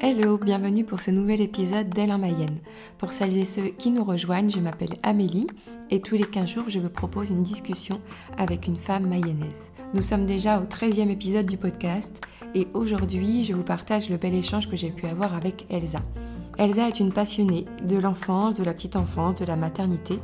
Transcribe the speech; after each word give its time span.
Hello, 0.00 0.38
bienvenue 0.38 0.84
pour 0.84 1.02
ce 1.02 1.12
nouvel 1.12 1.40
épisode 1.40 1.88
d'Elle 1.88 2.10
en 2.10 2.18
Mayenne. 2.18 2.58
Pour 2.98 3.12
celles 3.12 3.36
et 3.36 3.44
ceux 3.44 3.68
qui 3.68 3.90
nous 3.90 4.02
rejoignent, 4.02 4.50
je 4.50 4.58
m'appelle 4.58 4.96
Amélie 5.04 5.46
et 5.90 6.00
tous 6.00 6.16
les 6.16 6.24
15 6.24 6.48
jours, 6.48 6.68
je 6.68 6.80
vous 6.80 6.90
propose 6.90 7.30
une 7.30 7.44
discussion 7.44 8.00
avec 8.36 8.66
une 8.66 8.76
femme 8.76 9.06
mayonnaise. 9.06 9.70
Nous 9.92 10.02
sommes 10.02 10.26
déjà 10.26 10.60
au 10.60 10.64
13e 10.64 11.10
épisode 11.10 11.46
du 11.46 11.56
podcast 11.56 12.20
et 12.56 12.66
aujourd'hui, 12.74 13.44
je 13.44 13.54
vous 13.54 13.62
partage 13.62 14.10
le 14.10 14.16
bel 14.16 14.34
échange 14.34 14.68
que 14.68 14.76
j'ai 14.76 14.90
pu 14.90 15.06
avoir 15.06 15.34
avec 15.34 15.66
Elsa. 15.70 16.02
Elsa 16.56 16.86
est 16.86 17.00
une 17.00 17.12
passionnée 17.12 17.66
de 17.84 17.96
l'enfance, 17.96 18.56
de 18.56 18.64
la 18.64 18.72
petite 18.72 18.96
enfance, 18.96 19.40
de 19.40 19.44
la 19.44 19.56
maternité. 19.56 20.20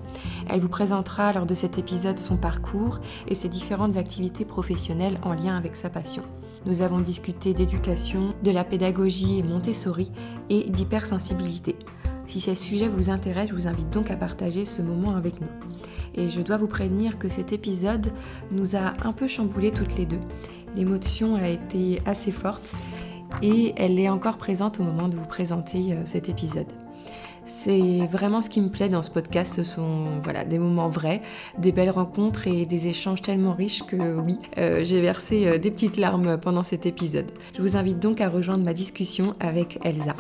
Elle 0.49 0.61
vous 0.61 0.69
présentera 0.69 1.33
lors 1.33 1.47
de 1.47 1.55
cet 1.57 1.77
épisode 1.77 2.19
son 2.19 2.37
parcours 2.37 3.01
et 3.27 3.35
ses 3.35 3.49
différentes 3.49 3.97
activités 3.97 4.45
professionnelles 4.45 5.19
en 5.23 5.33
lien 5.33 5.57
avec 5.57 5.75
sa 5.75 5.91
passion. 5.91 6.23
Nous 6.67 6.83
avons 6.83 7.01
discuté 7.01 7.53
d'éducation, 7.53 8.35
de 8.45 8.51
la 8.51 8.65
pédagogie 8.65 9.43
Montessori 9.43 10.13
et 10.51 10.71
d'hypersensibilité. 10.71 11.75
Si 12.29 12.41
ces 12.41 12.55
sujets 12.55 12.89
vous 12.89 13.11
intéressent, 13.11 13.51
je 13.51 13.55
vous 13.55 13.67
invite 13.67 13.91
donc 13.91 14.11
à 14.11 14.17
partager 14.17 14.65
ce 14.65 14.83
moment 14.83 15.17
avec 15.17 15.41
nous. 15.41 15.49
Et 16.15 16.29
je 16.29 16.41
dois 16.43 16.59
vous 16.59 16.69
prévenir 16.69 17.19
que 17.19 17.29
cet 17.29 17.53
épisode 17.53 18.13
nous 18.53 18.77
a 18.77 18.95
un 19.03 19.13
peu 19.13 19.27
chamboulé 19.27 19.73
toutes 19.73 19.97
les 19.97 20.07
deux. 20.07 20.21
L'émotion 20.77 21.35
a 21.35 21.49
été 21.49 22.01
assez 22.07 22.31
forte 22.31 22.73
et 23.43 23.73
elle 23.77 23.99
est 23.99 24.09
encore 24.09 24.37
présente 24.37 24.81
au 24.81 24.83
moment 24.83 25.09
de 25.09 25.17
vous 25.17 25.25
présenter 25.25 25.93
euh, 25.93 26.03
cet 26.05 26.29
épisode. 26.29 26.67
C'est 27.47 28.07
vraiment 28.07 28.43
ce 28.43 28.51
qui 28.51 28.61
me 28.61 28.69
plaît 28.69 28.89
dans 28.89 29.03
ce 29.03 29.11
podcast, 29.11 29.55
ce 29.57 29.63
sont 29.63 30.21
voilà, 30.23 30.45
des 30.45 30.59
moments 30.59 30.89
vrais, 30.89 31.21
des 31.59 31.73
belles 31.73 31.91
rencontres 31.91 32.47
et 32.47 32.65
des 32.65 32.87
échanges 32.87 33.23
tellement 33.23 33.55
riches 33.55 33.83
que 33.83 34.21
oui, 34.21 34.39
euh, 34.59 34.85
j'ai 34.85 35.01
versé 35.01 35.49
euh, 35.49 35.59
des 35.59 35.71
petites 35.71 35.97
larmes 35.97 36.39
pendant 36.39 36.63
cet 36.63 36.87
épisode. 36.87 37.31
Je 37.57 37.63
vous 37.63 37.77
invite 37.77 37.99
donc 37.99 38.21
à 38.21 38.29
rejoindre 38.29 38.63
ma 38.63 38.75
discussion 38.75 39.33
avec 39.41 39.79
Elsa. 39.85 40.15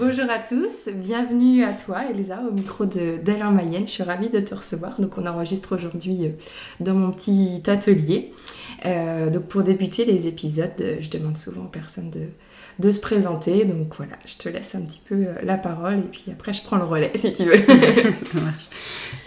Bonjour 0.00 0.30
à 0.30 0.38
tous, 0.38 0.88
bienvenue 0.94 1.64
à 1.64 1.72
toi 1.72 2.04
Elsa 2.08 2.40
au 2.48 2.54
micro 2.54 2.84
en 2.84 3.50
Mayenne. 3.50 3.86
Je 3.86 3.92
suis 3.92 4.02
ravie 4.04 4.28
de 4.28 4.38
te 4.38 4.54
recevoir. 4.54 5.00
Donc 5.00 5.18
on 5.18 5.26
enregistre 5.26 5.74
aujourd'hui 5.74 6.30
dans 6.78 6.94
mon 6.94 7.10
petit 7.10 7.60
atelier. 7.66 8.32
Donc 8.84 9.44
pour 9.44 9.62
débuter 9.62 10.04
les 10.04 10.26
épisodes, 10.26 10.70
je 11.00 11.10
demande 11.10 11.36
souvent 11.36 11.64
aux 11.64 11.68
personnes 11.68 12.10
de, 12.10 12.90
se 12.92 13.00
présenter. 13.00 13.64
Donc 13.64 13.94
voilà, 13.96 14.12
je 14.24 14.36
te 14.36 14.48
laisse 14.48 14.74
un 14.74 14.82
petit 14.82 15.00
peu 15.04 15.14
euh, 15.14 15.34
la 15.42 15.56
parole 15.56 15.98
et 15.98 16.08
puis 16.10 16.26
après 16.30 16.52
je 16.52 16.62
prends 16.62 16.76
le 16.76 16.84
relais 16.84 17.10
si 17.14 17.32
tu 17.32 17.44
veux. 17.44 17.56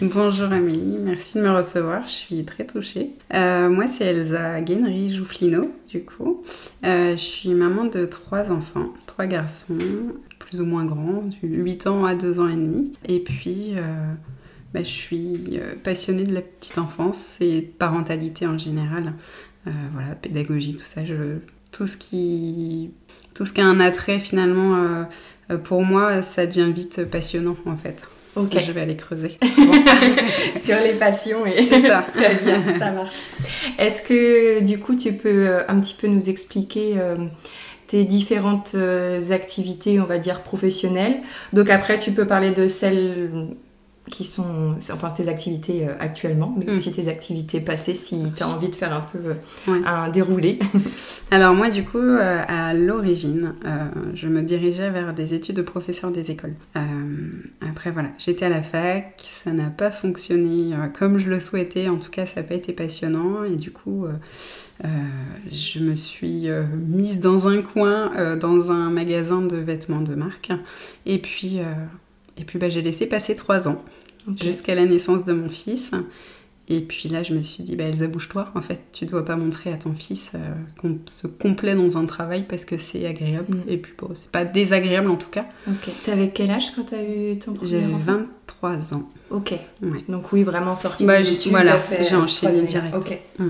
Bonjour 0.00 0.50
Amélie, 0.50 0.98
merci 0.98 1.38
de 1.38 1.42
me 1.42 1.50
recevoir, 1.50 2.06
je 2.06 2.12
suis 2.12 2.44
très 2.44 2.64
touchée. 2.64 3.10
Euh, 3.34 3.68
moi 3.68 3.86
c'est 3.86 4.06
Elsa 4.06 4.60
Guénery 4.62 5.10
Joufflino 5.10 5.70
du 5.88 6.04
coup. 6.04 6.42
Euh, 6.84 7.12
je 7.12 7.22
suis 7.22 7.54
maman 7.54 7.84
de 7.84 8.06
trois 8.06 8.50
enfants, 8.52 8.88
trois 9.06 9.26
garçons, 9.26 9.78
plus 10.38 10.60
ou 10.60 10.66
moins 10.66 10.84
grands, 10.84 11.24
de 11.42 11.48
8 11.48 11.86
ans 11.86 12.04
à 12.04 12.14
2 12.14 12.40
ans 12.40 12.48
et 12.48 12.56
demi. 12.56 12.92
Et 13.06 13.20
puis... 13.20 13.74
Bah, 14.72 14.82
je 14.82 14.88
suis 14.88 15.60
passionnée 15.84 16.24
de 16.24 16.32
la 16.32 16.40
petite 16.40 16.78
enfance 16.78 17.40
et 17.40 17.60
parentalité 17.60 18.46
en 18.46 18.56
général. 18.56 19.12
voilà, 19.64 20.14
pédagogie, 20.14 20.76
tout 20.76 20.84
ça, 20.84 21.04
je, 21.04 21.38
tout 21.72 21.86
ce 21.86 21.96
qui 21.96 22.90
tout 23.34 23.44
ce 23.44 23.52
qui 23.52 23.60
a 23.60 23.64
un 23.64 23.80
attrait 23.80 24.18
finalement 24.20 25.06
euh, 25.50 25.56
pour 25.58 25.82
moi, 25.82 26.22
ça 26.22 26.46
devient 26.46 26.70
vite 26.72 27.04
passionnant 27.10 27.56
en 27.66 27.76
fait. 27.76 28.02
Ok. 28.36 28.58
Je 28.58 28.72
vais 28.72 28.80
aller 28.80 28.96
creuser. 28.96 29.38
Sur 30.56 30.78
les 30.80 30.94
passions 30.94 31.44
et 31.44 31.66
c'est 31.66 31.82
ça. 31.82 32.06
Très 32.14 32.34
bien, 32.36 32.78
ça 32.78 32.92
marche. 32.92 33.26
Est-ce 33.78 34.02
que 34.02 34.60
du 34.60 34.78
coup 34.78 34.94
tu 34.94 35.12
peux 35.12 35.48
euh, 35.48 35.62
un 35.68 35.80
petit 35.80 35.94
peu 35.94 36.06
nous 36.06 36.30
expliquer 36.30 36.94
euh, 36.96 37.26
tes 37.86 38.04
différentes 38.04 38.74
activités, 39.30 40.00
on 40.00 40.06
va 40.06 40.18
dire 40.18 40.42
professionnelles? 40.42 41.20
Donc 41.52 41.68
après 41.70 41.98
tu 41.98 42.12
peux 42.12 42.26
parler 42.26 42.52
de 42.52 42.68
celles 42.68 43.56
qui 44.10 44.24
sont 44.24 44.74
enfin 44.92 45.10
tes 45.10 45.28
activités 45.28 45.88
euh, 45.88 45.94
actuellement, 46.00 46.54
mais 46.58 46.70
aussi 46.70 46.90
mm. 46.90 46.94
tes 46.94 47.08
activités 47.08 47.60
passées 47.60 47.94
si 47.94 48.20
tu 48.36 48.42
as 48.42 48.48
envie 48.48 48.68
de 48.68 48.74
faire 48.74 48.92
un 48.92 49.02
peu 49.02 49.18
euh, 49.18 49.80
un 49.86 50.08
déroulé. 50.08 50.58
Alors 51.30 51.54
moi 51.54 51.70
du 51.70 51.84
coup 51.84 51.98
euh, 51.98 52.42
à 52.46 52.74
l'origine 52.74 53.54
je 54.14 54.28
me 54.28 54.42
dirigeais 54.42 54.90
vers 54.90 55.14
des 55.14 55.34
études 55.34 55.56
de 55.56 55.62
professeur 55.62 56.10
des 56.10 56.30
écoles. 56.30 56.54
après 57.60 57.90
voilà 57.90 58.08
j'étais 58.18 58.46
à 58.46 58.48
la 58.48 58.62
fac, 58.62 59.14
ça 59.22 59.52
n'a 59.52 59.70
pas 59.70 59.90
fonctionné 59.90 60.74
comme 60.98 61.18
je 61.18 61.30
le 61.30 61.40
souhaitais, 61.40 61.88
en 61.88 61.96
tout 61.96 62.10
cas 62.10 62.26
ça 62.26 62.40
n'a 62.40 62.46
pas 62.46 62.54
été 62.54 62.72
passionnant 62.72 63.44
et 63.44 63.56
du 63.56 63.70
coup 63.70 64.06
je 65.50 65.78
me 65.78 65.94
suis 65.94 66.48
mise 66.86 67.20
dans 67.20 67.48
un 67.48 67.62
coin 67.62 68.36
dans 68.36 68.70
un 68.70 68.90
magasin 68.90 69.42
de 69.42 69.56
vêtements 69.56 70.02
de 70.02 70.14
marque 70.14 70.52
et 71.06 71.18
puis 71.18 71.60
et 72.36 72.44
puis 72.44 72.58
bah, 72.58 72.68
j'ai 72.68 72.82
laissé 72.82 73.06
passer 73.06 73.36
trois 73.36 73.68
ans 73.68 73.82
jusqu'à 74.40 74.74
la 74.74 74.86
naissance 74.86 75.24
de 75.24 75.32
mon 75.32 75.48
fils. 75.48 75.92
Et 76.68 76.80
puis 76.80 77.08
là, 77.08 77.22
je 77.22 77.34
me 77.34 77.42
suis 77.42 77.64
dit, 77.64 77.74
bah, 77.74 77.84
Elsa, 77.84 78.06
bouge-toi. 78.06 78.50
En 78.54 78.62
fait, 78.62 78.80
tu 78.92 79.04
dois 79.04 79.24
pas 79.24 79.36
montrer 79.36 79.72
à 79.72 79.76
ton 79.76 79.94
fils 79.94 80.32
euh, 80.34 80.38
qu'on 80.80 80.98
se 81.06 81.26
complaît 81.26 81.74
dans 81.74 81.98
un 81.98 82.06
travail 82.06 82.46
parce 82.48 82.64
que 82.64 82.78
c'est 82.78 83.04
agréable. 83.04 83.56
Mm. 83.56 83.62
Et 83.68 83.76
puis, 83.78 83.92
bon, 83.98 84.10
c'est 84.14 84.30
pas 84.30 84.44
désagréable 84.44 85.10
en 85.10 85.16
tout 85.16 85.28
cas. 85.28 85.46
Ok. 85.66 85.90
T'avais 86.04 86.30
quel 86.30 86.50
âge 86.50 86.72
quand 86.74 86.84
t'as 86.84 87.02
eu 87.02 87.36
ton 87.38 87.54
premier 87.54 87.68
J'avais 87.68 87.92
23 87.92 88.94
ans. 88.94 89.08
Ok. 89.30 89.54
Donc, 90.08 90.32
oui, 90.32 90.44
vraiment 90.44 90.76
sorti 90.76 91.04
bah, 91.04 91.20
des 91.20 91.34
études. 91.34 91.50
Voilà, 91.50 91.80
j'ai 92.00 92.14
enchaîné 92.14 92.62
direct. 92.62 92.94
Ok. 92.94 93.18
Mm. 93.38 93.48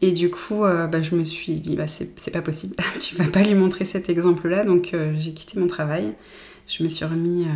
Et 0.00 0.12
du 0.12 0.30
coup, 0.30 0.64
euh, 0.64 0.88
bah, 0.88 1.00
je 1.00 1.14
me 1.14 1.22
suis 1.22 1.54
dit, 1.54 1.76
bah, 1.76 1.86
c'est 1.86 2.30
pas 2.32 2.42
possible. 2.42 2.74
tu 2.98 3.14
vas 3.14 3.28
pas 3.28 3.42
lui 3.42 3.54
montrer 3.54 3.84
cet 3.84 4.10
exemple-là. 4.10 4.64
Donc, 4.64 4.94
euh, 4.94 5.14
j'ai 5.16 5.32
quitté 5.32 5.60
mon 5.60 5.68
travail. 5.68 6.12
Je 6.66 6.82
me 6.82 6.88
suis 6.88 7.04
remis 7.04 7.46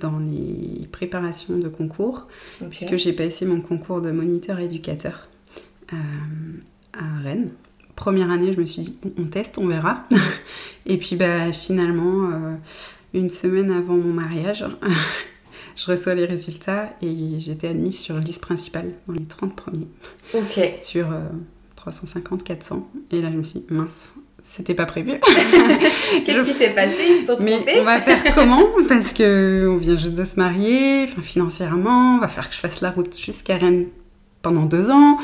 dans 0.00 0.18
les 0.18 0.86
préparations 0.88 1.56
de 1.58 1.68
concours, 1.68 2.26
puisque 2.70 2.96
j'ai 2.96 3.12
passé 3.12 3.46
mon 3.46 3.60
concours 3.60 4.00
de 4.00 4.10
moniteur 4.10 4.58
éducateur 4.58 5.28
euh, 5.92 5.96
à 6.92 7.22
Rennes. 7.22 7.50
Première 7.96 8.30
année, 8.30 8.52
je 8.52 8.60
me 8.60 8.66
suis 8.66 8.82
dit, 8.82 8.98
on 9.18 9.24
teste, 9.24 9.58
on 9.58 9.68
verra. 9.68 10.06
Et 10.86 10.98
puis 10.98 11.16
bah, 11.16 11.52
finalement, 11.52 12.30
euh, 12.30 12.54
une 13.12 13.30
semaine 13.30 13.70
avant 13.70 13.94
mon 13.94 14.12
mariage, 14.12 14.64
je 15.76 15.90
reçois 15.90 16.14
les 16.14 16.24
résultats 16.24 16.92
et 17.00 17.38
j'étais 17.38 17.68
admise 17.68 17.98
sur 17.98 18.18
liste 18.18 18.42
principale 18.42 18.92
dans 19.06 19.14
les 19.14 19.24
30 19.24 19.54
premiers. 19.54 19.88
Ok. 20.34 20.60
Sur 20.80 21.06
350, 21.76 22.40
euh, 22.40 22.44
400. 22.44 22.90
Et 23.12 23.22
là, 23.22 23.30
je 23.30 23.36
me 23.36 23.42
suis 23.44 23.60
dit, 23.60 23.66
mince, 23.70 24.14
c'était 24.46 24.74
pas 24.74 24.84
prévu. 24.84 25.12
Qu'est-ce 26.24 26.44
qui 26.44 26.52
s'est 26.52 26.70
passé? 26.70 26.96
Ils 27.08 27.16
se 27.22 27.26
sont 27.28 27.36
trompés? 27.36 27.62
Mais 27.64 27.80
on 27.80 27.84
va 27.84 27.98
faire 27.98 28.22
comment? 28.34 28.60
Parce 28.88 29.14
que 29.14 29.66
on 29.68 29.78
vient 29.78 29.96
juste 29.96 30.14
de 30.14 30.24
se 30.24 30.36
marier, 30.38 31.04
enfin, 31.04 31.22
financièrement, 31.22 32.16
on 32.16 32.18
va 32.18 32.28
faire 32.28 32.50
que 32.50 32.54
je 32.54 32.60
fasse 32.60 32.82
la 32.82 32.90
route 32.90 33.18
jusqu'à 33.18 33.56
Rennes 33.56 33.86
pendant 34.42 34.66
deux 34.66 34.90
ans. 34.90 35.16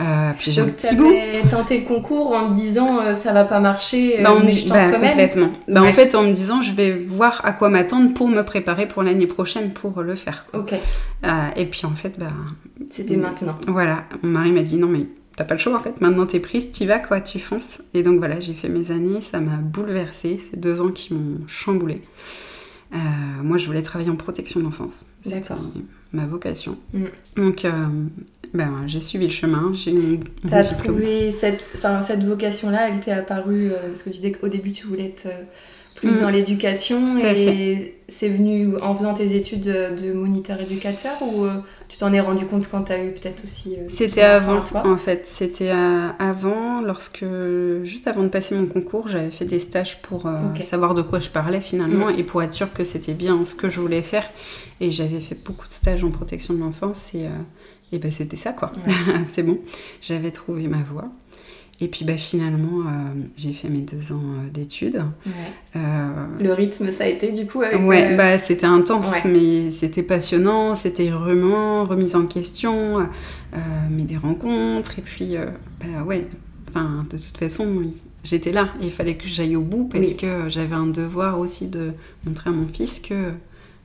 Euh, 0.00 0.32
puis 0.36 0.50
j'ai 0.50 0.60
un 0.60 0.66
petit 0.66 0.96
bout. 0.96 1.12
tenté 1.48 1.78
le 1.78 1.84
concours 1.84 2.32
en 2.32 2.48
me 2.48 2.56
disant 2.56 2.98
euh, 2.98 3.14
ça 3.14 3.32
va 3.32 3.44
pas 3.44 3.60
marcher, 3.60 4.20
bah, 4.20 4.34
mais 4.44 4.52
je 4.52 4.66
tente 4.66 4.72
bah, 4.72 4.90
quand 4.90 4.98
même. 4.98 5.10
Complètement. 5.10 5.50
Bah, 5.68 5.82
En 5.84 5.92
fait, 5.92 6.16
en 6.16 6.24
me 6.24 6.32
disant 6.32 6.60
je 6.60 6.72
vais 6.72 6.90
voir 6.90 7.42
à 7.44 7.52
quoi 7.52 7.68
m'attendre 7.68 8.12
pour 8.12 8.28
me 8.28 8.42
préparer 8.42 8.88
pour 8.88 9.04
l'année 9.04 9.28
prochaine 9.28 9.70
pour 9.72 10.02
le 10.02 10.16
faire. 10.16 10.46
Ok. 10.52 10.72
Euh, 10.72 11.28
et 11.54 11.66
puis 11.66 11.86
en 11.86 11.94
fait, 11.94 12.18
bah. 12.18 12.26
C'était 12.90 13.16
maintenant. 13.16 13.54
Voilà. 13.68 14.04
Mon 14.24 14.30
mari 14.30 14.50
m'a 14.50 14.62
dit 14.62 14.76
non 14.76 14.88
mais 14.88 15.06
t'as 15.36 15.44
pas 15.44 15.54
le 15.54 15.60
choix 15.60 15.74
en 15.74 15.80
fait. 15.80 16.00
Maintenant 16.00 16.26
t'es 16.26 16.40
prise, 16.40 16.70
t'y 16.70 16.86
vas 16.86 16.98
quoi, 16.98 17.20
tu 17.20 17.38
fonces. 17.38 17.82
Et 17.92 18.02
donc 18.02 18.18
voilà, 18.18 18.40
j'ai 18.40 18.54
fait 18.54 18.68
mes 18.68 18.90
années, 18.90 19.20
ça 19.20 19.40
m'a 19.40 19.56
bouleversée. 19.56 20.40
C'est 20.50 20.58
deux 20.58 20.80
ans 20.80 20.90
qui 20.90 21.14
m'ont 21.14 21.46
chamboulé. 21.46 22.02
Euh, 22.94 22.98
moi, 23.42 23.56
je 23.56 23.66
voulais 23.66 23.82
travailler 23.82 24.10
en 24.10 24.16
protection 24.16 24.60
d'enfance. 24.60 25.06
C'était 25.22 25.54
ma 26.12 26.26
vocation. 26.26 26.78
Mm. 26.92 27.04
Donc, 27.36 27.64
euh, 27.64 27.70
ben, 28.52 28.84
j'ai 28.86 29.00
suivi 29.00 29.26
le 29.26 29.32
chemin. 29.32 29.72
J'ai 29.74 29.92
eu 29.92 30.20
T'as 30.48 30.62
trouvé 30.62 31.32
cette, 31.32 31.64
cette 32.06 32.22
vocation-là, 32.22 32.90
elle 32.90 33.00
t'est 33.00 33.10
apparue 33.10 33.72
euh, 33.72 33.88
parce 33.88 34.04
que 34.04 34.10
tu 34.10 34.16
disais 34.16 34.32
qu'au 34.32 34.48
début 34.48 34.70
tu 34.70 34.86
voulais 34.86 35.06
être 35.06 35.28
plus 36.04 36.16
mm. 36.16 36.20
dans 36.20 36.30
l'éducation 36.30 37.04
et 37.18 37.94
c'est 38.06 38.28
venu 38.28 38.76
en 38.82 38.94
faisant 38.94 39.14
tes 39.14 39.34
études 39.34 39.64
de 39.64 40.12
moniteur 40.12 40.60
éducateur 40.60 41.14
ou 41.22 41.44
euh, 41.44 41.54
tu 41.88 41.96
t'en 41.96 42.12
es 42.12 42.20
rendu 42.20 42.46
compte 42.46 42.68
quand 42.70 42.84
tu 42.84 42.92
as 42.92 43.02
eu 43.02 43.12
peut-être 43.12 43.44
aussi 43.44 43.76
euh, 43.76 43.86
C'était 43.88 44.22
avant 44.22 44.60
toi? 44.60 44.86
en 44.86 44.98
fait, 44.98 45.26
c'était 45.26 45.70
euh, 45.70 46.08
avant 46.18 46.80
lorsque 46.82 47.24
juste 47.82 48.06
avant 48.06 48.22
de 48.22 48.28
passer 48.28 48.54
mon 48.54 48.66
concours, 48.66 49.08
j'avais 49.08 49.30
fait 49.30 49.46
des 49.46 49.58
stages 49.58 50.02
pour 50.02 50.28
savoir 50.60 50.94
de 50.94 51.02
quoi 51.02 51.18
je 51.18 51.30
parlais 51.30 51.60
finalement 51.60 52.06
mm. 52.06 52.18
et 52.18 52.24
pour 52.24 52.42
être 52.42 52.52
sûre 52.52 52.72
que 52.72 52.84
c'était 52.84 53.14
bien 53.14 53.44
ce 53.44 53.54
que 53.54 53.70
je 53.70 53.80
voulais 53.80 54.02
faire 54.02 54.30
et 54.80 54.90
j'avais 54.90 55.20
fait 55.20 55.38
beaucoup 55.42 55.66
de 55.66 55.72
stages 55.72 56.04
en 56.04 56.10
protection 56.10 56.54
de 56.54 56.60
l'enfance 56.60 57.14
et, 57.14 57.26
et 57.92 57.98
ben 57.98 58.12
c'était 58.12 58.36
ça 58.36 58.52
quoi. 58.52 58.72
c'est 59.26 59.42
bon, 59.42 59.58
j'avais 60.00 60.30
trouvé 60.30 60.68
ma 60.68 60.82
voie. 60.82 61.08
Et 61.80 61.88
puis 61.88 62.04
bah, 62.04 62.16
finalement, 62.16 62.84
j'ai 63.36 63.52
fait 63.52 63.68
mes 63.68 63.80
deux 63.80 64.12
ans 64.12 64.22
d'études. 64.52 65.02
Le 65.74 66.52
rythme, 66.52 66.90
ça 66.90 67.04
a 67.04 67.08
été 67.08 67.32
du 67.32 67.46
coup 67.46 67.62
avec, 67.62 67.80
Ouais, 67.80 68.16
bah, 68.16 68.38
c'était 68.38 68.66
intense, 68.66 69.24
mais 69.24 69.70
c'était 69.70 70.04
passionnant, 70.04 70.76
c'était 70.76 71.08
vraiment 71.08 71.84
remise 71.84 72.14
en 72.14 72.26
question, 72.26 73.08
mais 73.90 74.04
des 74.04 74.16
rencontres, 74.16 74.98
et 74.98 75.02
puis, 75.02 75.34
bah, 75.80 76.04
ouais, 76.04 76.26
enfin, 76.68 77.04
de 77.10 77.16
toute 77.16 77.36
façon, 77.38 77.66
oui 77.66 77.94
j'étais 78.24 78.52
là. 78.52 78.70
Il 78.80 78.90
fallait 78.90 79.16
que 79.16 79.28
j'aille 79.28 79.54
au 79.54 79.60
bout 79.60 79.84
parce 79.84 80.14
que 80.14 80.48
j'avais 80.48 80.74
un 80.74 80.86
devoir 80.86 81.38
aussi 81.38 81.68
de 81.68 81.92
montrer 82.26 82.50
à 82.50 82.52
mon 82.52 82.66
fils 82.66 82.98
que 82.98 83.32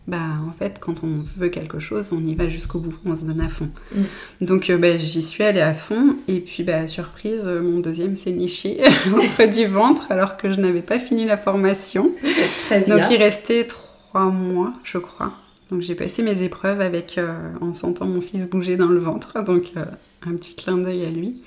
bah 0.10 0.18
en 0.48 0.52
fait 0.52 0.80
quand 0.80 1.04
on 1.04 1.24
veut 1.38 1.50
quelque 1.50 1.80
chose 1.80 2.12
on 2.12 2.22
y 2.22 2.36
va 2.36 2.50
jusqu'au 2.50 2.80
bout 2.80 2.96
on 3.06 3.16
se 3.16 3.26
donne 3.26 3.42
à 3.42 3.50
fond. 3.50 3.70
Mm. 3.94 4.02
donc 4.42 4.70
euh, 4.70 4.78
bah, 4.78 4.98
j'y 4.98 5.22
suis 5.22 5.44
allée 5.44 5.62
à 5.62 5.74
fond 5.74 6.16
et 6.28 6.40
puis 6.40 6.64
bah 6.64 6.88
surprise 6.88 7.46
mon 7.46 7.80
deuxième 7.80 8.16
s'est 8.16 8.32
niché 8.32 8.82
auprès 9.14 9.48
du 9.48 9.66
ventre 9.66 10.12
alors 10.12 10.38
que 10.38 10.52
je 10.52 10.60
n'avais 10.60 10.82
pas 10.82 11.00
fini 11.00 11.26
la 11.26 11.38
formation. 11.38 12.12
Donc 12.88 13.02
il 13.10 13.18
restait 13.18 13.66
trois 13.66 14.30
mois 14.30 14.74
je 14.84 14.98
crois. 14.98 15.34
Donc 15.70 15.82
j'ai 15.82 15.96
passé 15.96 16.24
mes 16.24 16.42
épreuves 16.42 16.82
avec 16.82 17.18
euh, 17.18 17.54
en 17.62 17.74
sentant 17.74 18.06
mon 18.06 18.22
fils 18.22 18.50
bouger 18.50 18.76
dans 18.76 18.88
le 18.88 19.00
ventre. 19.00 19.44
Donc 19.44 19.74
euh, 19.78 19.86
un 20.26 20.36
petit 20.36 20.56
clin 20.56 20.78
d'œil 20.78 21.06
à 21.06 21.10
lui. 21.10 21.42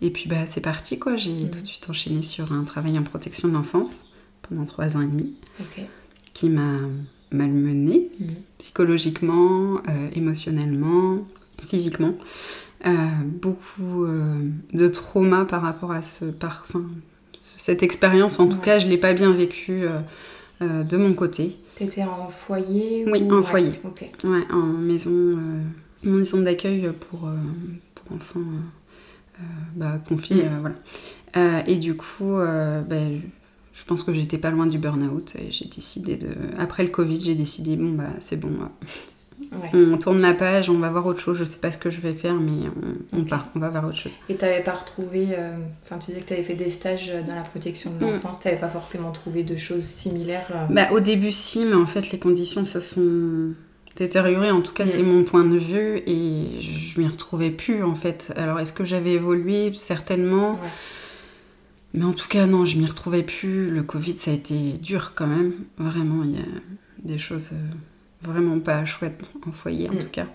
Et 0.00 0.10
puis 0.10 0.28
bah, 0.28 0.46
c'est 0.46 0.60
parti, 0.60 0.98
quoi. 0.98 1.16
J'ai 1.16 1.32
mm. 1.32 1.50
tout 1.50 1.60
de 1.60 1.66
suite 1.66 1.88
enchaîné 1.90 2.22
sur 2.22 2.52
un 2.52 2.64
travail 2.64 2.98
en 2.98 3.02
protection 3.02 3.48
de 3.48 3.54
l'enfance 3.54 4.04
pendant 4.48 4.64
trois 4.64 4.96
ans 4.96 5.02
et 5.02 5.06
demi, 5.06 5.34
qui 6.32 6.48
m'a 6.48 6.78
malmenée 7.30 8.08
mm. 8.18 8.24
psychologiquement, 8.58 9.76
euh, 9.76 10.08
émotionnellement, 10.14 11.18
physiquement. 11.68 12.14
Euh, 12.86 12.90
beaucoup 13.24 14.04
euh, 14.04 14.34
de 14.72 14.88
trauma 14.88 15.44
par 15.44 15.62
rapport 15.62 15.92
à 15.92 16.02
ce 16.02 16.26
parfum. 16.26 16.84
Cette 17.32 17.82
expérience, 17.82 18.40
en 18.40 18.48
tout 18.48 18.58
cas, 18.58 18.78
je 18.78 18.86
ne 18.86 18.90
l'ai 18.90 18.98
pas 18.98 19.12
bien 19.12 19.32
vécue 19.32 19.84
de 20.60 20.96
mon 20.96 21.14
côté. 21.14 21.56
T'étais 21.76 22.02
en 22.02 22.28
foyer 22.28 23.04
Oui, 23.06 23.22
en 23.30 23.42
foyer. 23.42 23.80
Ouais, 24.24 24.42
en 24.50 24.62
maison, 24.62 25.38
maison 26.02 26.40
d'accueil 26.40 26.90
pour, 26.98 27.28
pour 27.94 28.16
enfants 28.16 28.40
euh, 29.38 29.44
bah. 29.74 30.00
Mm. 30.10 30.16
Euh, 30.32 30.48
voilà. 30.60 30.76
Euh, 31.36 31.62
et 31.66 31.76
du 31.76 31.96
coup, 31.96 32.38
ben, 32.88 33.20
je 33.72 33.84
pense 33.84 34.02
que 34.02 34.12
j'étais 34.12 34.38
pas 34.38 34.50
loin 34.50 34.66
du 34.66 34.78
burn-out 34.78 35.34
et 35.38 35.50
j'ai 35.50 35.66
décidé 35.66 36.16
de. 36.16 36.28
Après 36.58 36.82
le 36.82 36.88
Covid, 36.88 37.20
j'ai 37.20 37.34
décidé, 37.34 37.76
bon, 37.76 37.92
bah, 37.92 38.08
c'est 38.20 38.38
bon. 38.38 38.50
On 39.72 39.96
tourne 39.98 40.20
la 40.20 40.34
page, 40.34 40.68
on 40.68 40.78
va 40.78 40.90
voir 40.90 41.06
autre 41.06 41.20
chose. 41.20 41.38
Je 41.38 41.44
sais 41.44 41.60
pas 41.60 41.70
ce 41.70 41.78
que 41.78 41.90
je 41.90 42.00
vais 42.00 42.12
faire, 42.12 42.34
mais 42.34 42.68
on, 43.12 43.24
part, 43.24 43.48
on 43.54 43.60
va 43.60 43.68
voir 43.68 43.86
autre 43.86 43.96
chose. 43.96 44.16
Et 44.28 44.34
t'avais 44.34 44.62
pas 44.62 44.72
retrouvé. 44.72 45.28
Enfin, 45.84 45.98
tu 45.98 46.10
disais 46.10 46.22
que 46.22 46.28
tu 46.28 46.32
avais 46.34 46.42
fait 46.42 46.54
des 46.54 46.70
stages 46.70 47.12
dans 47.26 47.34
la 47.34 47.42
protection 47.42 47.92
de 47.92 48.04
mm. 48.04 48.10
l'enfance, 48.10 48.38
tu 48.38 48.44
t'avais 48.44 48.58
pas 48.58 48.68
forcément 48.68 49.12
trouvé 49.12 49.44
de 49.44 49.56
choses 49.56 49.84
similaires 49.84 50.68
bah, 50.70 50.88
Au 50.92 51.00
début, 51.00 51.32
si, 51.32 51.64
mais 51.64 51.76
en 51.76 51.86
fait, 51.86 52.10
les 52.10 52.18
conditions 52.18 52.64
se 52.64 52.80
sont 52.80 53.54
détérioré, 53.98 54.50
en 54.50 54.60
tout 54.60 54.72
cas 54.72 54.86
c'est 54.86 55.02
mm. 55.02 55.12
mon 55.12 55.24
point 55.24 55.44
de 55.44 55.58
vue 55.58 56.02
et 56.06 56.60
je 56.60 57.00
m'y 57.00 57.06
retrouvais 57.06 57.50
plus 57.50 57.82
en 57.82 57.94
fait. 57.94 58.32
Alors 58.36 58.60
est-ce 58.60 58.72
que 58.72 58.84
j'avais 58.84 59.12
évolué? 59.12 59.72
Certainement. 59.74 60.58
Mais 61.94 62.04
en 62.04 62.12
tout 62.12 62.28
cas 62.28 62.46
non, 62.46 62.64
je 62.64 62.78
m'y 62.78 62.86
retrouvais 62.86 63.22
plus. 63.22 63.70
Le 63.70 63.82
Covid 63.82 64.18
ça 64.18 64.30
a 64.30 64.34
été 64.34 64.72
dur 64.74 65.12
quand 65.14 65.26
même. 65.26 65.52
Vraiment, 65.78 66.22
il 66.24 66.32
y 66.32 66.38
a 66.38 66.46
des 67.02 67.18
choses 67.18 67.50
euh, 67.52 68.26
vraiment 68.28 68.58
pas 68.58 68.84
chouettes 68.84 69.32
en 69.46 69.52
foyer 69.52 69.88
en 69.88 69.94
mm. 69.94 69.98
tout 69.98 70.10
cas. 70.10 70.26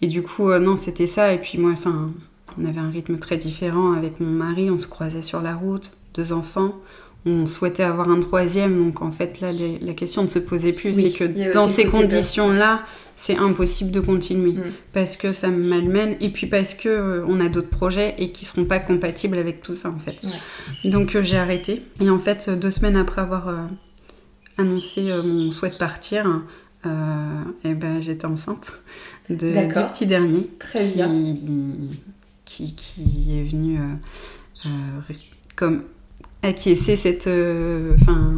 Et 0.00 0.08
du 0.08 0.22
coup 0.22 0.50
euh, 0.50 0.58
non 0.58 0.76
c'était 0.76 1.06
ça 1.06 1.32
et 1.32 1.38
puis 1.38 1.58
moi 1.58 1.70
enfin 1.72 2.12
on 2.58 2.66
avait 2.66 2.80
un 2.80 2.90
rythme 2.90 3.18
très 3.18 3.38
différent 3.38 3.92
avec 3.92 4.20
mon 4.20 4.30
mari, 4.30 4.70
on 4.70 4.78
se 4.78 4.86
croisait 4.86 5.22
sur 5.22 5.40
la 5.40 5.54
route, 5.54 5.92
deux 6.14 6.32
enfants 6.32 6.74
on 7.24 7.46
souhaitait 7.46 7.84
avoir 7.84 8.10
un 8.10 8.20
troisième, 8.20 8.84
donc 8.84 9.02
en 9.02 9.12
fait 9.12 9.40
là 9.40 9.52
la 9.52 9.94
question 9.94 10.22
ne 10.22 10.28
se 10.28 10.40
posait 10.40 10.72
plus, 10.72 10.94
c'est 10.94 11.16
que 11.16 11.52
dans 11.52 11.68
ces 11.68 11.86
conditions-là, 11.86 12.82
c'est 13.16 13.36
impossible 13.36 13.90
de 13.90 14.00
continuer 14.00 14.52
mm. 14.52 14.72
parce 14.92 15.16
que 15.16 15.32
ça 15.32 15.48
me 15.48 15.62
malmène 15.62 16.16
et 16.20 16.30
puis 16.30 16.46
parce 16.46 16.74
que 16.74 16.88
euh, 16.88 17.24
on 17.26 17.40
a 17.40 17.48
d'autres 17.48 17.70
projets 17.70 18.14
et 18.18 18.32
qui 18.32 18.44
seront 18.44 18.64
pas 18.64 18.78
compatibles 18.78 19.38
avec 19.38 19.62
tout 19.62 19.74
ça 19.74 19.90
en 19.90 19.98
fait. 19.98 20.16
Donc 20.84 21.14
euh, 21.14 21.22
j'ai 21.22 21.38
arrêté 21.38 21.82
et 22.00 22.10
en 22.10 22.18
fait 22.18 22.50
deux 22.50 22.70
semaines 22.70 22.96
après 22.96 23.22
avoir 23.22 23.48
euh, 23.48 23.58
annoncé 24.58 25.02
mon 25.02 25.50
souhait 25.50 25.70
de 25.70 25.76
partir, 25.76 26.42
et 26.84 26.88
eh 27.64 27.74
ben 27.74 28.00
j'étais 28.00 28.26
enceinte 28.26 28.72
de, 29.30 29.36
du 29.36 29.72
petit 29.72 30.06
dernier 30.06 30.48
Très 30.58 30.84
bien. 30.88 31.08
Qui, 32.44 32.74
qui, 32.74 33.38
est 33.38 33.44
venu 33.44 33.78
comme 35.56 35.84
acquiescer 36.42 36.96
cette, 36.96 37.26
euh, 37.28 37.94
enfin 38.00 38.32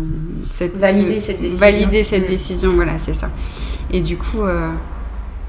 cette 0.50 0.76
valider 0.76 1.20
cette 1.20 1.40
décision. 1.40 1.58
valider 1.58 2.04
cette 2.04 2.28
décision 2.28 2.70
voilà 2.72 2.98
c'est 2.98 3.14
ça. 3.14 3.30
Et 3.90 4.00
du 4.00 4.16
coup 4.16 4.42
euh, 4.42 4.70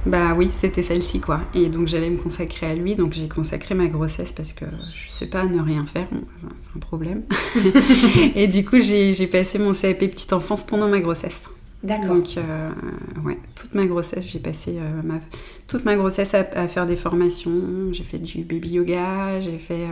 bah 0.05 0.33
oui 0.37 0.49
c'était 0.55 0.81
celle-ci 0.81 1.19
quoi. 1.19 1.41
Et 1.53 1.67
donc 1.67 1.87
j'allais 1.87 2.09
me 2.09 2.17
consacrer 2.17 2.67
à 2.67 2.75
lui. 2.75 2.95
Donc 2.95 3.13
j'ai 3.13 3.27
consacré 3.27 3.75
ma 3.75 3.87
grossesse 3.87 4.31
parce 4.31 4.53
que 4.53 4.65
je 4.95 5.11
sais 5.11 5.27
pas 5.27 5.45
ne 5.45 5.61
rien 5.61 5.85
faire. 5.85 6.07
C'est 6.59 6.75
un 6.75 6.79
problème. 6.79 7.23
Et 8.35 8.47
du 8.47 8.63
coup 8.63 8.79
j'ai 8.79 9.27
passé 9.27 9.59
mon 9.59 9.73
CAP 9.73 9.99
petite 9.99 10.33
enfance 10.33 10.65
pendant 10.65 10.87
ma 10.87 10.99
grossesse 10.99 11.49
D'accord. 11.85 12.15
Donc, 12.15 12.37
euh, 12.37 12.69
ouais, 13.23 13.37
toute 13.53 13.75
ma 13.75 13.85
grossesse, 13.85 14.27
j'ai 14.31 14.39
passé 14.39 14.77
euh, 14.79 15.01
ma, 15.03 15.19
toute 15.67 15.85
ma 15.85 15.95
grossesse 15.95 16.33
à, 16.33 16.67
faire 16.67 16.87
des 16.87 16.95
formations. 16.95 17.53
J'ai 17.91 18.03
fait 18.03 18.17
du 18.17 18.43
baby 18.43 18.69
yoga, 18.69 19.39
j'ai 19.39 19.59
fait 19.59 19.85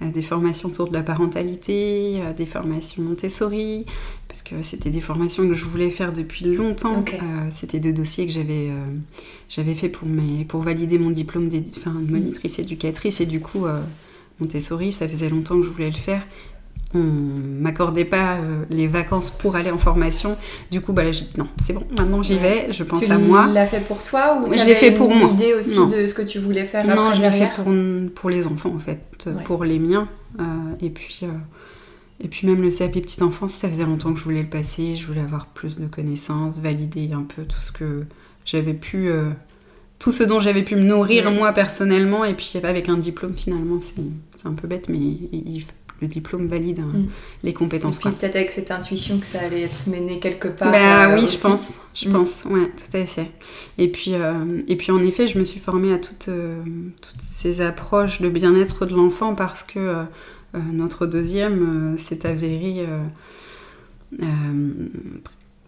euh, 0.00 0.10
des 0.12 0.22
formations 0.22 0.68
autour 0.68 0.88
de 0.88 0.92
la 0.92 1.02
parentalité, 1.02 2.20
des 2.36 2.46
formations 2.46 3.02
Montessori, 3.02 3.84
parce 4.28 4.42
que 4.42 4.62
c'était 4.62 4.90
des 4.90 5.00
formations 5.00 5.48
que 5.48 5.54
je 5.54 5.64
voulais 5.64 5.90
faire 5.90 6.12
depuis 6.12 6.44
longtemps. 6.44 7.04
c'était 7.50 7.80
des 7.80 7.92
dossiers 7.92 8.26
que 8.26 8.32
j'avais 8.32 8.70
j'avais 9.48 9.74
fait 9.74 9.88
pour, 9.88 10.06
mes, 10.06 10.44
pour 10.44 10.62
valider 10.62 10.98
mon 10.98 11.10
diplôme 11.10 11.48
de 11.48 11.62
monitrice 12.08 12.60
éducatrice, 12.60 13.20
et 13.20 13.26
du 13.26 13.40
coup, 13.40 13.66
Montessori, 14.38 14.92
ça 14.92 15.08
faisait 15.08 15.28
longtemps 15.28 15.58
que 15.58 15.66
je 15.66 15.70
voulais 15.70 15.90
le 15.90 15.96
faire 15.96 16.24
on 16.94 17.60
m'accordait 17.60 18.04
pas 18.04 18.36
euh, 18.36 18.64
les 18.70 18.86
vacances 18.86 19.30
pour 19.30 19.56
aller 19.56 19.70
en 19.70 19.78
formation. 19.78 20.36
Du 20.70 20.80
coup, 20.80 20.92
bah, 20.92 21.10
j'ai 21.10 21.24
dit 21.24 21.34
non, 21.36 21.48
c'est 21.62 21.72
bon, 21.72 21.84
maintenant 21.98 22.22
j'y 22.22 22.38
vais, 22.38 22.72
je 22.72 22.84
pense 22.84 23.08
à 23.10 23.18
moi. 23.18 23.46
Tu 23.48 23.54
l'as 23.54 23.66
fait 23.66 23.80
pour 23.80 24.02
toi 24.02 24.38
ou 24.40 24.52
je 24.52 24.64
l'ai 24.64 24.74
fait 24.74 24.92
pour 24.92 25.12
moi 25.12 25.30
idée 25.30 25.54
aussi 25.54 25.86
de 25.88 26.06
ce 26.06 26.14
que 26.14 26.22
tu 26.22 26.38
voulais 26.38 26.64
faire 26.64 26.86
Non, 26.86 27.12
je 27.12 27.20
l'ai 27.20 27.30
fait 27.30 27.50
pour, 27.54 27.64
pour, 28.14 28.30
les 28.30 28.46
enfants 28.46 28.72
en 28.74 28.78
fait, 28.78 29.28
pour 29.44 29.64
les 29.64 29.78
miens. 29.78 30.08
Euh, 30.38 30.42
et 30.80 30.90
puis. 30.90 31.20
Euh, 31.24 31.28
et 32.20 32.28
puis 32.28 32.46
même 32.46 32.62
le 32.62 32.70
CAP 32.70 32.92
petite 32.92 33.22
enfance, 33.22 33.52
ça 33.52 33.68
faisait 33.68 33.84
longtemps 33.84 34.12
que 34.12 34.20
je 34.20 34.24
voulais 34.24 34.42
le 34.42 34.48
passer, 34.48 34.94
je 34.94 35.04
voulais 35.04 35.20
avoir 35.20 35.46
plus 35.46 35.80
de 35.80 35.86
connaissances, 35.86 36.60
valider 36.60 37.10
un 37.12 37.24
peu 37.24 37.42
tout 37.42 37.60
ce 37.60 37.72
que 37.72 38.04
j'avais 38.44 38.72
pu, 38.72 39.10
tout 39.98 40.12
ce 40.12 40.22
dont 40.22 40.38
j'avais 40.38 40.62
pu 40.62 40.76
me 40.76 40.82
nourrir 40.82 41.32
moi 41.32 41.52
personnellement, 41.52 42.24
et 42.24 42.34
puis 42.34 42.52
avec 42.62 42.88
un 42.88 42.98
diplôme 42.98 43.34
finalement, 43.34 43.80
c'est 43.80 44.00
un 44.44 44.52
peu 44.52 44.68
bête, 44.68 44.88
mais 44.88 44.98
il, 44.98 45.64
le 46.04 46.08
diplôme 46.08 46.46
valide 46.46 46.80
hein, 46.80 46.92
mm. 46.92 47.06
les 47.42 47.54
compétences. 47.54 47.98
Et 47.98 48.00
puis 48.00 48.10
peut-être 48.10 48.36
avec 48.36 48.50
cette 48.50 48.70
intuition 48.70 49.18
que 49.18 49.26
ça 49.26 49.40
allait 49.40 49.68
te 49.68 49.88
mener 49.88 50.20
quelque 50.20 50.48
part. 50.48 50.70
Bah 50.70 51.08
euh, 51.08 51.14
oui, 51.14 51.26
je 51.26 51.38
pense, 51.38 51.80
je 51.94 52.08
mm. 52.08 52.12
pense, 52.12 52.44
ouais, 52.44 52.70
tout 52.76 52.96
à 52.96 53.06
fait. 53.06 53.30
Et 53.78 53.88
puis, 53.90 54.14
euh, 54.14 54.60
et 54.68 54.76
puis 54.76 54.92
en 54.92 55.02
effet, 55.02 55.26
je 55.26 55.38
me 55.38 55.44
suis 55.44 55.60
formée 55.60 55.92
à 55.92 55.98
toutes, 55.98 56.28
euh, 56.28 56.62
toutes 57.00 57.20
ces 57.20 57.60
approches 57.62 58.20
de 58.20 58.28
bien-être 58.28 58.86
de 58.86 58.94
l'enfant 58.94 59.34
parce 59.34 59.62
que 59.62 60.04
notre 60.72 61.06
deuxième 61.06 61.96
s'est 61.98 62.26
avéré 62.26 62.86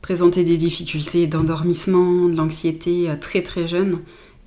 présenter 0.01 0.45
des 0.45 0.57
difficultés 0.57 1.27
d'endormissement, 1.27 2.29
de 2.29 2.37
l'anxiété 2.37 3.11
très 3.21 3.43
très 3.43 3.67
jeune. 3.67 3.99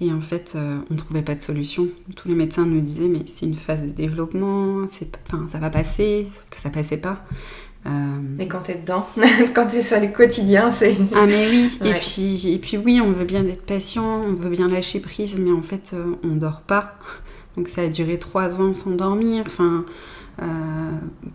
Et 0.01 0.13
en 0.13 0.21
fait, 0.21 0.53
euh, 0.55 0.79
on 0.89 0.93
ne 0.93 0.97
trouvait 0.97 1.21
pas 1.21 1.35
de 1.35 1.41
solution. 1.41 1.87
Tous 2.15 2.29
les 2.29 2.35
médecins 2.35 2.65
nous 2.65 2.79
disaient, 2.79 3.07
mais 3.07 3.23
c'est 3.25 3.45
une 3.45 3.55
phase 3.55 3.85
de 3.85 3.91
développement, 3.91 4.83
enfin, 4.83 5.45
ça 5.47 5.57
va 5.57 5.69
passer, 5.69 6.29
que 6.49 6.57
ça 6.57 6.69
passait 6.69 6.97
pas. 6.97 7.25
Euh... 7.85 7.89
Et 8.39 8.47
quand 8.47 8.61
t'es 8.61 8.75
dedans, 8.75 9.07
quand 9.53 9.67
t'es 9.67 9.81
sur 9.81 9.99
le 9.99 10.07
quotidien, 10.07 10.71
c'est... 10.71 10.95
Ah 11.15 11.25
mais 11.25 11.49
oui, 11.49 11.79
et, 11.83 11.93
puis, 11.93 12.49
et 12.49 12.57
puis 12.59 12.77
oui, 12.77 13.01
on 13.01 13.11
veut 13.11 13.25
bien 13.25 13.45
être 13.45 13.65
patient, 13.65 14.21
on 14.25 14.33
veut 14.33 14.49
bien 14.49 14.69
lâcher 14.69 15.01
prise, 15.01 15.37
mais 15.37 15.51
en 15.51 15.61
fait, 15.61 15.91
euh, 15.93 16.15
on 16.23 16.35
dort 16.35 16.61
pas. 16.61 16.95
Donc 17.57 17.67
ça 17.67 17.81
a 17.81 17.87
duré 17.89 18.19
trois 18.19 18.61
ans 18.61 18.73
sans 18.73 18.91
dormir, 18.91 19.43
enfin... 19.45 19.85
Euh, 20.41 20.45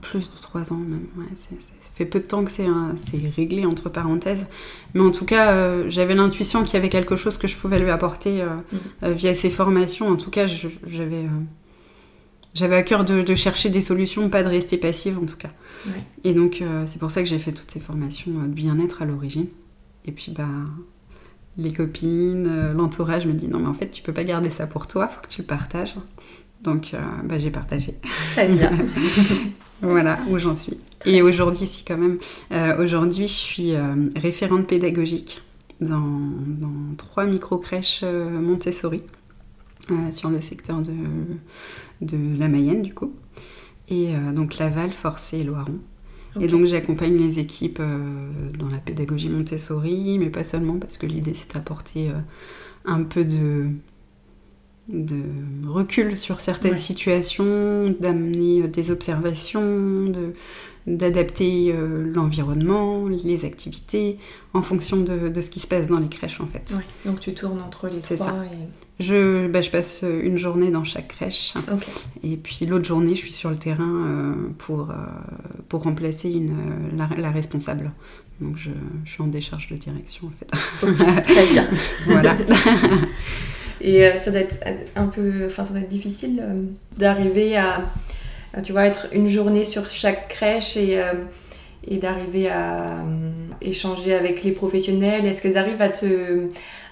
plus 0.00 0.30
de 0.30 0.36
trois 0.40 0.72
ans 0.72 0.76
même. 0.76 1.06
Ouais, 1.16 1.34
ça 1.34 1.50
fait 1.94 2.06
peu 2.06 2.20
de 2.20 2.24
temps 2.24 2.44
que 2.44 2.50
c'est 2.50 2.66
réglé, 3.36 3.66
entre 3.66 3.88
parenthèses. 3.88 4.48
Mais 4.94 5.00
en 5.00 5.10
tout 5.10 5.24
cas, 5.24 5.52
euh, 5.52 5.86
j'avais 5.88 6.14
l'intuition 6.14 6.64
qu'il 6.64 6.74
y 6.74 6.76
avait 6.76 6.88
quelque 6.88 7.16
chose 7.16 7.36
que 7.36 7.48
je 7.48 7.56
pouvais 7.56 7.78
lui 7.78 7.90
apporter 7.90 8.40
euh, 8.40 8.56
mm. 9.02 9.12
via 9.12 9.34
ses 9.34 9.50
formations. 9.50 10.08
En 10.08 10.16
tout 10.16 10.30
cas, 10.30 10.46
j'avais 10.46 11.26
j'avais 12.54 12.76
à 12.76 12.82
cœur 12.84 13.04
de, 13.04 13.34
chercher 13.34 13.68
des 13.68 13.80
solutions, 13.80 14.28
pas 14.28 14.44
de 14.44 14.48
rester 14.48 14.78
passive 14.78 15.18
en 15.18 15.26
tout 15.26 15.36
cas. 15.36 15.50
Et 16.22 16.32
donc, 16.34 16.62
c'est 16.84 17.00
pour 17.00 17.10
ça 17.10 17.20
que 17.20 17.28
j'ai 17.28 17.40
fait 17.40 17.50
toutes 17.50 17.70
ces 17.70 17.80
formations 17.80 18.30
de 18.30 18.46
bien-être 18.46 19.02
à 19.02 19.06
l'origine. 19.06 19.48
Et 20.06 20.12
puis, 20.12 20.30
bah, 20.30 20.46
les 21.58 21.72
copines, 21.72 22.72
l'entourage 22.72 23.26
me 23.26 23.32
dit 23.32 23.48
non, 23.48 23.58
mais 23.58 23.66
en 23.66 23.74
fait, 23.74 23.90
tu 23.90 24.02
peux 24.02 24.12
pas 24.12 24.22
garder 24.22 24.50
ça 24.50 24.68
pour 24.68 24.86
toi, 24.86 25.08
faut 25.08 25.20
que 25.20 25.26
tu 25.26 25.40
le 25.40 25.48
partages. 25.48 25.96
Donc 26.64 26.92
bah, 27.24 27.38
j'ai 27.38 27.50
partagé. 27.50 27.94
Très 28.32 28.48
bien. 28.48 28.72
voilà 29.82 30.18
où 30.30 30.38
j'en 30.38 30.54
suis. 30.54 30.78
Et 31.04 31.22
aujourd'hui, 31.22 31.66
si 31.66 31.84
quand 31.84 31.98
même, 31.98 32.18
aujourd'hui 32.78 33.28
je 33.28 33.32
suis 33.32 33.72
référente 34.16 34.66
pédagogique 34.66 35.42
dans, 35.80 36.00
dans 36.00 36.94
trois 36.96 37.26
micro-crèches 37.26 38.02
Montessori 38.02 39.02
sur 40.10 40.30
le 40.30 40.40
secteur 40.40 40.80
de, 40.80 40.94
de 42.00 42.38
la 42.38 42.48
Mayenne 42.48 42.80
du 42.80 42.94
coup. 42.94 43.12
Et 43.90 44.14
donc 44.34 44.56
Laval, 44.56 44.92
Forcé 44.92 45.38
et 45.38 45.44
Loiron. 45.44 45.78
Et 46.40 46.48
donc 46.48 46.66
j'accompagne 46.66 47.16
les 47.16 47.38
équipes 47.38 47.78
euh, 47.80 48.50
dans 48.58 48.68
la 48.68 48.78
pédagogie 48.78 49.28
Montessori, 49.28 50.18
mais 50.18 50.30
pas 50.30 50.44
seulement, 50.44 50.78
parce 50.78 50.96
que 50.96 51.06
l'idée 51.06 51.34
c'est 51.34 51.54
d'apporter 51.54 52.10
euh, 52.10 52.14
un 52.84 53.04
peu 53.04 53.24
de, 53.24 53.68
de 54.88 55.20
recul 55.66 56.16
sur 56.16 56.40
certaines 56.40 56.78
situations, 56.78 57.94
d'amener 57.98 58.62
euh, 58.62 58.68
des 58.68 58.90
observations, 58.90 60.12
d'adapter 60.86 61.74
l'environnement, 62.14 63.08
les 63.08 63.46
activités 63.46 64.18
en 64.52 64.60
fonction 64.60 64.98
de, 64.98 65.30
de, 65.30 65.40
ce 65.40 65.50
qui 65.50 65.58
se 65.58 65.66
passe 65.66 65.88
dans 65.88 65.98
les 65.98 66.08
crèches 66.08 66.42
en 66.42 66.46
fait. 66.46 66.74
Donc 67.06 67.20
tu 67.20 67.32
tournes 67.32 67.62
entre 67.62 67.88
les 67.88 68.00
trois 68.00 68.16
ça. 68.18 68.44
Je, 69.00 69.48
bah, 69.48 69.60
je, 69.60 69.70
passe 69.70 70.04
une 70.04 70.38
journée 70.38 70.70
dans 70.70 70.84
chaque 70.84 71.08
crèche. 71.08 71.54
Et 72.22 72.36
puis 72.36 72.64
l'autre 72.64 72.84
journée, 72.84 73.16
je 73.16 73.20
suis 73.20 73.32
sur 73.32 73.50
le 73.50 73.56
terrain 73.56 74.04
euh, 74.06 74.34
pour, 74.58 74.90
euh, 74.90 74.94
pour 75.68 75.82
remplacer 75.82 76.30
une, 76.30 76.50
euh, 76.50 77.06
la, 77.16 77.30
responsable. 77.30 77.90
Donc 78.40 78.56
je, 78.56 78.70
je, 79.04 79.10
suis 79.10 79.22
en 79.22 79.26
décharge 79.26 79.68
de 79.68 79.76
direction 79.76 80.28
en 80.28 80.32
fait. 80.38 81.22
très 81.22 81.46
bien. 81.46 81.68
voilà. 82.06 82.36
Et 83.86 84.10
ça 84.18 84.30
doit 84.30 84.40
être 84.40 84.56
un 84.96 85.06
peu, 85.06 85.44
enfin 85.46 85.64
ça 85.64 85.72
doit 85.72 85.82
être 85.82 85.88
difficile 85.88 86.42
d'arriver 86.96 87.56
à, 87.58 87.82
tu 88.62 88.72
vois, 88.72 88.86
être 88.86 89.08
une 89.12 89.28
journée 89.28 89.64
sur 89.64 89.88
chaque 89.90 90.28
crèche 90.28 90.76
et 90.76 90.98
et 91.86 91.98
d'arriver 91.98 92.48
à 92.48 93.04
échanger 93.60 94.14
avec 94.14 94.42
les 94.42 94.52
professionnels 94.52 95.24
Est-ce 95.24 95.42
qu'elles 95.42 95.56
arrivent 95.56 95.82
à 95.82 95.88
te, 95.88 96.48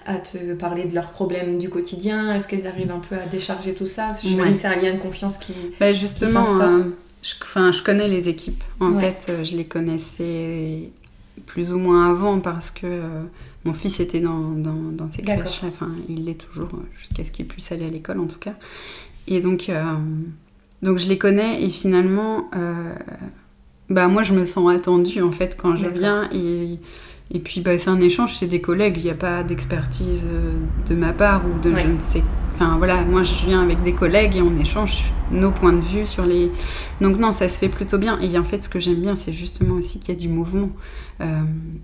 à 0.07 0.17
te 0.17 0.55
parler 0.55 0.85
de 0.85 0.95
leurs 0.95 1.11
problèmes 1.11 1.59
du 1.59 1.69
quotidien? 1.69 2.35
Est-ce 2.35 2.49
qu'elles 2.49 2.67
arrivent 2.67 2.91
un 2.91 3.01
peu 3.01 3.17
à 3.17 3.27
décharger 3.27 3.75
tout 3.75 3.87
ça? 3.87 4.13
Je 4.23 4.35
ouais. 4.35 4.53
que 4.53 4.61
c'est 4.61 4.69
un 4.69 4.77
lien 4.77 4.93
de 4.93 4.99
confiance 4.99 5.39
qui. 5.39 5.55
Bah 5.81 5.95
justement, 5.95 6.45
euh, 6.61 6.83
je, 7.23 7.35
je 7.73 7.83
connais 7.83 8.09
les 8.09 8.29
équipes. 8.29 8.63
En 8.81 8.99
fait, 8.99 9.27
euh, 9.29 9.45
je 9.45 9.57
les 9.57 9.65
connaissais 9.65 10.91
plus 11.47 11.73
ou 11.73 11.79
moins 11.79 12.11
avant 12.11 12.41
parce 12.41 12.71
que 12.71 12.87
euh, 12.87 13.23
mon 13.65 13.73
fils 13.73 14.01
était 14.01 14.21
dans, 14.21 14.51
dans, 14.51 14.93
dans 14.93 15.11
ces 15.11 15.23
crèches. 15.23 15.62
Enfin, 15.65 15.91
il 16.09 16.25
l'est 16.25 16.35
toujours 16.35 16.71
jusqu'à 16.99 17.25
ce 17.25 17.31
qu'il 17.31 17.47
puisse 17.47 17.73
aller 17.73 17.87
à 17.87 17.91
l'école 17.91 18.21
en 18.21 18.27
tout 18.27 18.39
cas. 18.39 18.55
Et 19.29 19.41
donc, 19.41 19.71
donc 20.83 20.99
je 20.99 21.07
les 21.07 21.17
connais 21.17 21.62
et 21.62 21.69
finalement, 21.69 22.51
bah 23.89 24.09
moi 24.09 24.25
je 24.25 24.33
me 24.33 24.45
sens 24.45 24.69
attendue 24.75 25.23
en 25.23 25.31
fait 25.31 25.57
quand 25.57 25.77
je 25.77 25.87
viens 25.87 26.29
et 26.33 26.81
et 27.35 27.39
puis 27.39 27.62
bah, 27.62 27.79
c'est 27.79 27.89
un 27.89 28.01
échange, 28.01 28.37
c'est 28.37 28.47
des 28.47 28.61
collègues, 28.61 28.97
il 28.99 29.05
n'y 29.05 29.11
a 29.11 29.15
pas 29.15 29.43
d'expertise 29.43 30.29
euh, 30.31 30.53
de 30.87 30.95
ma 30.95 31.15
part 31.15 31.43
ou 31.47 31.59
de 31.61 31.75
je 31.75 31.87
ne 31.87 31.99
sais. 31.99 32.23
Enfin 32.55 32.77
voilà, 32.77 33.05
moi 33.07 33.23
je 33.23 33.33
viens 33.47 33.62
avec 33.62 33.83
des 33.83 33.95
collègues 33.95 34.37
et 34.37 34.43
on 34.43 34.55
échange 34.61 35.05
nos 35.31 35.51
points 35.51 35.73
de 35.73 35.81
vue 35.81 36.05
sur 36.05 36.27
les. 36.27 36.51
Donc 37.01 37.19
non, 37.19 37.33
ça 37.33 37.49
se 37.49 37.59
fait 37.59 37.71
plutôt 37.71 37.97
bien. 37.97 38.21
Et 38.21 38.39
en 38.39 38.45
fait, 38.45 38.62
ce 38.62 38.69
que 38.69 38.79
j'aime 38.79 39.01
bien, 39.01 39.17
c'est 39.17 39.33
justement 39.33 39.77
aussi 39.77 39.99
qu'il 39.99 40.11
y 40.11 40.17
a 40.17 40.21
du 40.21 40.29
mouvement. 40.29 40.69
Euh, 41.23 41.41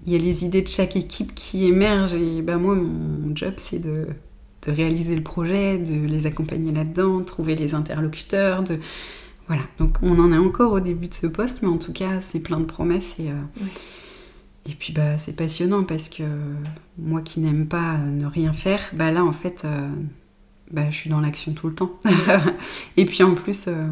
il 0.07 0.13
y 0.13 0.17
a 0.17 0.19
les 0.19 0.45
idées 0.45 0.61
de 0.61 0.69
chaque 0.69 0.97
équipe 0.97 1.35
qui 1.35 1.67
émergent 1.67 2.15
et 2.15 2.43
bah, 2.43 2.59
moi, 2.59 2.75
mon 2.75 3.35
job, 3.35 3.55
c'est 3.57 3.79
de, 3.79 4.09
de 4.67 4.73
réaliser 4.73 5.17
le 5.17 5.23
projet, 5.23 5.79
de 5.79 6.07
les 6.07 6.27
accompagner 6.27 6.73
là-dedans, 6.73 7.23
trouver 7.23 7.55
les 7.55 7.75
interlocuteurs, 7.75 8.63
de. 8.63 8.79
Voilà, 9.47 9.63
donc 9.79 9.97
on 10.03 10.19
en 10.19 10.31
est 10.31 10.37
encore 10.37 10.73
au 10.73 10.81
début 10.81 11.09
de 11.09 11.15
ce 11.15 11.27
poste, 11.27 11.63
mais 11.63 11.69
en 11.69 11.79
tout 11.79 11.95
cas, 11.95 12.21
c'est 12.21 12.41
plein 12.41 12.61
de 12.61 12.67
promesses 12.67 13.17
et. 13.19 13.31
Euh, 13.31 13.65
et 14.69 14.75
puis 14.75 14.93
bah, 14.93 15.17
c'est 15.17 15.35
passionnant 15.35 15.83
parce 15.83 16.09
que 16.09 16.25
moi 16.99 17.23
qui 17.23 17.41
n'aime 17.41 17.67
pas 17.67 17.97
ne 17.97 18.27
rien 18.27 18.53
faire, 18.53 18.81
bah 18.93 19.11
là 19.11 19.25
en 19.25 19.33
fait, 19.33 19.63
euh, 19.65 19.89
bah, 20.71 20.91
je 20.91 20.97
suis 20.97 21.11
dans 21.11 21.21
l'action 21.21 21.53
tout 21.53 21.69
le 21.69 21.75
temps. 21.75 21.93
et 22.99 23.07
puis 23.07 23.23
en 23.23 23.35
plus, 23.35 23.69
euh, 23.69 23.87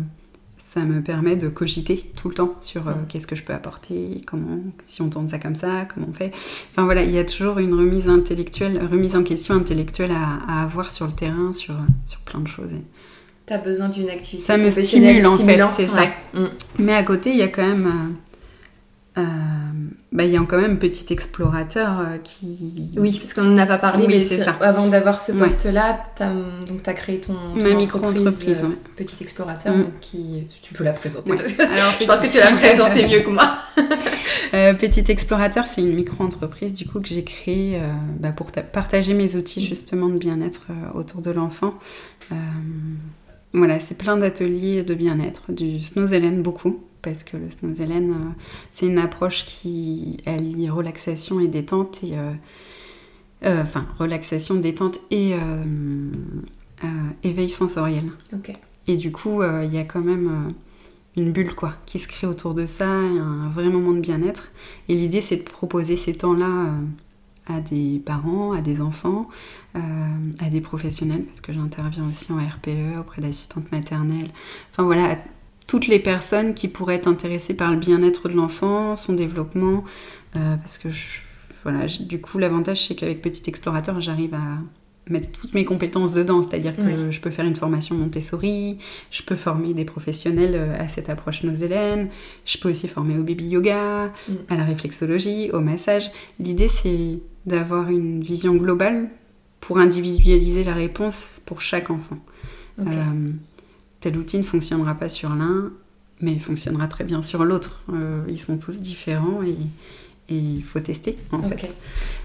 ça 0.59 0.80
me 0.80 1.00
permet 1.02 1.37
de 1.37 1.49
cogiter 1.49 2.11
tout 2.14 2.28
le 2.28 2.35
temps 2.35 2.56
sur 2.61 2.88
euh, 2.88 2.92
qu'est-ce 3.09 3.26
que 3.26 3.37
je 3.37 3.42
peux 3.42 3.54
apporter, 3.54 4.21
comment, 4.26 4.59
si 4.85 5.00
on 5.00 5.09
tourne 5.09 5.28
ça 5.28 5.38
comme 5.38 5.54
ça, 5.54 5.87
comment 5.87 6.09
on 6.11 6.14
fait. 6.14 6.30
Enfin 6.35 6.85
voilà, 6.85 7.04
il 7.04 7.11
y 7.11 7.18
a 7.18 7.25
toujours 7.25 7.59
une 7.59 7.73
remise 7.73 8.11
intellectuelle, 8.11 8.78
remise 8.85 9.16
en 9.16 9.23
question 9.23 9.54
intellectuelle 9.54 10.12
à, 10.12 10.62
avoir 10.62 10.90
sur 10.90 11.06
le 11.06 11.12
terrain, 11.12 11.54
sur, 11.54 11.75
sur 12.04 12.21
plein 12.21 12.40
de 12.40 12.49
choses. 12.49 12.75
Tu 13.47 13.52
as 13.54 13.59
besoin 13.59 13.88
d'une 13.88 14.11
activité. 14.11 14.45
Ça 14.45 14.59
me 14.59 14.71
stimule 14.71 15.26
en 15.26 15.37
fait, 15.37 15.64
c'est 15.75 15.87
ça. 15.87 16.04
Mm. 16.35 16.47
Mais 16.80 16.92
à 16.92 17.02
côté, 17.02 17.30
il 17.30 17.37
y 17.37 17.42
a 17.42 17.49
quand 17.49 17.66
même 17.66 18.16
euh, 19.19 19.23
bah, 20.13 20.25
il 20.25 20.33
y 20.33 20.37
a 20.37 20.41
quand 20.41 20.61
même 20.61 20.79
petit 20.79 21.11
explorateur 21.13 22.01
euh, 22.01 22.19
qui. 22.23 22.93
Oui, 22.99 23.19
parce 23.19 23.33
qu'on 23.33 23.45
n'en 23.45 23.57
a 23.57 23.67
pas 23.67 23.79
parlé, 23.79 24.07
mais 24.07 24.21
c'est 24.21 24.39
ça. 24.39 24.57
avant 24.61 24.89
d'avoir 24.89 25.21
ce 25.21 25.33
poste-là, 25.33 26.05
tu 26.17 26.23
as, 26.23 26.95
créé 26.95 27.21
ton, 27.21 27.35
Ma 27.55 27.73
micro-entreprise. 27.73 28.65
Euh, 28.65 28.77
petit 28.95 29.17
explorateur, 29.23 29.75
mm. 29.75 29.87
qui, 30.03 30.47
tu 30.63 30.75
peux 30.75 30.85
la 30.85 30.93
présenter. 30.93 31.31
Alors, 31.59 31.95
je 31.99 32.07
pense 32.07 32.21
que 32.21 32.31
tu 32.31 32.39
l'as 32.39 32.53
présenté 32.53 33.07
mieux 33.07 33.21
que 33.21 33.31
moi. 33.31 33.57
petit 34.79 35.11
explorateur, 35.11 35.67
c'est 35.67 35.81
une 35.81 35.95
micro-entreprise 35.95 36.75
du 36.75 36.87
coup 36.87 37.01
que 37.01 37.09
j'ai 37.09 37.25
créée 37.25 37.81
bah, 38.21 38.33
pour 38.33 38.53
partager 38.53 39.15
mes 39.15 39.37
outils 39.37 39.65
justement 39.65 40.09
de 40.09 40.19
bien-être 40.19 40.67
autour 40.95 41.23
de 41.23 41.31
l'enfant. 41.31 41.75
voilà, 43.55 43.81
c'est 43.81 43.97
plein 43.97 44.19
d'ateliers 44.19 44.83
de 44.83 44.95
bien-être, 44.95 45.53
du 45.53 45.81
Snowzellen 45.81 46.43
beaucoup 46.43 46.83
parce 47.07 47.23
que 47.23 47.37
le 47.37 47.51
Snowzellen, 47.51 48.11
euh, 48.11 48.15
c'est 48.73 48.87
une 48.87 48.99
approche 48.99 49.47
qui 49.47 50.17
allie 50.27 50.69
relaxation 50.69 51.39
et 51.39 51.47
détente, 51.47 52.03
et, 52.03 52.19
euh, 52.19 52.33
euh, 53.45 53.63
enfin 53.63 53.87
relaxation, 53.97 54.57
détente 54.57 54.99
et 55.13 55.35
éveil 57.23 57.49
sensoriel. 57.49 58.11
Et 58.89 58.97
du 58.97 59.13
coup, 59.13 59.43
il 59.43 59.73
y 59.73 59.79
a 59.79 59.85
quand 59.85 60.01
même 60.01 60.53
une 61.17 61.31
bulle 61.31 61.55
quoi, 61.55 61.75
qui 61.87 62.01
se 62.01 62.09
crée 62.09 62.27
autour 62.27 62.55
de 62.55 62.67
ça, 62.67 62.89
un 62.89 63.49
vrai 63.51 63.71
moment 63.71 63.93
de 63.93 64.01
bien-être. 64.01 64.51
Et 64.89 64.97
l'idée, 64.97 65.21
c'est 65.21 65.37
de 65.37 65.43
proposer 65.43 65.97
ces 65.97 66.15
temps-là 66.15 66.71
à 67.47 67.61
des 67.61 68.03
parents, 68.05 68.53
à 68.53 68.61
des 68.61 68.81
enfants, 68.81 69.29
à 69.75 70.51
des 70.51 70.61
professionnels, 70.61 71.23
parce 71.23 71.41
que 71.41 71.53
j'interviens 71.53 72.09
aussi 72.09 72.33
en 72.33 72.39
RPE 72.39 72.99
auprès 72.99 73.23
d'assistantes 73.23 73.71
maternelles. 73.71 74.31
Enfin 74.73 74.83
voilà, 74.83 75.17
toutes 75.67 75.89
les 75.89 75.99
personnes 75.99 76.55
qui 76.55 76.69
pourraient 76.69 76.97
être 76.97 77.09
intéressées 77.09 77.57
par 77.57 77.71
le 77.71 77.77
bien-être 77.77 78.29
de 78.29 78.35
l'enfant, 78.35 78.97
son 78.97 79.13
développement, 79.13 79.85
euh, 80.37 80.57
parce 80.57 80.79
que 80.79 80.89
voilà, 81.63 81.87
du 81.87 82.21
coup 82.21 82.39
l'avantage 82.39 82.87
c'est 82.87 82.95
qu'avec 82.95 83.23
Petit 83.23 83.43
Explorateur 83.49 84.01
j'arrive 84.01 84.35
à 84.35 84.59
mettre 85.09 85.31
toutes 85.31 85.55
mes 85.55 85.65
compétences 85.65 86.15
dedans, 86.15 86.43
c'est-à-dire 86.43 86.75
que 86.75 87.13
je 87.13 87.21
peux 87.21 87.31
faire 87.31 87.45
une 87.45 87.55
formation 87.55 87.95
Montessori, 87.95 88.79
je 89.13 89.23
peux 89.23 89.37
former 89.37 89.73
des 89.73 89.85
professionnels 89.85 90.55
euh, 90.55 90.81
à 90.81 90.89
cette 90.89 91.09
approche 91.09 91.45
Nozélène, 91.45 92.09
je 92.45 92.59
peux 92.59 92.71
aussi 92.71 92.89
former 92.89 93.17
au 93.17 93.23
baby 93.23 93.47
yoga, 93.47 94.13
mm. 94.29 94.33
à 94.49 94.57
la 94.57 94.65
réflexologie, 94.65 95.51
au 95.53 95.61
massage. 95.61 96.11
L'idée 96.41 96.69
c'est 96.69 97.21
d'avoir 97.47 97.89
une 97.89 98.21
vision 98.21 98.55
globale 98.57 99.09
pour 99.61 99.79
individualiser 99.79 100.65
la 100.65 100.75
réponse 100.75 101.41
pour 101.47 101.61
chaque 101.61 101.91
enfant. 101.91 102.19
Euh, 102.81 102.85
tel 104.00 104.17
outil 104.17 104.38
ne 104.38 104.43
fonctionnera 104.43 104.95
pas 104.95 105.09
sur 105.09 105.31
l'un, 105.31 105.73
mais 106.21 106.33
il 106.33 106.41
fonctionnera 106.41 106.88
très 106.88 107.05
bien 107.05 107.23
sur 107.23 107.45
l'autre. 107.45 107.83
Euh, 107.93 108.25
ils 108.29 108.41
sont 108.41 108.59
tous 108.59 108.81
différents 108.81 109.43
et, 109.43 109.57
il 110.29 110.65
faut 110.65 110.81
tester 110.81 111.17
en 111.31 111.41
fait. 111.43 111.73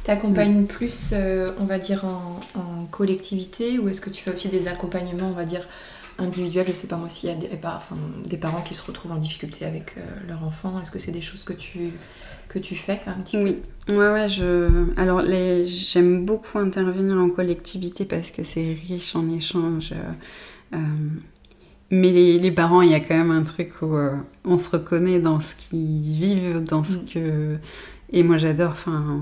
Tu 0.03 0.09
accompagnes 0.09 0.65
plus, 0.65 1.11
euh, 1.13 1.53
on 1.59 1.65
va 1.65 1.77
dire, 1.77 2.03
en, 2.05 2.87
collectivité 2.89 3.79
ou 3.79 3.87
est-ce 3.89 4.01
que 4.01 4.09
tu 4.09 4.23
fais 4.23 4.33
aussi 4.33 4.49
des 4.49 4.67
accompagnements, 4.67 5.29
on 5.29 5.33
va 5.33 5.45
dire, 5.45 5.67
individuels? 6.17 6.65
Je 6.67 6.73
sais 6.73 6.87
pas 6.87 6.97
moi 6.97 7.09
s'il 7.09 7.29
y 7.29 7.31
a 7.31 7.35
des, 7.35 7.47
enfin, 7.63 7.95
des, 8.25 8.37
parents 8.37 8.61
qui 8.61 8.73
se 8.73 8.83
retrouvent 8.83 9.11
en 9.11 9.17
difficulté 9.17 9.65
avec 9.65 9.97
euh, 9.97 10.01
leur 10.27 10.43
enfant. 10.43 10.81
Est-ce 10.81 10.89
que 10.89 10.97
c'est 10.97 11.11
des 11.11 11.21
choses 11.21 11.43
que 11.43 11.53
tu, 11.53 11.91
que 12.49 12.57
tu 12.57 12.75
fais 12.75 12.99
un 13.05 13.21
petit 13.21 13.37
oui. 13.37 13.59
peu 13.85 13.93
Ouais, 13.93 14.11
ouais, 14.11 14.27
je... 14.27 14.87
Alors, 14.97 15.21
les... 15.21 15.67
j'aime 15.67 16.25
beaucoup 16.25 16.57
intervenir 16.57 17.17
en 17.17 17.29
collectivité 17.29 18.05
parce 18.05 18.31
que 18.31 18.43
c'est 18.43 18.73
riche 18.73 19.15
en 19.15 19.29
échanges. 19.29 19.93
Mais 21.91 22.11
les, 22.11 22.51
parents, 22.51 22.81
il 22.81 22.89
y 22.89 22.95
a 22.95 23.01
quand 23.01 23.15
même 23.15 23.31
un 23.31 23.43
truc 23.43 23.73
où 23.81 23.95
euh, 23.95 24.11
on 24.45 24.57
se 24.57 24.69
reconnaît 24.69 25.19
dans 25.19 25.41
ce 25.41 25.55
qu'ils 25.55 26.01
vivent, 26.01 26.63
dans 26.63 26.85
ce 26.85 26.97
mm. 26.97 27.05
que... 27.13 27.57
Et 28.13 28.23
moi 28.23 28.37
j'adore, 28.37 28.71
enfin... 28.71 29.21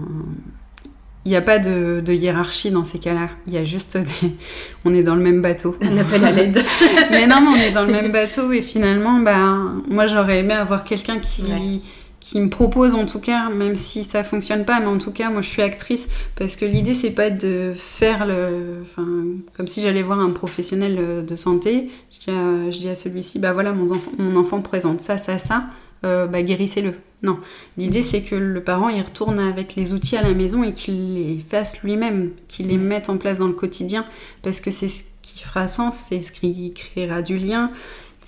Il 1.26 1.30
n'y 1.32 1.36
a 1.36 1.42
pas 1.42 1.60
de, 1.60 2.02
hiérarchie 2.08 2.72
dans 2.72 2.84
ces 2.84 2.98
cas-là. 2.98 3.30
Il 3.46 3.54
y 3.54 3.58
a 3.58 3.66
juste 3.66 4.00
On 4.86 4.94
est 4.94 5.04
dans 5.04 5.16
le 5.16 5.22
même 5.22 5.42
bateau. 5.42 5.76
Un 5.82 5.98
appel 5.98 6.24
à 6.24 6.32
l'aide. 6.32 6.64
mais 7.12 7.28
non, 7.28 7.42
mais 7.42 7.48
on 7.48 7.56
est 7.56 7.72
dans 7.72 7.84
le 7.84 7.92
même 7.92 8.12
bateau 8.12 8.52
et 8.52 8.62
finalement, 8.62 9.20
bah, 9.20 9.58
moi 9.90 10.08
j'aurais 10.08 10.40
aimé 10.40 10.54
avoir 10.54 10.84
quelqu'un 10.84 11.20
qui... 11.20 11.82
qui 12.20 12.40
me 12.40 12.50
propose 12.50 12.96
en 12.96 13.06
tout 13.06 13.20
cas, 13.20 13.50
même 13.50 13.76
si 13.76 14.04
ça 14.04 14.24
fonctionne 14.24 14.66
pas, 14.66 14.80
mais 14.80 14.88
en 14.88 14.98
tout 14.98 15.12
cas, 15.12 15.30
moi 15.30 15.42
je 15.42 15.50
suis 15.50 15.62
actrice 15.62 16.10
parce 16.36 16.56
que 16.56 16.66
l'idée 16.66 16.94
c'est 16.94 17.12
pas 17.12 17.30
de 17.30 17.74
faire 17.76 18.26
le. 18.26 18.82
Enfin, 18.82 19.08
comme 19.56 19.68
si 19.68 19.82
j'allais 19.82 20.04
voir 20.04 20.20
un 20.20 20.32
professionnel 20.32 20.98
euh, 21.00 21.22
de 21.22 21.36
santé, 21.36 21.90
je 22.12 22.70
dis 22.78 22.90
à, 22.90 22.96
celui-ci, 22.96 23.40
bah 23.40 23.54
voilà, 23.54 23.72
mon 23.72 23.92
enfant, 23.92 24.12
mon 24.18 24.36
enfant 24.36 24.62
présente 24.62 25.02
ça, 25.02 25.18
ça, 25.18 25.38
ça, 25.38 25.66
euh, 26.06 26.28
bah 26.28 26.44
guérissez-le. 26.44 26.94
Non, 27.22 27.38
l'idée 27.78 28.02
c'est 28.04 28.22
que 28.22 28.36
le 28.36 28.64
parent 28.64 28.88
il 28.88 29.02
retourne 29.02 29.40
avec 29.40 29.76
les 29.76 29.94
outils 29.94 30.16
à 30.16 30.22
la 30.22 30.34
maison 30.34 30.64
et 30.64 30.74
qu'il 30.74 31.16
les 31.16 31.40
fasse 31.50 31.82
lui-même, 31.84 32.32
qu'il 32.48 32.68
les 32.68 32.78
mette 32.78 33.10
en 33.10 33.18
place 33.18 33.40
dans 33.40 33.48
le 33.48 33.54
quotidien 33.54 34.06
parce 34.42 34.62
que 34.62 34.72
c'est 34.72 34.88
ce 34.88 35.04
qui 35.22 35.44
fera 35.44 35.68
sens, 35.68 36.06
c'est 36.10 36.22
ce 36.22 36.32
qui 36.32 36.74
créera 36.74 37.22
du 37.22 37.38
lien, 37.38 37.72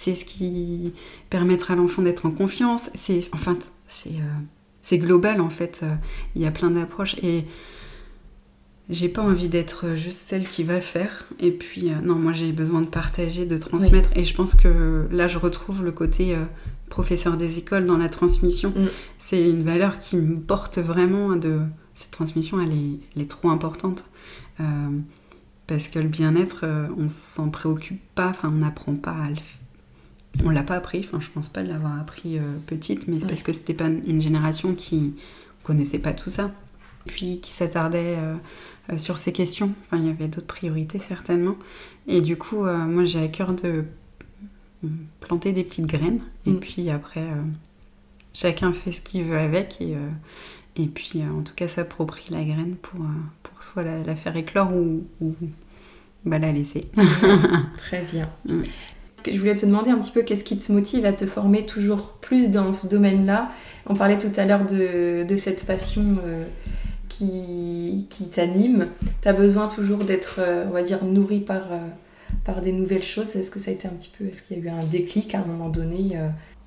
c'est 0.02 0.16
ce 0.16 0.26
qui 0.26 0.94
permettra 1.30 1.74
à 1.74 1.78
l'enfant 1.78 2.02
d'être 2.02 2.26
en 2.26 2.32
confiance. 2.32 2.90
C'est 2.96 3.30
enfin 3.34 3.58
c'est 3.88 4.10
euh, 4.10 4.98
global 4.98 5.40
en 5.42 5.52
fait. 5.52 5.82
Euh, 5.84 5.94
il 6.36 6.42
y 6.42 6.48
a 6.48 6.52
plein 6.52 6.72
d'approches 6.72 7.16
et 7.22 7.46
j'ai 8.90 9.10
pas 9.10 9.22
envie 9.22 9.48
d'être 9.48 9.94
juste 9.94 10.28
celle 10.28 10.48
qui 10.48 10.64
va 10.64 10.82
faire. 10.82 11.28
Et 11.40 11.52
puis 11.52 11.92
euh, 11.92 12.02
non, 12.02 12.16
moi 12.16 12.34
j'ai 12.34 12.52
besoin 12.52 12.82
de 12.82 12.88
partager, 12.88 13.46
de 13.46 13.56
transmettre. 13.58 14.10
Et 14.16 14.26
je 14.26 14.34
pense 14.34 14.56
que 14.56 15.08
là 15.12 15.28
je 15.28 15.38
retrouve 15.38 15.84
le 15.84 15.92
côté 15.92 16.36
professeur 16.90 17.38
des 17.38 17.60
écoles 17.60 17.86
dans 17.86 17.98
la 17.98 18.10
transmission. 18.10 18.72
Mm. 18.76 18.88
C'est 19.20 19.48
une 19.48 19.64
valeur 19.64 20.00
qui 20.00 20.16
me 20.16 20.40
porte 20.40 20.80
vraiment 20.80 21.36
de 21.36 21.60
cette 21.94 22.12
transmission. 22.12 22.60
Elle 22.60 22.74
est, 22.74 23.00
elle 23.16 23.22
est 23.22 23.30
trop 23.30 23.52
importante 23.52 24.06
parce 25.68 25.88
que 25.88 26.00
le 26.00 26.08
bien-être, 26.08 26.66
on 26.98 27.08
s'en 27.08 27.52
préoccupe 27.52 28.02
pas. 28.16 28.30
Enfin, 28.30 28.50
on 28.52 28.58
n'apprend 28.58 28.96
pas 28.96 29.12
à 29.12 29.30
le 29.30 29.36
faire 29.36 29.62
on 30.44 30.50
l'a 30.50 30.64
pas 30.64 30.76
appris, 30.76 31.00
enfin 31.00 31.20
je 31.20 31.30
pense 31.30 31.50
pas 31.50 31.64
l'avoir 31.64 32.00
appris 32.00 32.38
euh, 32.38 32.58
petite, 32.68 33.08
mais 33.08 33.20
c'est 33.20 33.28
parce 33.28 33.44
que 33.44 33.54
c'était 33.54 33.74
pas 33.74 33.88
une 33.88 34.22
génération 34.22 34.74
qui 34.74 35.14
connaissait 35.64 36.00
pas 36.00 36.14
tout 36.14 36.30
ça, 36.30 36.52
puis 37.06 37.40
qui 37.40 37.52
s'attardait 37.52 38.16
euh, 38.18 38.36
euh, 38.92 38.98
sur 38.98 39.18
ces 39.18 39.34
questions. 39.34 39.74
Enfin 39.86 39.98
il 39.98 40.08
y 40.08 40.10
avait 40.10 40.28
d'autres 40.28 40.48
priorités 40.48 41.00
certainement, 41.00 41.56
et 42.08 42.22
du 42.22 42.38
coup 42.38 42.64
moi 42.64 43.06
j'ai 43.06 43.24
à 43.24 43.28
cœur 43.28 43.54
de 43.54 43.84
planter 45.20 45.54
des 45.54 45.64
petites 45.64 45.86
graines, 45.86 46.22
et 46.46 46.52
mm. 46.52 46.60
puis 46.60 46.90
après 46.90 47.28
chacun 48.34 48.74
fait 48.74 48.92
ce 48.92 49.02
qu'il 49.02 49.26
veut 49.26 49.38
avec, 49.38 49.82
et, 49.82 49.96
et 50.78 50.88
puis 50.88 51.22
en 51.24 51.44
tout 51.44 51.54
cas 51.54 51.68
s'approprie 51.68 52.32
la 52.32 52.44
graine 52.44 52.76
pour, 52.82 53.02
pour 53.44 53.62
soit 53.62 53.84
la, 53.84 54.16
faire 54.16 54.36
éclore 54.36 54.74
ou, 54.74 55.04
bah, 56.26 56.40
la 56.40 56.52
laisser. 56.52 56.82
Très 57.78 58.04
bien. 58.04 58.30
Mm. 58.50 58.64
Je 59.26 59.38
voulais 59.38 59.56
te 59.56 59.66
demander 59.66 59.92
un 59.92 59.98
petit 59.98 60.12
peu 60.12 60.22
qu'est-ce 60.22 60.44
qui 60.44 60.58
te 60.58 60.72
motive 60.72 61.06
à 61.06 61.14
te 61.14 61.26
former 61.26 61.66
toujours 61.66 62.14
plus 62.22 62.50
dans 62.50 62.74
ce 62.74 62.88
domaine-là. 62.88 63.50
On 63.88 63.96
parlait 63.96 64.18
tout 64.18 64.32
à 64.38 64.46
l'heure 64.46 64.66
de, 64.66 65.36
cette 65.38 65.66
passion 65.66 66.18
euh, 66.26 66.46
qui, 67.10 68.08
qui 68.10 68.30
t'anime. 68.30 68.88
Tu 69.22 69.28
as 69.28 69.34
besoin 69.34 69.68
toujours 69.68 70.00
d'être, 70.00 70.36
euh, 70.40 70.66
on 70.70 70.72
va 70.72 70.84
dire, 70.84 71.04
nourri 71.04 71.40
par, 71.40 71.72
euh, 71.72 71.78
par 72.46 72.62
des 72.62 72.72
nouvelles 72.72 73.04
choses. 73.04 73.36
Est-ce 73.36 73.52
que 73.52 73.60
ça 73.60 73.72
a 73.72 73.74
été 73.74 73.88
un 73.88 73.92
petit 73.92 74.12
peu, 74.18 74.26
est-ce 74.26 74.42
qu'il 74.42 74.58
y 74.58 74.62
a 74.62 74.64
eu 74.64 74.70
un 74.70 74.84
déclic 74.84 75.36
à 75.36 75.40
un 75.40 75.46
moment 75.46 75.70
donné 75.70 76.18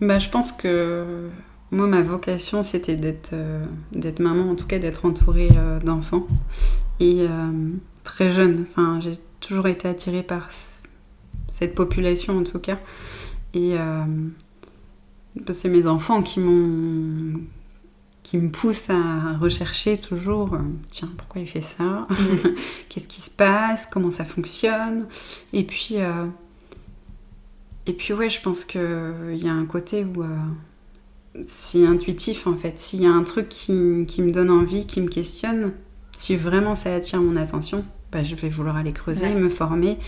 bah, 0.01 0.19
Je 0.19 0.29
pense 0.29 0.53
que 0.53 1.29
moi, 1.71 1.87
ma 1.87 2.03
vocation, 2.03 2.63
c'était 2.63 2.97
d'être 2.97 3.35
d'être 3.93 4.21
maman, 4.21 4.51
en 4.51 4.55
tout 4.55 4.67
cas 4.67 4.79
d'être 4.79 5.05
entourée 5.07 5.49
d'enfants. 5.85 6.27
Et 7.01 7.27
très 8.05 8.31
jeune, 8.31 8.65
enfin, 8.69 9.01
j'ai 9.01 9.15
toujours 9.41 9.67
été 9.67 9.89
attirée 9.89 10.23
par 10.23 10.51
cette 11.55 11.77
population 11.77 12.37
en 12.37 12.43
tout 12.43 12.59
cas. 12.59 12.81
Et 13.55 13.79
euh, 13.79 14.05
c'est 15.53 15.69
mes 15.69 15.87
enfants 15.87 16.21
qui 16.21 16.41
m'ont 16.41 17.41
qui 18.25 18.39
me 18.39 18.51
poussent 18.51 18.91
à 18.91 19.37
rechercher 19.37 19.99
toujours, 19.99 20.55
euh, 20.55 20.63
tiens, 20.91 21.11
pourquoi 21.17 21.43
il 21.43 21.47
fait 21.47 21.61
ça 21.61 22.09
mm. 22.11 22.49
Qu'est-ce 22.89 23.07
qui 23.07 23.21
se 23.21 23.31
passe? 23.31 23.87
Comment 23.87 24.11
ça 24.11 24.25
fonctionne? 24.25 25.07
Et 25.53 25.63
puis, 25.63 25.97
euh, 25.99 26.27
et 27.87 27.93
puis 27.93 28.15
ouais, 28.15 28.31
je 28.31 28.41
pense 28.41 28.65
qu'il 28.65 28.81
y 29.37 29.47
a 29.47 29.53
un 29.53 29.67
côté 29.67 30.05
où 30.05 30.25
c'est 31.47 31.87
intuitif 31.87 32.49
en 32.49 32.57
fait. 32.57 32.81
S'il 32.81 33.03
y 33.03 33.07
a 33.07 33.13
un 33.13 33.23
truc 33.23 33.49
qui, 33.49 34.07
qui, 34.09 34.23
me 34.23 34.33
donne 34.33 34.51
envie, 34.51 34.87
qui 34.87 35.01
me 35.01 35.09
questionne, 35.09 35.73
si 36.11 36.35
vraiment 36.35 36.75
ça 36.75 36.93
attire 36.93 37.21
mon 37.21 37.37
attention, 37.37 37.85
bah, 38.11 38.25
je 38.25 38.35
vais 38.35 38.49
vouloir 38.49 38.77
aller 38.77 38.93
creuser, 38.93 39.33
me 39.35 39.51
former. 39.51 39.99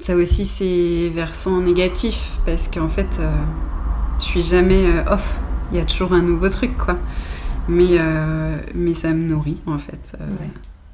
Ça 0.00 0.16
aussi, 0.16 0.46
c'est 0.46 1.10
versant 1.10 1.60
négatif 1.60 2.38
parce 2.46 2.68
qu'en 2.68 2.88
fait, 2.88 3.18
euh, 3.20 3.30
je 4.18 4.24
suis 4.24 4.42
jamais 4.42 4.86
euh, 4.86 5.12
off. 5.12 5.38
Il 5.70 5.76
y 5.76 5.80
a 5.80 5.84
toujours 5.84 6.14
un 6.14 6.22
nouveau 6.22 6.48
truc, 6.48 6.76
quoi. 6.78 6.98
Mais, 7.68 7.98
euh, 7.98 8.56
mais 8.74 8.94
ça 8.94 9.10
me 9.10 9.22
nourrit, 9.22 9.60
en 9.66 9.76
fait. 9.76 10.16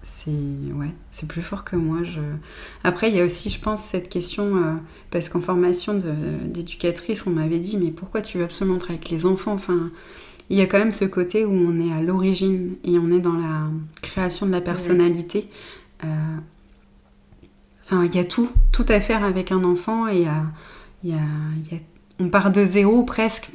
C'est 0.03 0.31
ouais, 0.75 0.93
c'est 1.11 1.29
plus 1.29 1.41
fort 1.41 1.65
que 1.65 1.77
moi. 1.77 1.99
Je... 2.03 2.21
Après, 2.83 3.09
il 3.09 3.17
y 3.17 3.21
a 3.21 3.25
aussi, 3.25 3.49
je 3.49 3.61
pense, 3.61 3.83
cette 3.83 4.09
question, 4.09 4.53
parce 5.11 5.29
qu'en 5.29 5.41
formation 5.41 5.95
d'éducatrice, 6.45 7.27
on 7.27 7.31
m'avait 7.31 7.61
dit, 7.61 7.79
mais 7.79 7.93
pourquoi 7.93 8.23
tu 8.23 8.39
veux 8.39 8.45
absolument 8.45 8.79
travailler 8.79 8.99
avec 8.99 9.11
les 9.11 9.25
enfants? 9.25 9.53
Enfin, 9.53 9.91
il 10.51 10.59
y 10.59 10.61
a 10.61 10.67
quand 10.67 10.79
même 10.79 10.93
ce 10.93 11.05
côté 11.05 11.45
où 11.45 11.53
on 11.53 11.81
est 11.81 11.93
à 11.93 12.03
l'origine 12.03 12.75
et 12.85 12.99
on 12.99 13.11
est 13.11 13.21
dans 13.21 13.35
la 13.35 13.69
création 14.03 14.47
de 14.47 14.53
la 14.53 14.61
personnalité. 14.61 15.49
Enfin, 17.87 18.05
il 18.05 18.15
y 18.15 18.19
a 18.19 18.25
tout, 18.25 18.51
tout 18.73 18.87
à 18.89 19.01
faire 19.01 19.25
avec 19.25 19.53
un 19.53 19.63
enfant 19.63 20.09
et 20.09 20.27
il 21.05 21.11
y 21.11 21.15
a, 21.15 21.19
on 22.19 22.29
part 22.29 22.51
de 22.51 22.65
zéro 22.65 23.05
presque. 23.05 23.49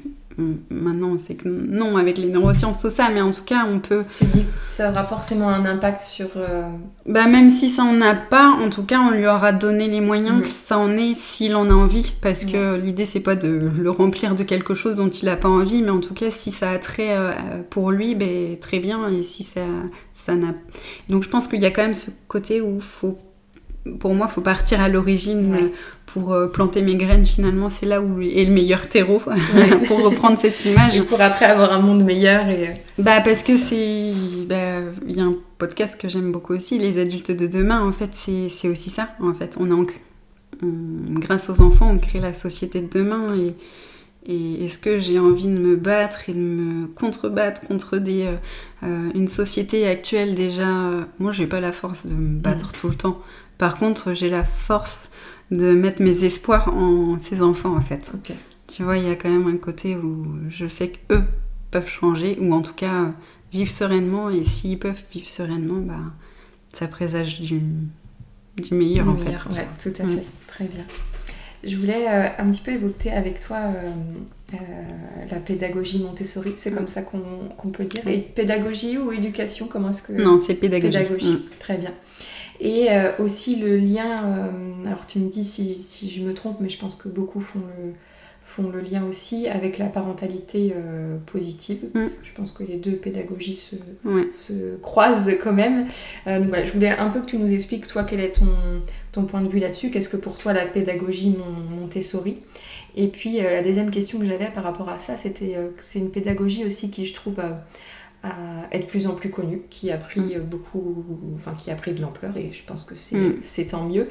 Maintenant, 0.70 1.18
sait 1.18 1.36
que 1.36 1.50
non, 1.50 1.98
avec 1.98 2.18
les 2.18 2.30
neurosciences, 2.30 2.80
tout 2.80 2.90
ça, 2.90 3.10
mais 3.14 3.22
en 3.22 3.32
tout 3.32 3.44
cas, 3.44 3.66
on 3.70 3.80
peut. 3.80 4.06
Tu 4.16 4.24
dis 4.26 4.44
que 4.44 4.50
ça 4.64 4.90
aura 4.90 5.06
forcément 5.06 5.50
un 5.50 5.66
impact 5.66 6.02
sur. 6.02 6.30
Euh, 6.38 6.64
bah, 7.06 7.28
même 7.28 7.50
si 7.50 7.70
ça 7.70 7.84
en 7.84 8.02
a 8.02 8.16
pas, 8.16 8.48
en 8.50 8.70
tout 8.70 8.84
cas, 8.84 9.00
on 9.02 9.12
lui 9.12 9.28
aura 9.28 9.52
donné 9.52 9.90
les 9.90 10.00
moyens 10.00 10.38
mhm. 10.38 10.42
que 10.44 10.48
ça 10.48 10.78
en 10.78 10.92
est 10.98 11.16
s'il 11.16 11.54
en 11.56 11.70
a 11.70 11.74
envie, 11.74 12.14
parce 12.22 12.46
que 12.46 12.78
l'idée, 12.78 13.06
c'est 13.06 13.20
pas 13.20 13.36
de 13.36 13.50
le 13.50 13.92
remplir 13.92 14.34
de 14.34 14.44
quelque 14.44 14.74
chose 14.74 14.96
dont 14.96 15.10
il 15.10 15.28
a 15.28 15.36
pas 15.36 15.50
envie, 15.50 15.82
mais 15.82 15.92
en 15.92 16.00
tout 16.00 16.14
cas, 16.14 16.32
si 16.32 16.50
ça 16.50 16.72
a 16.72 16.80
trait 16.80 17.16
euh, 17.16 17.34
pour 17.70 17.92
lui, 17.92 18.16
ben, 18.16 18.58
très 18.60 18.80
bien, 18.80 19.10
et 19.10 19.24
si 19.24 19.44
ça, 19.44 19.66
ça 20.14 20.36
n'a. 20.36 20.54
Donc, 21.10 21.24
je 21.24 21.30
pense 21.30 21.50
qu'il 21.50 21.62
y 21.62 21.66
a 21.66 21.72
quand 21.72 21.84
même 21.84 21.94
ce 21.94 22.10
côté 22.30 22.62
où 22.62 22.76
il 22.76 22.82
faut 22.82 23.18
pour 24.00 24.14
moi, 24.14 24.28
il 24.30 24.34
faut 24.34 24.42
partir 24.42 24.80
à 24.82 24.90
l'origine 24.90 25.72
pour 26.06 26.34
euh, 26.34 26.48
planter 26.48 26.82
mes 26.82 26.96
graines. 26.96 27.26
Finalement, 27.26 27.70
c'est 27.70 27.86
là 27.86 28.02
où 28.02 28.22
est 28.22 28.46
le 28.46 28.52
meilleur 28.52 28.88
terreau 28.88 29.20
pour 29.88 30.04
reprendre 30.04 30.38
cette 30.38 30.64
image. 30.66 30.98
Et 30.98 31.02
pour 31.02 31.20
après 31.22 31.46
avoir 31.46 31.72
un 31.74 31.80
monde 31.80 32.04
meilleur. 32.04 32.48
Et... 32.50 32.68
Euh, 32.68 32.72
bah 33.00 33.22
parce 33.22 33.44
que 33.44 33.58
c'est, 33.58 34.14
bah, 34.48 34.82
il 35.08 35.16
y 35.16 35.20
a 35.20 35.24
un 35.24 35.36
podcast 35.58 36.00
que 36.00 36.10
j'aime 36.10 36.32
beaucoup 36.32 36.54
aussi, 36.54 36.78
les 36.78 37.00
adultes 37.00 37.32
de 37.32 37.48
demain. 37.48 37.82
En 37.84 37.92
fait, 37.92 38.14
c'est 38.14 38.68
aussi 38.68 38.90
ça. 38.90 39.10
En 39.20 39.34
fait, 39.34 39.58
on, 39.60 39.72
a, 39.72 39.86
grâce 41.20 41.50
aux 41.50 41.62
enfants, 41.62 41.90
on 41.90 41.98
crée 41.98 42.20
la 42.20 42.34
société 42.34 42.82
de 42.82 42.90
demain 42.90 43.36
et 43.36 43.56
et 44.28 44.66
est-ce 44.66 44.78
que 44.78 45.00
j'ai 45.00 45.18
envie 45.18 45.48
de 45.48 45.58
me 45.58 45.76
battre 45.76 46.30
et 46.30 46.34
de 46.34 46.38
me 46.38 46.86
contrebattre 46.86 47.62
contre 47.62 47.98
des, 47.98 48.30
euh, 48.84 49.10
une 49.16 49.28
société 49.28 49.88
actuelle 49.88 50.36
déjà 50.36 50.68
Moi, 51.18 51.32
j'ai 51.32 51.48
pas 51.48 51.60
la 51.60 51.72
force 51.72 52.06
de 52.06 52.14
me 52.14 52.40
battre 52.40 52.68
mm. 52.68 52.80
tout 52.80 52.90
le 52.90 52.96
temps. 52.96 53.20
Par 53.62 53.78
contre, 53.78 54.16
j'ai 54.16 54.32
la 54.32 54.44
force 54.44 55.12
de 55.52 55.72
mettre 55.72 56.02
mes 56.02 56.24
espoirs 56.24 56.76
en 56.76 57.20
ces 57.20 57.44
enfants, 57.44 57.78
en 57.78 57.82
fait. 57.82 58.12
Tu 58.66 58.82
vois, 58.82 58.98
il 58.98 59.08
y 59.08 59.12
a 59.12 59.16
quand 59.16 59.30
même 59.30 59.46
un 59.46 59.58
côté 59.58 59.96
où 59.96 60.26
je 60.50 60.66
sais 60.66 60.90
qu'eux 60.90 61.22
peuvent 61.70 61.88
changer, 61.88 62.40
ou 62.42 62.56
en 62.56 62.62
tout 62.62 62.74
cas 62.74 63.12
vivre 63.54 63.70
sereinement, 63.70 64.32
et 64.32 64.44
s'ils 64.46 64.80
peuvent 64.80 65.04
vivre 65.14 65.30
sereinement, 65.30 65.80
bah, 65.80 66.00
ça 66.74 66.88
présage 66.88 67.40
du, 67.40 67.62
du 68.58 68.74
meilleur, 68.74 69.08
en 69.08 69.16
fait. 69.16 69.30
Ouais, 69.56 69.68
tout 69.80 69.94
à 70.02 70.06
mm. 70.06 70.10
fait. 70.10 70.26
Très 70.48 70.66
bien. 70.66 70.86
Je 71.64 71.78
voulais 71.78 72.08
euh, 72.10 72.30
un 72.40 72.50
petit 72.50 72.62
peu 72.62 72.72
évoquer 72.72 73.12
avec 73.12 73.42
toi 73.42 73.58
euh, 73.58 73.92
euh, 74.56 74.58
la 75.30 75.38
pédagogie 75.38 76.00
Montessori, 76.00 76.54
c'est 76.56 76.74
comme 76.74 76.88
ça 76.88 77.04
qu'on 77.04 77.70
peut 77.72 77.86
dire. 77.86 78.08
Et 78.08 78.18
pédagogie 78.18 78.98
ou 78.98 79.12
éducation, 79.12 79.68
comment 79.68 79.92
est-ce 79.92 80.02
que... 80.02 80.14
Non, 80.14 80.40
c'est 80.40 80.56
pédagogie. 80.56 80.98
Pédagogie, 80.98 81.34
mm. 81.34 81.42
très 81.60 81.78
bien. 81.78 81.92
Et 82.64 82.90
aussi 83.18 83.56
le 83.56 83.76
lien, 83.76 84.52
alors 84.86 85.08
tu 85.08 85.18
me 85.18 85.30
dis 85.30 85.44
si, 85.44 85.74
si, 85.76 86.12
je 86.12 86.22
me 86.22 86.36
trompe, 86.36 86.58
mais 86.60 86.70
je 86.70 86.78
pense 86.78 86.94
que 86.94 87.10
beaucoup 87.10 87.42
font 87.42 87.60
le, 87.60 87.94
font 88.52 88.70
le 88.70 88.82
lien 88.82 89.06
aussi 89.06 89.48
avec 89.48 89.78
la 89.78 89.88
parentalité 89.88 90.74
euh, 90.76 91.18
positive. 91.26 91.86
Mm. 91.94 92.08
Je 92.22 92.34
pense 92.34 92.52
que 92.52 92.64
les 92.64 92.76
deux 92.76 92.96
pédagogies 92.96 93.56
se, 93.56 93.76
se 94.32 94.76
croisent 94.78 95.32
quand 95.42 95.54
même. 95.54 95.88
Euh, 96.28 96.40
donc 96.40 96.50
voilà, 96.50 96.66
je 96.66 96.74
voulais 96.74 96.90
un 96.90 97.10
peu 97.10 97.22
que 97.22 97.28
tu 97.28 97.38
nous 97.38 97.52
expliques, 97.52 97.88
toi, 97.88 98.04
quel 98.04 98.20
est 98.20 98.34
ton, 98.34 98.50
ton 99.14 99.24
point 99.24 99.42
de 99.42 99.48
vue 99.48 99.60
là-dessus. 99.60 99.90
Qu'est-ce 99.90 100.10
que 100.10 100.18
pour 100.18 100.38
toi 100.38 100.52
la 100.52 100.66
pédagogie 100.66 101.38
Montessori 101.70 102.40
Et 102.96 103.08
puis 103.08 103.40
euh, 103.40 103.52
la 103.52 103.64
deuxième 103.64 103.90
question 103.90 104.20
que 104.20 104.26
j'avais 104.26 104.52
par 104.52 104.64
rapport 104.64 104.90
à 104.90 105.00
ça, 105.00 105.16
c'était 105.16 105.54
que 105.78 105.84
c'est 105.84 106.00
une 106.00 106.12
pédagogie 106.12 106.66
aussi 106.66 106.92
qui, 106.92 107.06
je 107.06 107.14
trouve, 107.14 107.38
à 108.24 108.68
être 108.72 108.88
plus 108.88 109.08
en 109.08 109.14
plus 109.14 109.32
connue, 109.32 109.64
qui 109.70 109.92
a 109.92 109.98
pris 109.98 110.38
mm. 110.38 110.42
beaucoup, 110.42 111.06
enfin 111.34 111.54
qui 111.60 111.72
a 111.72 111.76
pris 111.76 111.92
de 111.92 112.02
l'ampleur 112.02 112.38
et 112.38 112.52
je 112.54 112.64
pense 112.64 112.84
que 112.84 112.96
c'est 112.96 113.64
mm. 113.64 113.68
tant 113.68 113.86
mieux. 113.86 114.08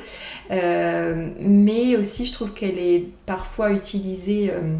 Euh, 0.50 1.30
mais 1.38 1.96
aussi, 1.96 2.26
je 2.26 2.32
trouve 2.32 2.52
qu'elle 2.52 2.78
est 2.78 3.06
parfois 3.26 3.72
utilisée 3.72 4.50
euh, 4.52 4.72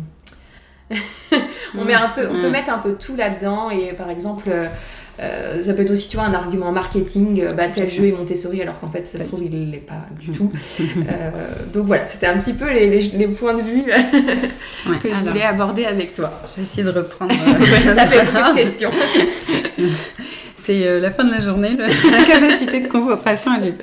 on, 1.79 1.85
met 1.85 1.95
un 1.95 2.09
peu, 2.09 2.27
on 2.29 2.41
peut 2.41 2.51
mettre 2.51 2.73
un 2.73 2.79
peu 2.79 2.95
tout 2.95 3.15
là-dedans 3.17 3.71
et 3.71 3.93
par 3.93 4.11
exemple. 4.11 4.51
Euh, 5.21 5.63
ça 5.63 5.75
peut 5.75 5.83
être 5.83 5.91
aussi, 5.91 6.09
tu 6.09 6.17
vois, 6.17 6.27
un 6.27 6.35
argument 6.35 6.73
marketing, 6.73 7.45
bah 7.57 7.69
tel 7.69 7.89
jeu 7.89 8.07
est 8.07 8.13
Montessori 8.13 8.63
alors 8.63 8.81
qu'en 8.81 8.87
fait 8.87 9.07
ça 9.07 9.19
se 9.19 9.29
trouve 9.29 9.45
il 9.45 9.71
l'est 9.71 9.79
pas 9.79 10.07
du 10.19 10.31
tout. 10.31 10.51
euh, 10.81 11.31
donc 11.73 11.87
voilà, 11.87 12.07
c'était 12.07 12.27
un 12.27 12.39
petit 12.39 12.55
peu 12.55 12.71
les, 12.71 13.01
les, 13.01 13.29
points 13.29 13.55
de 13.55 13.63
vue 13.63 13.85
que 15.03 15.09
je 15.09 15.29
voulais 15.29 15.43
aborder 15.43 15.85
avec 15.85 16.15
toi. 16.15 16.41
Je 16.49 16.57
vais 16.57 16.63
essayer 16.63 16.85
de 16.85 16.91
reprendre. 16.91 17.33
ça 17.95 18.07
fait 18.07 18.25
beaucoup 18.25 18.51
de 18.51 18.57
questions. 18.57 18.91
C'est 20.63 20.87
euh, 20.87 21.01
la 21.01 21.11
fin 21.11 21.25
de 21.25 21.31
la 21.31 21.41
journée, 21.41 21.77
la 21.77 22.25
capacité 22.25 22.81
de 22.81 22.89
concentration, 22.89 23.53
elle 23.57 23.69
est... 23.69 23.75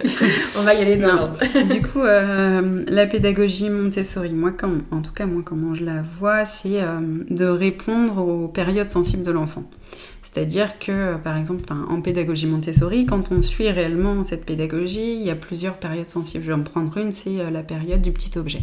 On 0.57 0.61
va 0.61 0.73
y 0.75 0.81
aller 0.81 0.97
dans 0.97 1.15
l'ordre. 1.15 1.39
du 1.73 1.81
coup, 1.81 2.01
euh, 2.01 2.83
la 2.87 3.07
pédagogie 3.07 3.69
Montessori, 3.69 4.31
moi, 4.31 4.51
comme, 4.51 4.83
en 4.91 5.01
tout 5.01 5.11
cas, 5.11 5.25
moi, 5.25 5.41
comment 5.43 5.73
je 5.73 5.85
la 5.85 6.03
vois, 6.19 6.45
c'est 6.45 6.81
euh, 6.81 6.99
de 7.29 7.45
répondre 7.45 8.19
aux 8.19 8.47
périodes 8.47 8.91
sensibles 8.91 9.23
de 9.23 9.31
l'enfant. 9.31 9.63
C'est-à-dire 10.37 10.77
que, 10.77 11.17
par 11.17 11.35
exemple, 11.35 11.63
en 11.71 11.99
pédagogie 12.01 12.45
Montessori, 12.45 13.07
quand 13.07 13.31
on 13.31 13.41
suit 13.41 13.71
réellement 13.71 14.23
cette 14.23 14.45
pédagogie, 14.45 15.15
il 15.15 15.25
y 15.25 15.31
a 15.31 15.35
plusieurs 15.35 15.77
périodes 15.77 16.11
sensibles. 16.11 16.43
Je 16.43 16.49
vais 16.49 16.59
en 16.59 16.61
prendre 16.61 16.95
une, 16.97 17.11
c'est 17.11 17.49
la 17.49 17.63
période 17.63 18.03
du 18.03 18.11
petit 18.11 18.37
objet 18.37 18.61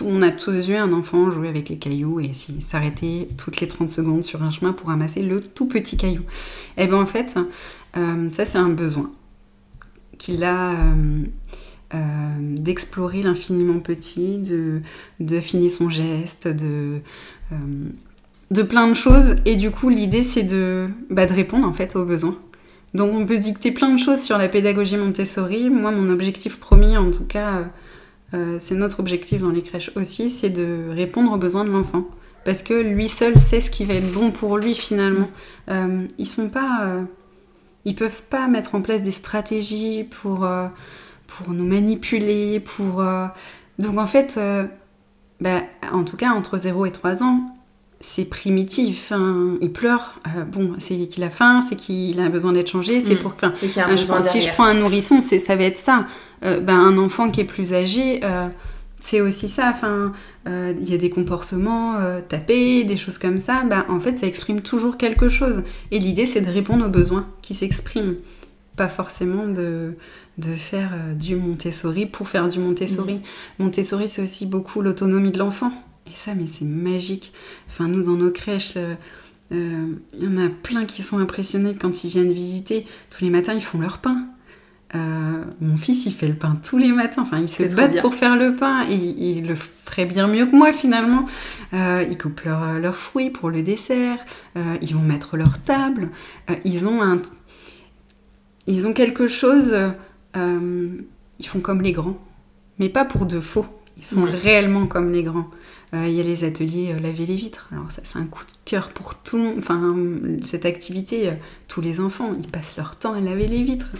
on 0.00 0.22
a 0.22 0.30
tous 0.30 0.68
vu 0.68 0.74
un 0.74 0.92
enfant 0.92 1.30
jouer 1.30 1.48
avec 1.48 1.68
les 1.68 1.78
cailloux 1.78 2.20
et 2.20 2.32
s'arrêter 2.60 3.28
toutes 3.38 3.60
les 3.60 3.68
30 3.68 3.90
secondes 3.90 4.24
sur 4.24 4.42
un 4.42 4.50
chemin 4.50 4.72
pour 4.72 4.88
ramasser 4.88 5.22
le 5.22 5.40
tout 5.40 5.68
petit 5.68 5.96
caillou. 5.96 6.22
Et 6.76 6.84
eh 6.84 6.86
bien 6.86 7.00
en 7.00 7.06
fait, 7.06 7.38
euh, 7.96 8.30
ça 8.32 8.44
c'est 8.44 8.58
un 8.58 8.70
besoin 8.70 9.10
qu'il 10.18 10.44
a 10.44 10.72
euh, 10.72 11.24
euh, 11.94 11.98
d'explorer 12.56 13.22
l'infiniment 13.22 13.80
petit, 13.80 14.38
de 14.38 14.80
d'affiner 15.20 15.68
son 15.68 15.90
geste, 15.90 16.48
de 16.48 17.00
de 18.52 18.62
plein 18.62 18.86
de 18.88 18.94
choses. 18.94 19.36
Et 19.46 19.56
du 19.56 19.70
coup, 19.70 19.88
l'idée 19.88 20.22
c'est 20.22 20.42
de, 20.42 20.88
bah, 21.10 21.26
de 21.26 21.32
répondre 21.32 21.66
en 21.66 21.72
fait 21.72 21.96
aux 21.96 22.04
besoins. 22.04 22.36
Donc 22.94 23.14
on 23.14 23.24
peut 23.24 23.38
dicter 23.38 23.72
plein 23.72 23.92
de 23.92 23.98
choses 23.98 24.20
sur 24.20 24.36
la 24.38 24.48
pédagogie 24.48 24.96
Montessori. 24.96 25.70
Moi, 25.70 25.90
mon 25.90 26.10
objectif 26.10 26.60
premier, 26.60 26.96
en 26.98 27.10
tout 27.10 27.24
cas, 27.24 27.64
euh, 28.34 28.56
c'est 28.58 28.74
notre 28.74 29.00
objectif 29.00 29.40
dans 29.40 29.50
les 29.50 29.62
crèches 29.62 29.90
aussi, 29.96 30.28
c'est 30.28 30.50
de 30.50 30.90
répondre 30.90 31.32
aux 31.32 31.38
besoins 31.38 31.64
de 31.64 31.70
l'enfant. 31.70 32.04
Parce 32.44 32.62
que 32.62 32.74
lui 32.74 33.08
seul 33.08 33.40
sait 33.40 33.60
ce 33.60 33.70
qui 33.70 33.84
va 33.84 33.94
être 33.94 34.10
bon 34.12 34.30
pour 34.30 34.58
lui 34.58 34.74
finalement. 34.74 35.28
Euh, 35.70 36.06
ils 36.18 36.26
sont 36.26 36.50
pas, 36.50 36.80
euh, 36.82 37.02
ils 37.84 37.94
peuvent 37.94 38.22
pas 38.28 38.48
mettre 38.48 38.74
en 38.74 38.82
place 38.82 39.02
des 39.02 39.12
stratégies 39.12 40.04
pour 40.04 40.46
pour 41.26 41.54
nous 41.54 41.64
manipuler, 41.64 42.60
pour 42.60 43.02
donc 43.78 43.98
en 43.98 44.06
fait, 44.06 44.38
bah, 45.40 45.62
en 45.92 46.04
tout 46.04 46.16
cas 46.18 46.30
entre 46.30 46.58
0 46.58 46.84
et 46.84 46.90
3 46.90 47.22
ans, 47.22 47.56
c'est 48.02 48.24
primitif. 48.24 49.12
Hein. 49.12 49.56
Il 49.62 49.72
pleure. 49.72 50.20
bon, 50.52 50.72
c'est 50.78 51.06
qu'il 51.06 51.22
a 51.22 51.30
faim, 51.30 51.62
c'est 51.66 51.76
qu'il 51.76 52.20
a 52.20 52.28
besoin 52.28 52.52
d'être 52.52 52.68
changé. 52.68 53.00
C'est 53.00 53.14
mm. 53.14 53.18
pour 53.18 53.36
que. 53.36 53.46
si 53.56 54.42
je 54.42 54.52
prends 54.52 54.64
un 54.64 54.74
nourrisson, 54.74 55.20
c'est 55.20 55.38
ça 55.38 55.56
va 55.56 55.64
être 55.64 55.78
ça. 55.78 56.06
Euh, 56.44 56.60
ben, 56.60 56.74
un 56.74 56.98
enfant 56.98 57.30
qui 57.30 57.40
est 57.40 57.44
plus 57.44 57.72
âgé, 57.72 58.20
euh, 58.24 58.48
c'est 59.00 59.20
aussi 59.20 59.48
ça. 59.48 59.70
Enfin, 59.70 60.12
euh, 60.48 60.74
il 60.80 60.90
y 60.90 60.94
a 60.94 60.98
des 60.98 61.10
comportements 61.10 61.94
tapés, 62.28 62.84
des 62.84 62.96
choses 62.96 63.18
comme 63.18 63.38
ça. 63.38 63.62
Ben, 63.62 63.86
en 63.88 64.00
fait, 64.00 64.18
ça 64.18 64.26
exprime 64.26 64.60
toujours 64.60 64.96
quelque 64.96 65.28
chose. 65.28 65.62
Et 65.92 65.98
l'idée, 65.98 66.26
c'est 66.26 66.40
de 66.40 66.50
répondre 66.50 66.84
aux 66.84 66.90
besoins 66.90 67.26
qui 67.40 67.54
s'expriment. 67.54 68.16
Pas 68.76 68.88
forcément 68.88 69.46
de, 69.46 69.96
de 70.38 70.54
faire 70.56 70.92
du 71.14 71.36
Montessori 71.36 72.06
pour 72.06 72.28
faire 72.28 72.48
du 72.48 72.58
Montessori. 72.58 73.16
Mmh. 73.16 73.62
Montessori, 73.62 74.08
c'est 74.08 74.22
aussi 74.22 74.46
beaucoup 74.46 74.80
l'autonomie 74.80 75.30
de 75.30 75.38
l'enfant. 75.38 75.72
Et 76.06 76.14
ça, 76.14 76.34
mais 76.34 76.46
c'est 76.46 76.64
magique. 76.64 77.32
Enfin, 77.68 77.88
nous, 77.88 78.02
dans 78.02 78.16
nos 78.16 78.30
crèches, 78.30 78.76
il 79.50 79.98
y 80.18 80.26
en 80.26 80.38
a 80.38 80.48
plein 80.48 80.84
qui 80.84 81.02
sont 81.02 81.18
impressionnés 81.18 81.74
quand 81.78 82.04
ils 82.04 82.10
viennent 82.10 82.32
visiter. 82.32 82.86
Tous 83.10 83.24
les 83.24 83.30
matins, 83.30 83.54
ils 83.54 83.62
font 83.62 83.80
leur 83.80 83.98
pain. 83.98 84.26
Euh, 84.94 85.44
mon 85.60 85.76
fils, 85.78 86.04
il 86.04 86.12
fait 86.12 86.28
le 86.28 86.34
pain 86.34 86.58
tous 86.62 86.78
les 86.78 86.92
matins. 86.92 87.22
Enfin, 87.22 87.38
il 87.38 87.48
se 87.48 87.62
bat 87.64 87.88
pour 87.88 88.14
faire 88.14 88.36
le 88.36 88.54
pain 88.56 88.84
et 88.88 88.94
il 88.94 89.46
le 89.46 89.54
ferait 89.54 90.04
bien 90.04 90.26
mieux 90.26 90.46
que 90.46 90.54
moi 90.54 90.72
finalement. 90.72 91.26
Euh, 91.72 92.04
ils 92.10 92.18
coupent 92.18 92.42
leurs 92.44 92.96
fruits 92.96 93.30
pour 93.30 93.50
le 93.50 93.62
dessert. 93.62 94.18
Euh, 94.56 94.76
ils 94.82 94.94
vont 94.94 95.02
mettre 95.02 95.36
leur 95.36 95.58
table. 95.60 96.10
ils 96.64 96.86
ont 96.86 97.02
un, 97.02 97.22
ils 98.66 98.86
ont 98.86 98.92
quelque 98.92 99.26
chose. 99.26 99.74
ils 100.34 101.46
font 101.46 101.60
comme 101.60 101.80
les 101.80 101.92
grands, 101.92 102.18
mais 102.78 102.88
pas 102.88 103.04
pour 103.04 103.24
de 103.26 103.40
faux. 103.40 103.66
Ils 103.96 104.04
font 104.04 104.24
réellement 104.24 104.86
comme 104.86 105.12
les 105.12 105.22
grands. 105.22 105.48
Il 105.94 106.12
y 106.12 106.20
a 106.20 106.22
les 106.22 106.44
ateliers 106.44 106.94
laver 107.02 107.26
les 107.26 107.36
vitres. 107.36 107.68
Alors 107.70 107.90
ça, 107.90 108.00
c'est 108.04 108.18
un 108.18 108.24
coup 108.24 108.44
de 108.44 108.50
cœur 108.64 108.88
pour 108.88 109.14
tout 109.16 109.36
le 109.36 109.42
monde. 109.42 109.58
Enfin, 109.58 109.94
cette 110.42 110.64
activité, 110.64 111.30
tous 111.68 111.82
les 111.82 112.00
enfants, 112.00 112.34
ils 112.40 112.48
passent 112.48 112.76
leur 112.78 112.96
temps 112.96 113.12
à 113.12 113.20
laver 113.20 113.46
les 113.46 113.62
vitres. 113.62 113.92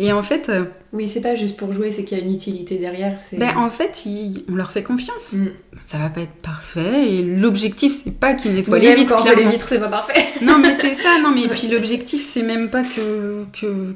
Et 0.00 0.12
en 0.12 0.22
fait. 0.22 0.48
Euh, 0.48 0.64
oui, 0.92 1.08
c'est 1.08 1.20
pas 1.20 1.34
juste 1.34 1.56
pour 1.56 1.72
jouer, 1.72 1.90
c'est 1.90 2.04
qu'il 2.04 2.16
y 2.16 2.20
a 2.20 2.24
une 2.24 2.32
utilité 2.32 2.78
derrière. 2.78 3.18
Ben, 3.32 3.56
en 3.56 3.68
fait, 3.68 4.06
on 4.48 4.54
leur 4.54 4.70
fait 4.70 4.84
confiance. 4.84 5.32
Mm. 5.32 5.48
Ça 5.84 5.98
va 5.98 6.08
pas 6.08 6.20
être 6.20 6.40
parfait. 6.40 7.12
Et 7.12 7.22
l'objectif, 7.22 7.92
c'est 7.92 8.18
pas 8.18 8.34
qu'ils 8.34 8.54
nettoient 8.54 8.78
les 8.78 8.94
vitres. 8.94 9.16
Quand 9.16 9.34
les 9.34 9.50
vitres, 9.50 9.66
c'est 9.66 9.80
pas 9.80 9.88
parfait. 9.88 10.24
non, 10.42 10.58
mais 10.58 10.74
c'est 10.80 10.94
ça. 10.94 11.20
Non, 11.20 11.32
mais 11.34 11.48
puis 11.48 11.68
l'objectif, 11.68 12.24
c'est 12.24 12.42
même 12.42 12.70
pas 12.70 12.84
que, 12.84 13.44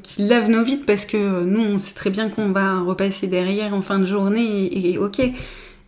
qu'ils 0.03 0.27
lavent 0.27 0.49
nos 0.49 0.63
vitres 0.63 0.85
parce 0.85 1.05
que 1.05 1.43
nous, 1.43 1.61
on 1.61 1.79
sait 1.79 1.93
très 1.93 2.09
bien 2.09 2.29
qu'on 2.29 2.49
va 2.49 2.81
repasser 2.81 3.27
derrière 3.27 3.73
en 3.73 3.81
fin 3.81 3.97
de 3.97 4.05
journée 4.05 4.91
et, 4.91 4.97
ok. 4.97 5.21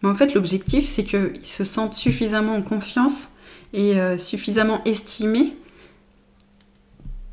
Mais 0.05 0.11
en 0.11 0.15
fait, 0.15 0.35
l'objectif, 0.35 0.85
c'est 0.85 1.03
qu'ils 1.03 1.31
se 1.41 1.63
sentent 1.63 1.95
suffisamment 1.95 2.53
en 2.53 2.61
confiance 2.61 3.37
et 3.73 3.99
euh, 3.99 4.19
suffisamment 4.19 4.83
estimés 4.85 5.55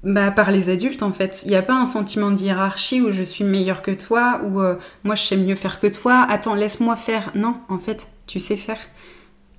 bah, 0.03 0.31
par 0.31 0.51
les 0.51 0.71
adultes 0.71 1.03
en 1.03 1.13
fait. 1.13 1.43
Il 1.45 1.51
n'y 1.51 1.57
a 1.57 1.61
pas 1.61 1.75
un 1.75 1.85
sentiment 1.85 2.31
de 2.31 2.41
hiérarchie 2.41 3.03
où 3.03 3.13
je 3.13 3.23
suis 3.23 3.45
meilleure 3.45 3.83
que 3.83 3.91
toi, 3.91 4.41
ou 4.47 4.63
euh, 4.63 4.77
moi 5.05 5.17
je 5.17 5.23
sais 5.23 5.37
mieux 5.37 5.55
faire 5.55 5.81
que 5.81 5.87
toi, 5.87 6.27
attends, 6.31 6.55
laisse-moi 6.55 6.97
faire. 6.97 7.31
Non, 7.35 7.57
en 7.69 7.77
fait, 7.77 8.07
tu 8.27 8.41
sais 8.41 8.57
faire. 8.57 8.81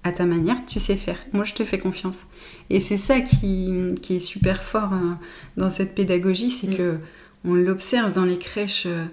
À 0.03 0.11
ta 0.11 0.25
manière, 0.25 0.57
tu 0.65 0.79
sais 0.79 0.95
faire. 0.95 1.19
Moi, 1.33 1.43
je 1.43 1.53
te 1.53 1.63
fais 1.63 1.77
confiance. 1.77 2.23
Et 2.71 2.79
c'est 2.79 2.97
ça 2.97 3.21
qui, 3.21 3.71
est 4.09 4.19
super 4.19 4.63
fort 4.63 4.91
euh, 4.91 5.13
dans 5.55 5.69
cette 5.69 5.93
pédagogie, 5.93 6.49
c'est 6.49 6.71
mm. 6.71 6.77
que 6.77 6.97
on 7.45 7.53
l'observe 7.53 8.11
dans 8.11 8.25
les 8.25 8.39
crèches. 8.39 8.87
Euh, 8.87 9.05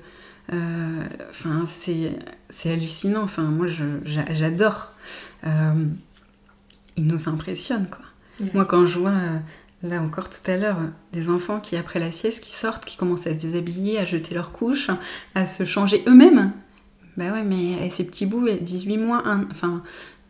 enfin, 0.51 1.65
c'est 1.67 2.73
hallucinant. 2.73 3.23
Enfin, 3.23 3.45
moi, 3.45 3.67
j'adore. 4.07 4.93
ils 5.45 7.07
nous 7.07 7.29
impressionnent, 7.29 7.89
quoi. 7.89 8.05
Moi, 8.55 8.65
quand 8.65 8.87
je 8.87 8.99
vois 8.99 9.13
Là 9.83 10.03
encore 10.03 10.29
tout 10.29 10.51
à 10.51 10.59
l'heure, 10.59 10.77
des 11.13 11.31
enfants 11.31 11.59
qui 11.59 11.75
après 11.77 12.01
la 12.01 12.13
sieste, 12.13 12.45
qui 12.45 12.53
sortent, 12.53 12.85
qui 12.85 12.99
commencent 12.99 13.27
à 13.27 13.35
se 13.35 13.41
déshabiller, 13.41 13.99
à 13.99 14.05
jeter 14.05 14.35
leurs 14.35 14.53
couches, 14.53 14.91
à 15.35 15.47
se 15.47 15.65
changer 15.65 16.05
eux-mêmes. 16.07 16.53
Bah 17.17 17.33
ouais, 17.33 17.43
mais 17.43 17.89
ces 17.89 18.05
petits 18.05 18.27
bouts, 18.27 18.47
18 18.61 18.99
mois, 18.99 19.23
enfin, 19.51 19.83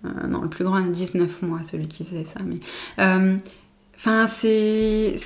euh, 0.05 0.27
non, 0.29 0.43
le 0.43 0.49
plus 0.49 0.65
grand 0.65 0.77
a 0.77 0.83
19 0.83 1.43
mois, 1.43 1.63
celui 1.65 1.89
qui 1.89 2.05
faisait 2.05 2.25
ça, 2.25 2.41
mais... 2.45 2.59
Euh, 3.01 3.37
enfin, 3.97 4.29
c'est... 4.29 5.17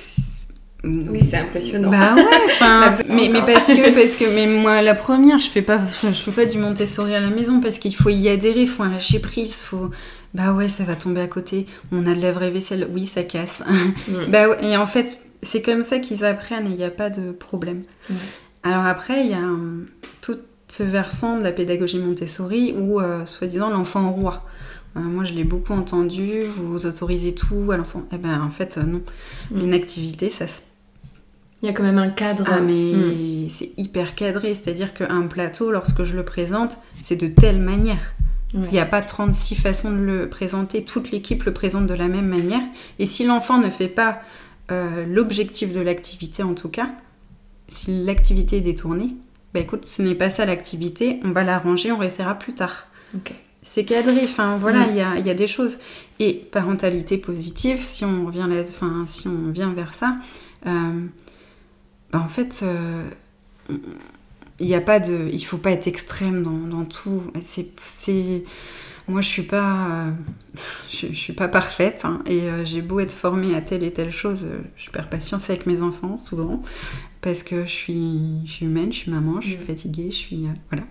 Oui, 0.85 1.23
c'est 1.23 1.37
impressionnant. 1.37 1.89
Bah 1.89 2.15
ouais, 2.15 3.05
mais, 3.09 3.29
mais 3.29 3.41
parce 3.41 3.67
que, 3.67 3.95
parce 3.99 4.15
que, 4.15 4.25
mais 4.33 4.47
moi, 4.47 4.81
la 4.81 4.93
première, 4.93 5.39
je 5.39 5.49
fais 5.49 5.61
pas, 5.61 5.79
je 6.03 6.09
fais 6.13 6.31
pas 6.31 6.45
du 6.45 6.57
Montessori 6.57 7.15
à 7.15 7.19
la 7.19 7.29
maison 7.29 7.59
parce 7.59 7.79
qu'il 7.79 7.95
faut 7.95 8.09
y 8.09 8.29
adhérer, 8.29 8.61
il 8.61 8.67
faut 8.67 8.83
lâcher 8.83 9.19
prise, 9.19 9.61
faut, 9.61 9.89
bah 10.35 10.53
ouais, 10.53 10.67
ça 10.67 10.83
va 10.83 10.95
tomber 10.95 11.21
à 11.21 11.27
côté. 11.27 11.65
On 11.91 12.05
a 12.05 12.13
de 12.13 12.21
la 12.21 12.31
vraie 12.31 12.51
vaisselle. 12.51 12.87
Oui, 12.93 13.07
ça 13.07 13.23
casse. 13.23 13.63
Mm. 14.07 14.29
bah 14.29 14.49
ouais. 14.49 14.57
Et 14.65 14.77
en 14.77 14.85
fait, 14.85 15.17
c'est 15.41 15.61
comme 15.61 15.81
ça 15.81 15.99
qu'ils 15.99 16.25
apprennent 16.25 16.67
et 16.67 16.71
il 16.71 16.75
n'y 16.75 16.83
a 16.83 16.91
pas 16.91 17.09
de 17.09 17.31
problème. 17.31 17.83
Mm. 18.09 18.13
Alors 18.63 18.85
après, 18.85 19.25
il 19.25 19.31
y 19.31 19.33
a 19.33 19.41
tout 20.21 20.37
ce 20.67 20.83
versant 20.83 21.37
de 21.37 21.43
la 21.43 21.51
pédagogie 21.51 21.99
Montessori 21.99 22.75
où, 22.77 22.99
euh, 22.99 23.25
soi-disant, 23.25 23.69
l'enfant 23.69 24.11
roi. 24.11 24.43
Euh, 24.97 24.99
moi, 24.99 25.23
je 25.23 25.33
l'ai 25.33 25.43
beaucoup 25.43 25.73
entendu. 25.73 26.41
Vous 26.41 26.85
autorisez 26.85 27.33
tout 27.33 27.71
à 27.71 27.77
l'enfant. 27.77 28.03
Eh 28.11 28.17
ben, 28.17 28.41
en 28.41 28.51
fait, 28.51 28.77
euh, 28.77 28.83
non. 28.83 29.01
Mm. 29.51 29.63
Une 29.63 29.73
activité, 29.73 30.29
ça 30.29 30.47
se 30.47 30.61
il 31.65 31.69
y 31.69 31.71
a 31.71 31.73
quand 31.73 31.83
même 31.83 31.97
un 31.97 32.09
cadre. 32.09 32.45
Ah, 32.47 32.59
mais 32.59 33.49
c'est 33.49 33.71
hyper 33.77 34.13
cadré. 34.13 34.53
C'est-à-dire 34.53 34.93
qu'un 34.93 35.23
plateau, 35.23 35.71
lorsque 35.71 36.03
je 36.03 36.15
le 36.15 36.23
présente, 36.23 36.77
c'est 37.01 37.15
de 37.15 37.27
telle 37.27 37.59
manière. 37.59 38.13
Il 38.53 38.61
n'y 38.71 38.79
a 38.79 38.85
pas 38.85 39.01
36 39.01 39.55
façons 39.55 39.91
de 39.91 39.97
le 39.97 40.29
présenter, 40.29 40.85
toute 40.85 41.11
l'équipe 41.11 41.43
le 41.43 41.53
présente 41.53 41.87
de 41.87 41.93
la 41.93 42.07
même 42.07 42.27
manière. 42.27 42.61
Et 42.99 43.05
si 43.05 43.25
l'enfant 43.25 43.57
ne 43.57 43.69
fait 43.69 43.89
pas 43.89 44.21
euh, 44.71 45.05
l'objectif 45.05 45.73
de 45.73 45.81
l'activité 45.81 46.41
en 46.41 46.53
tout 46.53 46.69
cas, 46.69 46.87
si 47.67 48.05
l'activité 48.05 48.57
est 48.57 48.61
détournée, 48.61 49.15
bah 49.53 49.59
écoute, 49.59 49.85
ce 49.85 50.03
n'est 50.03 50.15
pas 50.15 50.29
ça 50.29 50.45
l'activité, 50.45 51.19
on 51.25 51.31
va 51.31 51.43
l'arranger, 51.43 51.91
on 51.91 51.97
restera 51.97 52.35
plus 52.35 52.53
tard. 52.53 52.87
C'est 53.61 53.83
cadré, 53.83 54.21
enfin 54.23 54.57
voilà, 54.57 54.87
il 54.89 54.95
y, 54.95 55.29
a, 55.29 55.33
des 55.33 55.47
choses. 55.47 55.79
Et 56.19 56.33
parentalité 56.33 57.17
positive, 57.17 57.79
si 57.81 58.05
on 58.05 58.27
revient, 58.27 58.47
là, 58.47 58.63
si 59.05 59.27
on 59.27 59.49
vient 59.49 59.73
vers 59.73 59.93
ça, 59.93 60.17
euh, 60.67 61.07
bah 62.15 62.23
en 62.23 62.29
fait, 62.29 62.61
euh, 62.63 63.09
il 64.59 64.67
y 64.67 64.75
a 64.75 64.81
pas 64.81 64.99
de 64.99 65.29
il 65.33 65.43
faut 65.43 65.57
pas 65.57 65.71
être 65.71 65.87
extrême 65.87 66.43
dans, 66.43 66.51
dans 66.51 66.85
tout 66.85 67.23
c'est 67.41 67.67
Moi, 69.09 69.19
je 69.19 69.27
suis 69.27 69.43
pas, 69.43 70.07
je, 70.89 71.07
suis 71.07 71.33
pas 71.33 71.49
parfaite 71.49 72.05
hein, 72.05 72.21
et 72.25 72.47
j'ai 72.63 72.81
beau 72.81 73.01
être 73.01 73.11
formée 73.11 73.53
à 73.53 73.59
telle 73.59 73.83
et 73.83 73.91
telle 73.91 74.11
chose, 74.11 74.47
je 74.77 74.89
perds 74.91 75.09
patience 75.09 75.49
avec 75.49 75.65
mes 75.65 75.81
enfants 75.81 76.17
souvent 76.17 76.63
parce 77.19 77.43
que 77.43 77.65
je 77.65 77.71
suis, 77.71 78.45
je 78.45 78.51
suis 78.51 78.65
humaine, 78.65 78.93
je 78.93 78.99
suis 78.99 79.11
maman, 79.11 79.41
je 79.41 79.49
suis 79.49 79.57
mm. 79.57 79.67
fatiguée, 79.67 80.11
je 80.11 80.15
suis 80.15 80.45
voilà. 80.69 80.85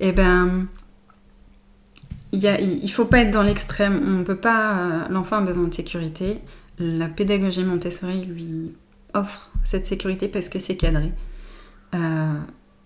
Et 0.00 0.08
eh 0.08 0.12
ben, 0.12 0.66
il 2.32 2.44
il 2.82 2.90
faut 2.90 3.04
pas 3.04 3.18
être 3.18 3.30
dans 3.30 3.42
l'extrême. 3.42 4.00
On 4.20 4.24
peut 4.24 4.36
pas. 4.36 5.06
L'enfant 5.10 5.36
a 5.36 5.40
besoin 5.42 5.64
de 5.64 5.74
sécurité. 5.74 6.38
La 6.78 7.08
pédagogie 7.08 7.64
Montessori 7.64 8.24
lui 8.24 8.72
offre 9.16 9.50
cette 9.64 9.86
sécurité 9.86 10.28
parce 10.28 10.48
que 10.48 10.58
c'est 10.58 10.76
cadré. 10.76 11.12
Euh, 11.94 12.34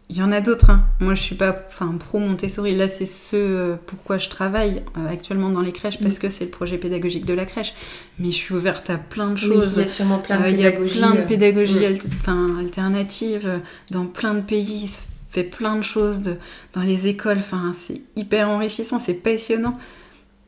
il 0.09 0.17
y 0.17 0.23
en 0.23 0.33
a 0.33 0.41
d'autres. 0.41 0.71
Hein. 0.71 0.85
Moi, 0.99 1.15
je 1.15 1.23
suis 1.23 1.37
pas 1.37 1.57
enfin, 1.69 1.95
pro 1.99 2.19
Montessori. 2.19 2.75
Là, 2.75 2.89
c'est 2.89 3.07
ce 3.07 3.37
euh, 3.37 3.77
pourquoi 3.87 4.19
je 4.19 4.29
travaille 4.29 4.83
euh, 4.99 5.09
actuellement 5.09 5.51
dans 5.51 5.61
les 5.61 5.73
crèches 5.73 6.01
parce 6.01 6.17
mm. 6.17 6.21
que 6.21 6.31
c'est 6.31 6.45
le 6.47 6.51
projet 6.51 6.79
pédagogique 6.79 7.25
de 7.25 7.35
la 7.35 7.45
crèche. 7.45 7.75
Mais 8.19 8.33
je 8.33 8.37
suis 8.37 8.55
ouverte 8.55 8.91
à 8.91 8.99
plein 8.99 9.31
de 9.31 9.37
choses. 9.37 9.75
il 9.77 9.83
y 9.83 9.85
a 9.85 9.89
sûrement 9.89 10.19
plein 10.19 10.39
de 10.39 10.45
pédagogies. 10.45 10.97
Il 10.97 11.01
y 11.01 11.05
a 11.05 11.11
plein 11.11 11.21
de 11.21 11.27
pédagogies 11.27 11.87
mm. 12.27 12.59
alternatives 12.59 13.61
dans 13.91 14.07
plein 14.07 14.35
de 14.35 14.41
pays. 14.41 14.81
Il 14.83 14.89
se 14.89 14.99
fait 15.31 15.45
plein 15.45 15.77
de 15.77 15.83
choses 15.83 16.37
dans 16.73 16.83
les 16.83 17.07
écoles. 17.07 17.39
Enfin, 17.39 17.71
c'est 17.73 18.01
hyper 18.17 18.49
enrichissant, 18.49 18.99
c'est 18.99 19.15
passionnant. 19.15 19.79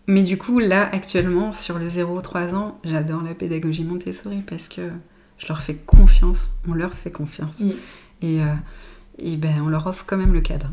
Mais 0.09 0.23
du 0.23 0.39
coup, 0.39 0.59
là, 0.59 0.89
actuellement, 0.93 1.53
sur 1.53 1.79
le 1.79 1.87
0-3 1.87 2.55
ans, 2.55 2.81
j'adore 2.85 3.23
la 3.23 3.35
pédagogie 3.35 3.85
Montessori 3.85 4.43
parce 4.45 4.69
que 4.69 4.83
je 5.43 5.49
leur 5.49 5.61
fais 5.61 5.75
confiance, 5.75 6.51
on 6.69 6.75
leur 6.75 6.93
fait 6.95 7.11
confiance. 7.11 7.61
Mm. 7.61 7.71
Et, 8.23 8.43
euh, 8.43 8.55
et 9.19 9.37
ben, 9.37 9.61
on 9.63 9.69
leur 9.69 9.87
offre 9.89 10.05
quand 10.07 10.17
même 10.17 10.33
le 10.33 10.41
cadre. 10.41 10.71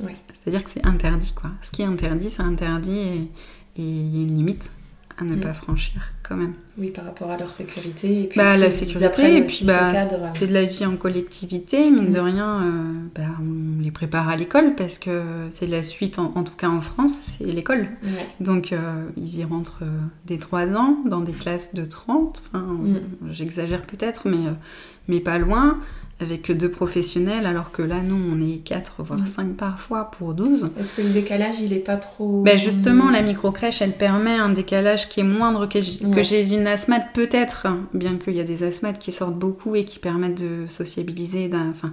C'est-à-dire 0.00 0.64
que 0.64 0.70
c'est 0.70 0.84
interdit, 0.86 1.32
quoi. 1.34 1.50
Ce 1.62 1.70
qui 1.70 1.82
est 1.82 1.86
interdit, 1.86 2.30
c'est 2.30 2.42
interdit 2.42 2.98
et 2.98 3.30
il 3.76 4.16
y 4.16 4.20
a 4.20 4.22
une 4.22 4.34
limite 4.34 4.70
à 5.18 5.24
ne 5.24 5.34
mm. 5.34 5.40
pas 5.40 5.52
franchir 5.52 6.00
quand 6.22 6.36
même. 6.36 6.54
Oui, 6.76 6.90
par 6.90 7.04
rapport 7.04 7.30
à 7.30 7.36
leur 7.36 7.52
sécurité. 7.52 8.22
Et 8.22 8.26
puis, 8.28 8.38
bah, 8.38 8.56
la 8.56 8.70
sécurité, 8.70 9.36
et 9.36 9.44
puis 9.44 9.64
bah, 9.64 9.92
c'est 10.34 10.46
de 10.46 10.54
la 10.54 10.64
vie 10.64 10.86
en 10.86 10.96
collectivité, 10.96 11.90
mine 11.90 12.10
de 12.10 12.20
mm. 12.20 12.24
rien, 12.24 12.62
euh, 12.62 12.92
bah, 13.14 13.22
on 13.40 13.82
les 13.82 13.90
prépare 13.90 14.28
à 14.28 14.36
l'école 14.36 14.74
parce 14.76 14.98
que 14.98 15.22
c'est 15.50 15.66
la 15.66 15.82
suite, 15.82 16.18
en, 16.18 16.42
tout 16.44 16.54
cas 16.56 16.68
en 16.68 16.80
France, 16.80 17.36
c'est 17.38 17.44
l'école. 17.44 17.88
Donc 18.40 18.72
euh, 18.72 19.08
ils 19.16 19.38
y 19.38 19.44
rentrent 19.44 19.82
euh, 19.82 20.00
dès 20.26 20.38
3 20.38 20.74
ans, 20.74 20.98
dans 21.04 21.20
des 21.20 21.32
classes 21.32 21.74
de 21.74 21.84
30, 21.84 22.42
enfin, 22.46 22.64
mm. 22.64 23.00
j'exagère 23.30 23.82
peut-être, 23.82 24.28
mais, 24.28 24.44
mais 25.08 25.20
pas 25.20 25.38
loin 25.38 25.78
avec 26.20 26.50
deux 26.50 26.70
professionnels, 26.70 27.46
alors 27.46 27.70
que 27.70 27.82
là, 27.82 28.00
nous, 28.00 28.18
on 28.32 28.40
est 28.44 28.58
quatre, 28.58 29.02
voire 29.04 29.20
mm. 29.20 29.26
cinq 29.26 29.56
parfois 29.56 30.10
pour 30.10 30.34
12. 30.34 30.70
Est-ce 30.78 30.94
que 30.94 31.02
le 31.02 31.10
décalage, 31.10 31.60
il 31.60 31.70
n'est 31.70 31.76
pas 31.76 31.96
trop... 31.96 32.42
Ben 32.42 32.58
justement, 32.58 33.08
la 33.10 33.22
micro-crèche, 33.22 33.82
elle 33.82 33.92
permet 33.92 34.34
un 34.34 34.48
décalage 34.48 35.08
qui 35.08 35.20
est 35.20 35.24
moindre 35.24 35.68
que, 35.68 35.80
j'ai 35.80 36.54
une 36.54 36.66
asthmate, 36.66 37.12
peut-être, 37.14 37.68
bien 37.94 38.16
qu'il 38.16 38.34
y 38.34 38.40
a 38.40 38.44
des 38.44 38.64
asthmates 38.64 38.98
qui 38.98 39.12
sortent 39.12 39.38
beaucoup 39.38 39.76
et 39.76 39.84
qui 39.84 40.00
permettent 40.00 40.42
de 40.42 40.66
sociabiliser. 40.66 41.50
Enfin, 41.70 41.92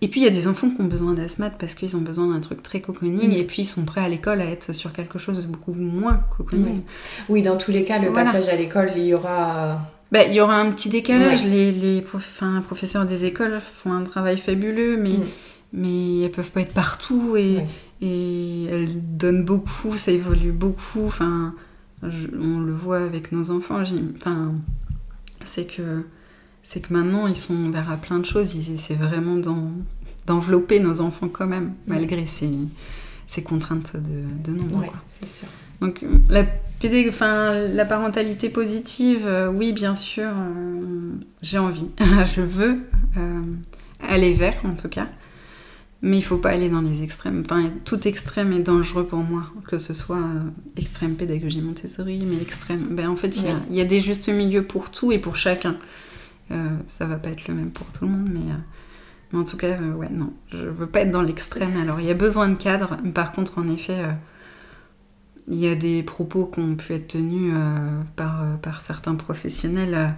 et 0.00 0.08
puis 0.08 0.20
il 0.20 0.24
y 0.24 0.28
a 0.28 0.30
des 0.30 0.46
enfants 0.46 0.70
qui 0.70 0.80
ont 0.80 0.86
besoin 0.86 1.14
d'asthmate 1.14 1.54
parce 1.58 1.74
qu'ils 1.74 1.96
ont 1.96 2.00
besoin 2.00 2.32
d'un 2.32 2.40
truc 2.40 2.62
très 2.62 2.80
cocooning 2.80 3.30
mm. 3.30 3.38
et 3.38 3.44
puis 3.44 3.62
ils 3.62 3.66
sont 3.66 3.84
prêts 3.84 4.02
à 4.02 4.08
l'école 4.08 4.40
à 4.40 4.44
être 4.44 4.72
sur 4.72 4.92
quelque 4.92 5.18
chose 5.18 5.40
de 5.40 5.50
beaucoup 5.50 5.72
moins 5.72 6.20
cocooning. 6.36 6.82
Oui, 7.28 7.42
dans 7.42 7.56
tous 7.56 7.72
les 7.72 7.82
cas, 7.82 7.98
le 7.98 8.12
passage 8.12 8.48
à 8.48 8.54
l'école, 8.54 8.92
il 8.96 9.04
y 9.04 9.14
aura 9.14 9.80
bah, 10.14 10.22
il 10.28 10.32
y 10.32 10.40
aura 10.40 10.60
un 10.60 10.70
petit 10.70 10.90
décalage. 10.90 11.44
Les, 11.44 11.72
les 11.72 12.00
professeurs 12.00 13.04
des 13.04 13.24
écoles 13.24 13.60
font 13.60 13.92
un 13.92 14.04
travail 14.04 14.36
fabuleux, 14.36 14.96
mais, 14.96 15.18
mm. 15.18 15.24
mais 15.72 16.20
elles 16.20 16.30
peuvent 16.30 16.52
pas 16.52 16.60
être 16.60 16.72
partout 16.72 17.34
et, 17.36 17.58
et 18.00 18.66
elles 18.66 19.16
donnent 19.16 19.44
beaucoup, 19.44 19.96
ça 19.96 20.12
évolue 20.12 20.52
beaucoup. 20.52 21.04
Enfin, 21.04 21.52
on 22.00 22.60
le 22.60 22.72
voit 22.72 22.98
avec 22.98 23.32
nos 23.32 23.50
enfants. 23.50 23.82
Enfin, 24.16 24.52
c'est 25.44 25.66
que 25.66 26.04
c'est 26.62 26.78
que 26.78 26.94
maintenant 26.94 27.26
ils 27.26 27.36
sont 27.36 27.56
ouverts 27.66 27.90
à 27.90 27.96
plein 27.96 28.20
de 28.20 28.24
choses. 28.24 28.54
Ils 28.54 28.72
essaient 28.72 28.94
vraiment 28.94 29.36
d'envelopper 30.26 30.78
nos 30.78 31.00
enfants 31.00 31.28
quand 31.28 31.48
même, 31.48 31.64
mm. 31.64 31.74
malgré 31.88 32.26
ces, 32.26 32.52
ces 33.26 33.42
contraintes 33.42 33.96
de, 33.96 34.52
de 34.52 34.56
nombre. 34.56 34.94
c'est 35.08 35.26
sûr. 35.26 35.48
Donc 35.84 36.02
la, 36.30 36.46
enfin, 37.10 37.58
la 37.58 37.84
parentalité 37.84 38.48
positive, 38.48 39.24
euh, 39.26 39.50
oui 39.50 39.72
bien 39.72 39.94
sûr, 39.94 40.30
euh, 40.30 41.12
j'ai 41.42 41.58
envie, 41.58 41.88
je 42.34 42.40
veux 42.40 42.78
euh, 43.18 43.42
aller 44.00 44.32
vers 44.32 44.54
en 44.64 44.74
tout 44.74 44.88
cas, 44.88 45.08
mais 46.00 46.16
il 46.16 46.22
faut 46.22 46.38
pas 46.38 46.48
aller 46.48 46.70
dans 46.70 46.80
les 46.80 47.02
extrêmes. 47.02 47.42
Enfin, 47.44 47.70
tout 47.84 48.08
extrême 48.08 48.54
est 48.54 48.60
dangereux 48.60 49.04
pour 49.04 49.18
moi, 49.18 49.50
que 49.68 49.76
ce 49.76 49.92
soit 49.92 50.24
extrême 50.78 51.16
pédagogie 51.16 51.60
Montessori, 51.60 52.24
mais 52.26 52.40
extrême. 52.40 52.86
Ben, 52.92 53.10
en 53.10 53.16
fait, 53.16 53.36
il 53.70 53.76
y, 53.76 53.80
a 53.82 53.84
des 53.84 54.00
justes 54.00 54.30
milieux 54.30 54.62
pour 54.62 54.90
tout 54.90 55.12
et 55.12 55.18
pour 55.18 55.36
chacun. 55.36 55.76
ça 56.48 57.06
va 57.06 57.16
pas 57.16 57.28
être 57.28 57.46
le 57.46 57.54
même 57.54 57.70
pour 57.70 57.86
tout 57.88 58.06
le 58.06 58.10
monde, 58.10 58.30
mais... 58.32 58.54
mais 59.32 59.38
en 59.38 59.44
tout 59.44 59.58
cas, 59.58 59.78
ouais, 59.78 60.08
non, 60.10 60.32
je 60.50 60.64
veux 60.64 60.86
pas 60.86 61.00
être 61.00 61.10
dans 61.10 61.22
l'extrême. 61.22 61.76
Alors, 61.82 62.00
il 62.00 62.06
y 62.06 62.10
a 62.10 62.14
besoin 62.14 62.48
de 62.48 62.54
cadre. 62.54 62.96
Par 63.12 63.32
contre, 63.32 63.58
en 63.58 63.68
effet, 63.68 63.98
il 65.48 65.58
y 65.58 65.68
a 65.68 65.74
des 65.74 66.02
propos 66.02 66.46
qui 66.46 66.60
ont 66.60 66.74
pu 66.74 66.94
être 66.94 67.08
tenus 67.08 67.52
euh, 67.54 68.00
par, 68.16 68.42
euh, 68.42 68.54
par 68.56 68.80
certains 68.80 69.14
professionnels 69.14 69.94
euh, 69.94 70.08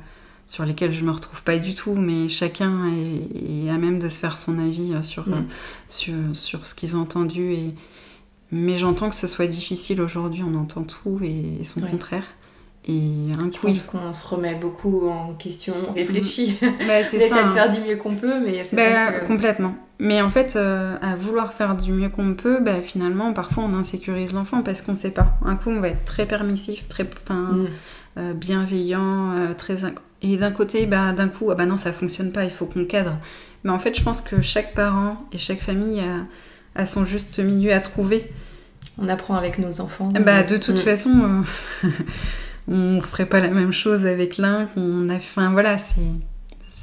sur 0.47 0.65
lesquels 0.65 0.93
je 0.93 1.01
ne 1.01 1.07
me 1.07 1.11
retrouve 1.11 1.43
pas 1.43 1.59
du 1.59 1.75
tout, 1.75 1.95
mais 1.95 2.29
chacun 2.29 2.89
est, 2.89 3.69
à 3.69 3.79
même 3.79 3.99
de 3.99 4.09
se 4.09 4.21
faire 4.21 4.39
son 4.39 4.59
avis 4.61 4.95
sur, 5.03 5.29
mm. 5.29 5.47
sur, 5.89 6.15
sur, 6.35 6.67
ce 6.67 6.75
qu'ils 6.75 6.97
ont 6.97 7.01
entendu. 7.01 7.53
Et... 7.53 7.75
Mais 8.53 8.77
j'entends 8.77 9.09
que 9.09 9.17
ce 9.17 9.27
soit 9.27 9.49
difficile 9.49 10.01
aujourd'hui, 10.01 10.45
on 10.45 10.55
entend 10.55 10.85
tout 10.85 11.19
et, 11.23 11.65
son 11.65 11.81
contraire. 11.81 12.25
Et 12.89 13.33
un 13.37 13.51
je 13.53 13.59
pense 13.59 13.83
qu'on 13.83 14.13
se 14.13 14.27
remet 14.29 14.55
beaucoup 14.55 15.09
en 15.09 15.35
question, 15.35 15.75
on 15.89 15.93
réfléchit. 15.93 16.57
Bah, 16.61 16.69
on 16.89 17.01
essaie 17.01 17.19
de 17.19 17.49
faire 17.49 17.69
du 17.69 17.81
mieux 17.81 17.97
qu'on 17.97 18.15
peut, 18.15 18.41
mais 18.41 18.63
c'est 18.65 18.77
bah, 18.77 19.21
Complètement. 19.27 19.75
Mais 19.99 20.21
en 20.21 20.29
fait, 20.29 20.55
euh, 20.57 20.97
à 21.01 21.17
vouloir 21.17 21.53
faire 21.53 21.75
du 21.75 21.93
mieux 21.93 22.09
qu'on 22.09 22.35
peut, 22.35 22.61
bah, 22.61 22.83
finalement, 22.83 23.33
parfois 23.33 23.65
on 23.65 23.75
insécurise 23.75 24.35
l'enfant 24.35 24.63
parce 24.63 24.83
qu'on 24.83 24.93
ne 24.93 24.97
sait 24.97 25.11
pas. 25.11 25.37
Un 25.45 25.57
coup, 25.57 25.71
on 25.71 25.81
va 25.81 25.89
être 25.89 26.05
très 26.05 26.27
permissif, 26.27 26.87
très 26.89 27.05
mm. 27.05 27.67
euh, 28.19 28.33
bienveillant, 28.35 29.33
euh, 29.33 29.55
très... 29.55 29.79
Et 30.23 30.37
d'un 30.37 30.53
côté, 30.53 30.87
bah, 30.87 31.13
d'un 31.13 31.29
coup, 31.29 31.51
ah 31.51 31.55
bah 31.57 31.67
non, 31.67 31.77
ça 31.77 31.93
fonctionne 31.93 32.31
pas, 32.31 32.45
il 32.45 32.51
faut 32.51 32.67
qu'on 32.67 32.85
cadre. 32.85 33.17
Mais 33.65 33.71
en 33.71 33.79
fait, 33.79 33.97
je 33.97 34.03
pense 34.03 34.21
que 34.21 34.41
chaque 34.43 34.75
parent 34.75 35.17
et 35.33 35.39
chaque 35.39 35.61
famille 35.61 36.01
a, 36.01 36.81
a 36.81 36.87
son 36.87 37.05
juste 37.05 37.41
milieu 37.41 37.73
à 37.73 37.81
trouver. 37.81 38.31
On 38.99 39.09
apprend 39.09 39.35
avec 39.35 39.59
nos 39.59 39.81
enfants. 39.81 40.09
Bah, 40.25 40.45
de 40.45 40.57
toute 40.57 40.77
mm. 40.77 40.85
façon... 40.85 41.43
on 42.69 43.01
ferait 43.01 43.27
pas 43.27 43.41
la 43.41 43.51
même 43.51 43.73
chose 43.73 44.07
avec 44.07 44.37
l'un 44.39 44.67
qu'on 44.67 45.09
a. 45.09 45.17
Enfin 45.17 45.51
voilà, 45.51 45.79
c'est 45.79 46.01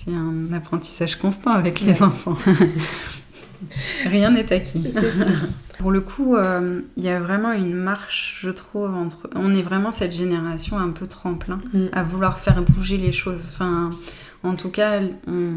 c'est 0.06 0.13
un 0.13 0.52
apprentissage 0.54 1.15
constant 1.15 1.52
avec 1.52 1.82
les 1.82 2.04
enfants. 2.04 2.38
Rien 4.06 4.32
n'est 4.32 4.52
acquis. 4.52 4.93
Pour 5.80 5.91
le 5.91 6.02
coup, 6.02 6.36
euh, 6.36 6.82
il 6.98 7.04
y 7.04 7.10
a 7.10 7.19
vraiment 7.19 7.52
une 7.52 7.74
marche, 7.74 8.39
je 8.41 8.50
trouve, 8.50 8.93
entre. 8.93 9.30
On 9.36 9.54
est 9.56 9.62
vraiment 9.62 9.91
cette 9.91 10.13
génération 10.13 10.78
un 10.78 10.89
peu 10.89 11.08
tremplin 11.08 11.60
mm. 11.74 11.88
à 11.93 12.04
vouloir 12.04 12.38
faire 12.38 12.62
bouger 12.62 12.98
les 12.98 13.12
choses. 13.12 13.50
Enfin, 13.54 13.89
en 14.43 14.56
tout 14.56 14.69
cas, 14.69 15.02
on... 15.28 15.52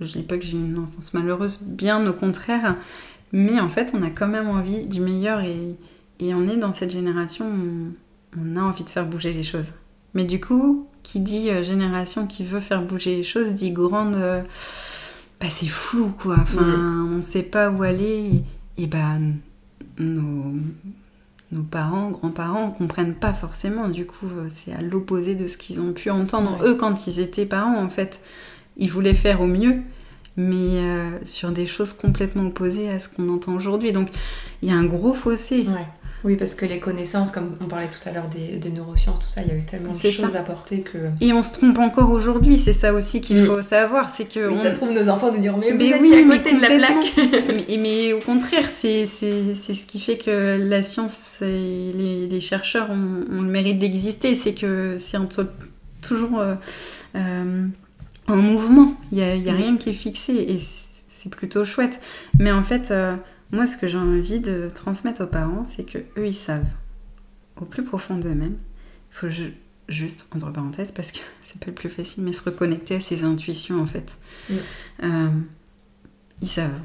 je 0.00 0.12
dis 0.12 0.22
pas 0.22 0.38
que 0.38 0.44
j'ai 0.44 0.56
une 0.56 0.78
enfance 0.78 1.14
malheureuse, 1.14 1.62
bien 1.62 2.06
au 2.06 2.12
contraire. 2.12 2.76
Mais 3.32 3.60
en 3.60 3.68
fait, 3.68 3.92
on 3.94 4.02
a 4.02 4.10
quand 4.10 4.28
même 4.28 4.48
envie 4.48 4.86
du 4.86 5.00
meilleur 5.00 5.40
et, 5.40 5.76
et 6.20 6.34
on 6.34 6.48
est 6.48 6.56
dans 6.56 6.72
cette 6.72 6.90
génération 6.90 7.46
où 7.46 7.92
on 8.38 8.56
a 8.56 8.60
envie 8.60 8.84
de 8.84 8.90
faire 8.90 9.06
bouger 9.06 9.32
les 9.32 9.42
choses. 9.42 9.72
Mais 10.14 10.24
du 10.24 10.40
coup, 10.40 10.86
qui 11.02 11.20
dit 11.20 11.50
euh, 11.50 11.62
génération 11.62 12.26
qui 12.26 12.42
veut 12.44 12.58
faire 12.58 12.82
bouger 12.82 13.16
les 13.16 13.22
choses 13.22 13.50
dit 13.50 13.70
grande. 13.70 14.16
Euh, 14.16 14.42
bah, 15.40 15.46
c'est 15.50 15.68
flou 15.68 16.12
quoi. 16.18 16.36
Enfin, 16.40 17.06
on 17.16 17.22
sait 17.22 17.42
pas 17.42 17.70
où 17.70 17.82
aller. 17.82 18.42
Et, 18.78 18.86
bah, 18.86 19.18
nos, 19.98 20.54
nos 21.52 21.62
parents, 21.62 22.10
grands-parents 22.10 22.70
comprennent 22.70 23.14
pas 23.14 23.32
forcément. 23.32 23.88
Du 23.88 24.04
coup, 24.06 24.26
euh, 24.26 24.46
c'est 24.48 24.72
à 24.72 24.82
l'opposé 24.82 25.34
de 25.34 25.46
ce 25.46 25.56
qu'ils 25.56 25.80
ont 25.80 25.92
pu 25.92 26.10
entendre 26.10 26.64
eux 26.64 26.74
quand 26.74 27.06
ils 27.06 27.20
étaient 27.20 27.46
parents 27.46 27.80
en 27.80 27.88
fait. 27.88 28.20
Ils 28.76 28.90
voulaient 28.90 29.14
faire 29.14 29.40
au 29.40 29.46
mieux, 29.46 29.76
mais 30.36 30.82
sur 31.24 31.50
des 31.50 31.66
choses 31.66 31.94
complètement 31.94 32.46
opposées 32.46 32.90
à 32.90 32.98
ce 32.98 33.08
qu'on 33.08 33.30
entend 33.30 33.54
aujourd'hui. 33.54 33.92
Donc, 33.92 34.10
il 34.60 34.68
y 34.68 34.72
a 34.72 34.74
un 34.74 34.84
gros 34.84 35.14
fossé. 35.14 35.60
Ouais. 35.62 35.86
Oui, 36.26 36.34
parce 36.34 36.56
que 36.56 36.66
les 36.66 36.80
connaissances, 36.80 37.30
comme 37.30 37.56
on 37.60 37.66
parlait 37.66 37.86
tout 37.86 38.08
à 38.08 38.10
l'heure 38.10 38.26
des, 38.26 38.70
neurosciences, 38.70 39.20
tout 39.20 39.28
ça, 39.28 39.42
il 39.42 39.48
y 39.48 39.52
a 39.52 39.54
eu 39.54 39.64
tellement 39.64 39.92
de 39.92 39.96
choses 39.96 40.34
à 40.34 40.40
porter 40.40 40.80
que... 40.80 40.98
Et 41.20 41.32
on 41.32 41.40
se 41.40 41.52
trompe 41.52 41.78
encore 41.78 42.10
aujourd'hui, 42.10 42.58
c'est 42.58 42.72
ça 42.72 42.92
aussi 42.92 43.20
qu'il 43.20 43.42
mm. 43.42 43.46
faut 43.46 43.62
savoir, 43.62 44.10
c'est 44.10 44.24
que... 44.24 44.52
ça 44.56 44.72
se 44.72 44.76
trouve, 44.78 44.90
nos 44.90 45.08
enfants 45.08 45.30
nous 45.30 45.38
diront, 45.38 45.58
mais, 45.58 45.70
vous 45.70 45.80
êtes 45.80 46.00
oui, 46.00 46.12
à 46.12 46.36
côté 46.36 46.52
de 46.52 46.60
la 46.60 46.66
plaque 46.66 47.12
mais, 47.68 47.76
mais, 47.78 48.12
au 48.12 48.18
contraire, 48.18 48.66
c'est 48.66 49.06
ce 49.06 49.86
qui 49.86 50.00
fait 50.00 50.18
que 50.18 50.58
la 50.58 50.82
science 50.82 51.42
et 51.42 51.92
les, 52.28 52.40
chercheurs 52.40 52.90
ont, 52.90 53.40
le 53.40 53.48
mérite 53.48 53.78
d'exister, 53.78 54.34
c'est 54.34 54.54
que 54.54 54.96
c'est 54.98 55.18
toujours 56.02 56.40
euh, 56.40 56.56
euh, 57.14 57.66
en 58.26 58.36
mouvement, 58.36 58.94
il 59.12 59.18
n'y 59.18 59.24
a, 59.24 59.36
y 59.36 59.48
a 59.48 59.52
mm. 59.52 59.56
rien 59.56 59.76
qui 59.76 59.90
est 59.90 59.92
fixé, 59.92 60.32
et 60.32 60.58
c'est 61.06 61.30
plutôt 61.30 61.64
chouette. 61.64 62.00
Mais 62.40 62.50
en 62.50 62.64
fait... 62.64 62.90
Euh, 62.90 63.14
moi, 63.52 63.66
ce 63.66 63.76
que 63.76 63.88
j'ai 63.88 63.98
envie 63.98 64.40
de 64.40 64.68
transmettre 64.72 65.22
aux 65.22 65.28
parents, 65.28 65.64
c'est 65.64 65.84
que 65.84 65.98
eux, 66.16 66.26
ils 66.26 66.34
savent. 66.34 66.70
au 67.60 67.64
plus 67.64 67.84
profond 67.84 68.18
d'eux-mêmes. 68.18 68.56
Il 69.12 69.16
faut 69.16 69.28
juste, 69.88 70.26
entre 70.34 70.50
parenthèses, 70.52 70.92
parce 70.92 71.12
que 71.12 71.20
c'est 71.44 71.58
pas 71.58 71.68
le 71.68 71.74
plus 71.74 71.90
facile, 71.90 72.24
mais 72.24 72.32
se 72.32 72.42
reconnecter 72.44 72.96
à 72.96 73.00
ses 73.00 73.24
intuitions 73.24 73.80
en 73.80 73.86
fait. 73.86 74.18
Euh, 75.02 75.28
ils 76.42 76.48
savent. 76.48 76.80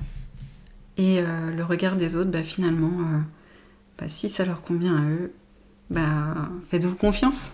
Et 0.97 1.19
euh, 1.19 1.52
le 1.52 1.63
regard 1.63 1.95
des 1.95 2.15
autres, 2.15 2.32
bah, 2.32 2.43
finalement, 2.43 2.91
euh, 3.02 3.19
bah, 3.97 4.08
si 4.08 4.30
ça 4.30 4.45
leur 4.45 4.62
convient 4.62 4.95
à 4.95 5.10
eux, 5.10 5.34
bah, 5.89 6.50
faites-vous 6.69 6.95
confiance. 6.95 7.52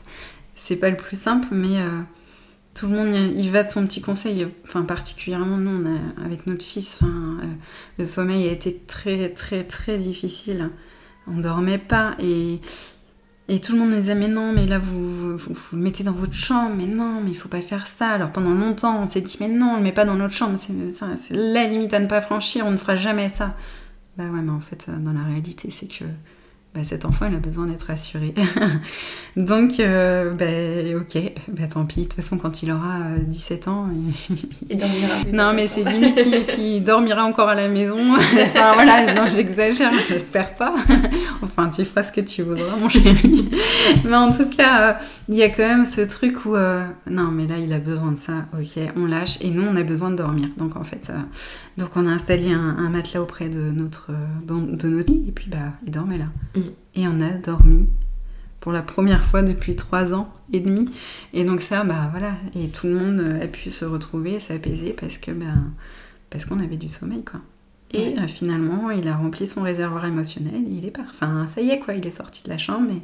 C'est 0.56 0.76
pas 0.76 0.89
le 0.89 0.98
plus 0.98 1.20
simple, 1.20 1.48
mais 1.52 1.78
tout 2.78 2.88
le 2.88 2.96
monde 2.96 3.34
il 3.36 3.50
va 3.52 3.63
de 3.63 3.70
son 3.70 3.86
petit 3.88 4.02
conseil. 4.02 4.48
Enfin, 4.66 4.84
particulièrement 4.84 5.58
nous, 5.58 5.84
avec 6.24 6.46
notre 6.48 6.66
fils, 6.66 7.02
le 7.98 8.06
sommeil 8.06 8.48
a 8.48 8.52
été 8.52 8.82
très, 8.88 9.30
très, 9.30 9.63
très 9.63 9.98
difficile. 9.98 10.70
On 11.28 11.38
dormait 11.40 11.80
pas 11.80 12.16
et 12.20 12.62
et 13.50 13.62
tout 13.62 13.72
le 13.74 13.80
monde 13.80 13.92
me 13.92 13.96
disait, 13.96 14.16
mais 14.16 14.28
non, 14.28 14.52
mais 14.52 14.66
là, 14.66 14.78
vous, 14.78 15.38
vous, 15.38 15.56
le 15.72 15.78
mettez 15.78 16.04
dans 16.04 16.12
votre 16.12 16.34
chambre, 16.34 16.76
mais 16.76 16.86
non, 16.86 17.22
mais 17.22 17.32
il 17.32 17.38
faut 17.38 17.48
pas 17.48 17.62
faire 17.62 17.88
ça. 17.88 18.10
Alors 18.10 18.32
pendant 18.32 18.54
longtemps, 18.54 19.02
on 19.02 19.08
s'est 19.08 19.22
dit, 19.22 19.38
mais 19.40 19.48
non, 19.48 19.74
on 19.74 19.78
le 19.78 19.84
met 19.84 19.94
pas 19.94 20.04
dans 20.04 20.16
notre 20.16 20.34
chambre, 20.34 20.58
c'est 20.58 21.34
la 21.34 21.66
limite 21.66 21.94
à 21.94 22.00
ne 22.00 22.08
pas 22.08 22.20
franchir, 22.20 22.66
on 22.68 22.72
ne 22.72 22.78
fera 22.78 22.96
jamais 22.96 23.30
ça. 23.30 23.56
Bah 24.18 24.26
ouais, 24.26 24.42
mais 24.42 24.52
en 24.52 24.60
fait, 24.60 24.90
dans 25.00 25.13
la 25.13 25.24
réalité, 25.24 25.72
c'est 25.72 25.88
que 25.88 26.04
bah, 26.78 26.84
cet 26.84 27.06
enfant, 27.06 27.26
il 27.28 27.36
a 27.36 27.40
besoin 27.40 27.66
d'être 27.66 27.90
assuré. 27.90 28.36
Donc, 29.36 29.80
euh, 29.80 30.32
bah, 30.34 31.00
ok, 31.00 31.32
bah, 31.48 31.68
tant 31.68 31.86
pis. 31.86 32.02
De 32.02 32.06
toute 32.06 32.13
façon, 32.13 32.38
quand 32.38 32.62
il 32.62 32.72
aura 32.72 33.00
17 33.26 33.68
euh, 33.68 33.72
ans, 33.72 33.88
il, 34.70 34.78
dormira. 34.78 35.16
Non, 35.34 35.54
mais 35.56 35.66
c'est 35.66 35.84
limite 35.84 36.20
s'il 36.44 36.84
dormira 36.84 37.24
encore 37.24 37.50
à 37.50 37.56
la 37.56 37.68
maison. 37.68 37.98
enfin, 38.13 38.74
voilà, 38.76 39.16
non, 39.16 39.24
j'exagère, 39.36 39.92
j'espère 40.08 40.54
pas. 40.54 40.76
enfin, 41.42 41.70
tu 41.70 41.84
feras 41.84 42.04
ce 42.04 42.12
que 42.12 42.22
tu 42.22 42.44
voudras, 42.44 42.76
mon 42.78 42.90
chéri. 42.90 43.50
mais 44.06 44.16
en 44.16 44.32
tout 44.32 44.50
cas, 44.50 44.82
euh, 44.82 44.94
il 45.30 45.36
y 45.36 45.42
a 45.42 45.50
quand 45.50 45.68
même 45.68 45.88
ce 45.88 46.02
truc 46.02 46.46
où, 46.46 46.56
non, 47.10 47.32
mais 47.32 47.48
là, 47.48 47.58
il 47.58 47.74
a 47.74 47.80
besoin 47.80 48.12
de 48.12 48.20
ça. 48.20 48.46
Ok, 48.54 48.80
on 48.96 49.08
lâche. 49.08 49.42
Et 49.42 49.50
nous, 49.50 49.63
on 49.63 49.76
a 49.76 49.84
besoin 49.84 50.12
de 50.12 50.16
dormir. 50.16 50.50
Donc, 50.58 50.76
en 50.76 50.84
fait, 50.84 51.12
donc 51.78 51.90
on 51.96 52.06
a 52.08 52.12
installé 52.12 52.52
un, 52.52 52.90
matelas 52.90 53.22
auprès 53.22 53.50
de 53.50 53.72
notre, 53.72 54.12
de 54.46 54.88
notre 54.88 55.12
lit. 55.12 55.26
Et 55.28 55.32
puis, 55.32 55.50
bah, 55.50 55.74
il 55.84 55.92
dormait 55.92 56.20
là. 56.20 56.26
Mm. 56.56 56.62
Et 56.97 57.07
on 57.07 57.21
a 57.21 57.29
dormi 57.29 57.88
pour 58.60 58.73
la 58.73 58.81
première 58.81 59.23
fois 59.23 59.43
depuis 59.43 59.77
trois 59.77 60.13
ans 60.13 60.29
et 60.51 60.60
demi. 60.60 60.89
Et 61.33 61.45
donc 61.45 61.62
ça, 61.62 61.86
bah 61.86 62.10
voilà, 62.12 62.33
et 62.53 62.67
tout 62.67 62.88
le 62.88 62.95
monde 62.95 63.39
a 63.41 63.47
pu 63.47 63.71
se 63.71 63.86
retrouver, 63.86 64.39
s'apaiser 64.39 64.91
parce 64.91 65.17
que 65.17 65.31
ben 65.31 65.71
parce 66.29 66.43
qu'on 66.43 66.60
avait 66.60 66.75
du 66.75 66.89
sommeil 66.89 67.23
quoi. 67.23 67.39
Et 67.93 68.19
euh, 68.19 68.27
finalement, 68.27 68.91
il 68.91 69.07
a 69.07 69.15
rempli 69.15 69.47
son 69.47 69.62
réservoir 69.62 70.05
émotionnel, 70.05 70.62
il 70.69 70.86
est 70.86 70.91
parfait. 70.91 71.12
Enfin, 71.13 71.47
ça 71.47 71.62
y 71.62 71.69
est 71.69 71.79
quoi, 71.79 71.93
il 71.93 72.05
est 72.05 72.12
sorti 72.12 72.43
de 72.43 72.49
la 72.49 72.57
chambre, 72.57 72.86
mais 72.89 73.01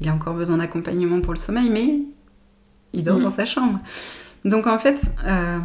il 0.00 0.08
a 0.10 0.12
encore 0.12 0.34
besoin 0.34 0.58
d'accompagnement 0.58 1.22
pour 1.22 1.32
le 1.32 1.38
sommeil, 1.38 1.70
mais 1.70 2.00
il 2.92 3.02
dort 3.02 3.18
mm. 3.18 3.22
dans 3.22 3.30
sa 3.30 3.46
chambre. 3.46 3.78
Donc 4.44 4.66
en 4.66 4.78
fait, 4.78 5.10
euh, 5.24 5.58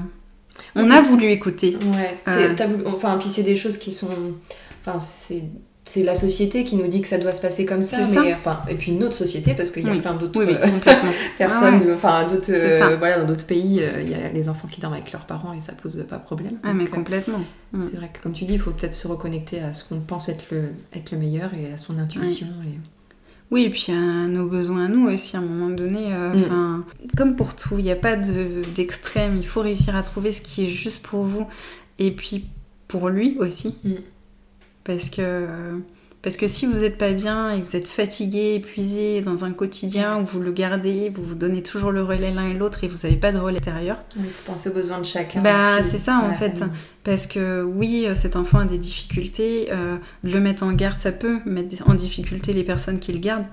on 0.75 0.89
a 0.89 1.01
voulu 1.01 1.25
écouter. 1.25 1.77
Ouais. 1.93 2.17
Euh, 2.29 2.55
enfin, 2.85 3.17
puis 3.17 3.27
c'est 3.27 3.43
des 3.43 3.57
choses 3.57 3.77
qui 3.77 3.91
sont, 3.91 4.35
enfin 4.79 4.99
c'est 4.99 5.43
c'est 5.83 6.03
la 6.03 6.15
société 6.15 6.63
qui 6.63 6.75
nous 6.75 6.87
dit 6.87 7.01
que 7.01 7.07
ça 7.07 7.17
doit 7.17 7.33
se 7.33 7.41
passer 7.41 7.65
comme 7.65 7.83
ça, 7.83 8.05
mais 8.05 8.33
enfin 8.33 8.61
et 8.69 8.75
puis 8.75 8.91
notre 8.91 9.13
société 9.13 9.53
parce 9.55 9.71
qu'il 9.71 9.85
y 9.85 9.89
a 9.89 9.99
plein 9.99 10.13
d'autres 10.13 10.39
euh, 10.41 10.45
personnes, 11.37 11.81
ah 11.87 11.93
enfin 11.95 12.27
d'autres 12.27 12.51
euh, 12.53 12.95
voilà 12.97 13.19
dans 13.19 13.25
d'autres 13.25 13.47
pays 13.47 13.81
euh, 13.81 14.01
il 14.01 14.09
y 14.09 14.13
a 14.13 14.29
les 14.29 14.47
enfants 14.47 14.67
qui 14.67 14.79
dorment 14.79 14.93
avec 14.93 15.11
leurs 15.11 15.25
parents 15.25 15.53
et 15.53 15.61
ça 15.61 15.73
pose 15.73 16.05
pas 16.07 16.19
problème. 16.19 16.59
Ah 16.63 16.73
mais 16.73 16.85
complètement. 16.85 17.41
Mm. 17.73 17.83
C'est 17.89 17.97
vrai 17.97 18.09
que 18.13 18.21
comme 18.21 18.33
tu 18.33 18.45
dis 18.45 18.53
il 18.53 18.59
faut 18.59 18.71
peut-être 18.71 18.93
se 18.93 19.07
reconnecter 19.07 19.59
à 19.59 19.73
ce 19.73 19.85
qu'on 19.85 19.99
pense 19.99 20.29
être 20.29 20.51
le 20.51 20.69
être 20.95 21.11
le 21.11 21.17
meilleur 21.17 21.49
et 21.55 21.73
à 21.73 21.77
son 21.77 21.97
intuition 21.97 22.47
et 22.63 22.77
oui, 23.49 23.63
et 23.63 23.69
puis 23.69 23.91
à 23.91 24.27
nos 24.29 24.47
besoins 24.47 24.85
à 24.85 24.87
nous 24.87 25.09
aussi, 25.09 25.35
à 25.35 25.39
un 25.39 25.43
moment 25.43 25.75
donné. 25.75 26.07
Mm. 26.07 26.85
Comme 27.17 27.35
pour 27.35 27.53
tout, 27.53 27.75
il 27.79 27.83
n'y 27.83 27.91
a 27.91 27.97
pas 27.97 28.15
d'extrême. 28.15 29.35
il 29.35 29.45
faut 29.45 29.59
réussir 29.59 29.93
à 29.93 30.03
trouver 30.03 30.31
ce 30.31 30.39
qui 30.39 30.67
est 30.67 30.69
juste 30.69 31.05
pour 31.05 31.23
vous. 31.23 31.45
Et 31.99 32.11
puis 32.11 32.45
pour 32.87 33.09
lui 33.09 33.35
aussi. 33.39 33.75
Mm. 33.83 33.95
Parce 34.83 35.09
que, 35.09 35.47
parce 36.21 36.37
que 36.37 36.47
si 36.47 36.65
vous 36.65 36.79
n'êtes 36.79 36.97
pas 36.97 37.11
bien 37.11 37.51
et 37.51 37.61
vous 37.61 37.75
êtes 37.75 37.87
fatigué, 37.87 38.55
épuisé 38.55 39.21
dans 39.21 39.45
un 39.45 39.51
quotidien 39.51 40.19
où 40.19 40.25
vous 40.25 40.39
le 40.39 40.51
gardez, 40.51 41.09
vous 41.09 41.23
vous 41.23 41.35
donnez 41.35 41.63
toujours 41.63 41.91
le 41.91 42.03
relais 42.03 42.31
l'un 42.31 42.47
et 42.47 42.53
l'autre 42.53 42.83
et 42.83 42.87
vous 42.87 42.97
n'avez 43.03 43.15
pas 43.15 43.31
de 43.31 43.37
relais 43.37 43.57
extérieur. 43.57 43.97
Il 44.17 44.29
faut 44.29 44.51
penser 44.51 44.69
aux 44.69 44.73
besoins 44.73 44.99
de 44.99 45.05
chacun. 45.05 45.41
Bah, 45.41 45.81
c'est 45.83 45.97
ça 45.97 46.19
en 46.19 46.33
fait. 46.33 46.63
Parce 47.03 47.25
que 47.25 47.63
oui, 47.63 48.07
cet 48.13 48.35
enfant 48.35 48.59
a 48.59 48.65
des 48.65 48.77
difficultés. 48.77 49.69
Euh, 49.71 49.97
le 50.23 50.39
mettre 50.39 50.63
en 50.63 50.73
garde, 50.73 50.99
ça 50.99 51.11
peut 51.11 51.39
mettre 51.45 51.89
en 51.89 51.95
difficulté 51.95 52.53
les 52.53 52.63
personnes 52.63 52.99
qui 52.99 53.11
le 53.13 53.19
gardent. 53.19 53.47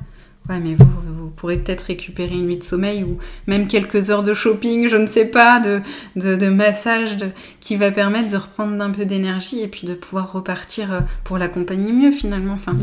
Ouais, 0.48 0.60
mais 0.60 0.74
vous, 0.74 0.86
vous 1.28 1.34
pourrez 1.34 1.58
peut-être 1.58 1.82
récupérer 1.82 2.34
une 2.34 2.46
nuit 2.46 2.56
de 2.56 2.62
sommeil 2.62 3.04
ou 3.04 3.18
même 3.46 3.68
quelques 3.68 4.10
heures 4.10 4.22
de 4.22 4.32
shopping, 4.32 4.88
je 4.88 4.96
ne 4.96 5.06
sais 5.06 5.26
pas, 5.26 5.60
de, 5.60 5.82
de, 6.16 6.48
massage 6.48 7.18
qui 7.60 7.76
va 7.76 7.90
permettre 7.90 8.28
de 8.28 8.36
reprendre 8.36 8.76
d'un 8.78 8.90
peu 8.90 9.04
d'énergie 9.04 9.60
et 9.60 9.68
puis 9.68 9.86
de 9.86 9.94
pouvoir 9.94 10.32
repartir 10.32 10.92
euh, 10.92 11.00
pour 11.24 11.36
l'accompagner 11.36 11.92
mieux 11.92 12.12
finalement. 12.12 12.54
Enfin. 12.54 12.76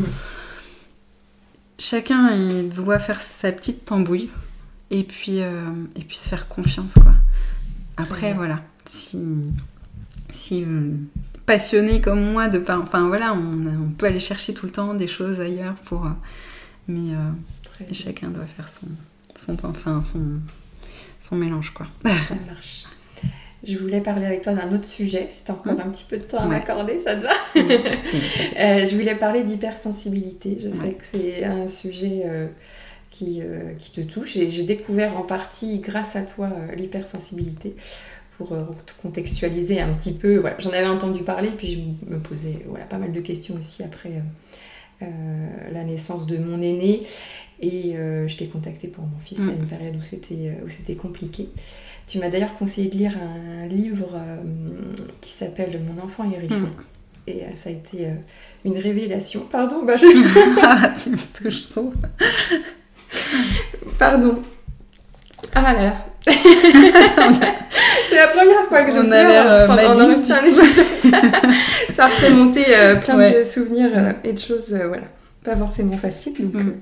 Chacun 1.80 2.32
il 2.36 2.70
doit 2.70 3.00
faire 3.00 3.22
sa 3.22 3.52
petite 3.52 3.84
tambouille 3.86 4.30
et 4.92 5.04
puis, 5.04 5.42
euh, 5.42 5.64
et 5.96 6.02
puis 6.02 6.18
se 6.18 6.30
faire 6.30 6.48
confiance. 6.48 6.94
quoi. 6.94 7.16
Après, 7.98 8.34
voilà, 8.34 8.62
si, 8.86 9.18
si 10.34 10.64
euh, 10.64 10.92
passionné 11.48 12.00
comme 12.00 12.32
moi 12.32 12.48
de 12.48 12.60
pas. 12.60 12.78
Enfin 12.78 13.08
voilà, 13.08 13.34
on, 13.34 13.66
on, 13.66 13.90
peut 13.90 14.06
aller 14.06 14.20
chercher 14.20 14.54
tout 14.54 14.68
le 14.68 14.72
temps 14.72 14.94
des 14.94 15.08
choses 15.08 15.40
ailleurs 15.40 15.74
pour. 15.86 16.08
mais 16.88 17.14
chacun 17.92 18.30
doit 18.30 18.46
faire 18.46 18.70
son, 18.70 18.88
son, 19.36 19.58
enfin, 19.66 20.02
son, 20.02 20.40
son 21.20 21.36
mélange, 21.36 21.72
quoi. 21.72 21.88
Ça 22.04 22.36
marche. 22.48 22.86
Je 23.66 23.78
voulais 23.80 24.02
parler 24.02 24.26
avec 24.26 24.42
toi 24.42 24.54
d'un 24.54 24.72
autre 24.74 24.86
sujet, 24.86 25.26
si 25.30 25.44
tu 25.44 25.52
as 25.52 25.56
encore 25.56 25.74
mmh. 25.74 25.82
un 25.82 25.90
petit 25.90 26.06
peu 26.08 26.18
de 26.18 26.24
temps 26.24 26.40
à 26.40 26.46
m'accorder, 26.46 27.00
ça 27.00 27.16
te 27.16 27.24
va 27.24 27.34
euh, 27.56 28.86
Je 28.86 28.96
voulais 28.96 29.16
parler 29.16 29.44
d'hypersensibilité. 29.44 30.60
Je 30.64 30.72
sais 30.72 30.92
que 30.94 31.04
c'est 31.04 31.44
un 31.44 31.68
sujet 31.68 32.24
euh, 32.26 32.48
qui, 33.10 33.42
euh, 33.42 33.74
qui, 33.80 33.92
te 33.92 34.02
touche 34.02 34.38
et 34.38 34.52
j'ai 34.52 34.64
découvert 34.64 35.18
en 35.18 35.24
partie, 35.24 35.80
grâce 35.80 36.16
à 36.16 36.22
toi, 36.22 36.50
l'hypersensibilité 36.78 37.76
pour 38.38 38.56
contextualiser 39.02 39.82
un 39.82 39.94
petit 39.94 40.12
peu. 40.12 40.38
Voilà, 40.38 40.58
J'en 40.60 40.72
avais 40.72 40.88
entendu 40.88 41.24
parler, 41.24 41.50
puis 41.58 41.72
je 41.72 42.14
me 42.14 42.20
posais 42.20 42.66
voilà, 42.68 42.86
pas 42.86 42.98
mal 42.98 43.14
de 43.14 43.22
questions 43.22 43.56
aussi 43.56 43.82
après 43.82 44.12
la 45.02 45.84
naissance 45.86 46.28
de 46.28 46.38
mon 46.38 46.62
aîné. 46.62 47.04
Et 47.62 47.96
euh, 47.96 48.28
je 48.28 48.36
t'ai 48.36 48.48
contacté 48.48 48.88
pour 48.88 49.06
mon 49.06 49.20
fils 49.24 49.40
à 49.40 49.44
mm. 49.44 49.56
une 49.60 49.68
période 49.68 49.96
où 49.96 50.02
c'était, 50.02 50.34
euh, 50.60 50.66
où 50.66 50.70
c'était 50.70 50.96
compliqué. 50.96 51.50
Tu 52.08 52.20
m'as 52.20 52.30
d'ailleurs 52.30 52.56
conseillé 52.56 52.90
de 52.90 52.98
lire 52.98 53.14
un 53.18 53.68
livre 53.68 54.14
euh, 54.14 54.38
qui 55.22 55.32
s'appelle 55.32 55.82
Mon 55.88 56.04
enfant 56.04 56.30
hérisson. 56.30 56.66
Mm. 56.66 56.84
Et 57.28 57.44
ça 57.56 57.70
a 57.70 57.72
été 57.72 58.08
une 58.66 58.78
révélation. 58.78 59.48
Pardon, 59.50 59.84
bah 59.84 59.98
je... 59.98 60.06
ah, 60.62 60.94
tu 61.04 61.10
me 61.10 61.18
touches 61.34 61.70
trop. 61.70 61.92
Pardon. 63.98 64.44
Ah 65.56 65.74
là 65.74 65.84
là. 65.86 65.94
c'est 66.28 68.16
la 68.16 68.28
première 68.28 68.66
fois 68.68 68.84
que 68.84 68.92
je 68.92 68.98
On 68.98 69.06
pleure 69.08 69.68
pendant 69.68 70.02
un 70.02 70.12
épisode. 70.12 70.84
ça 71.94 72.06
a 72.06 72.10
fait 72.10 72.30
monter 72.30 72.66
plein 73.04 73.32
de 73.32 73.44
souvenirs 73.44 74.16
et 74.24 74.34
de 74.34 74.38
choses, 74.38 74.70
voilà, 74.70 75.06
pas 75.44 75.56
forcément 75.56 75.98
faciles. 75.98 76.52
Donc, 76.52 76.64
mm. 76.64 76.74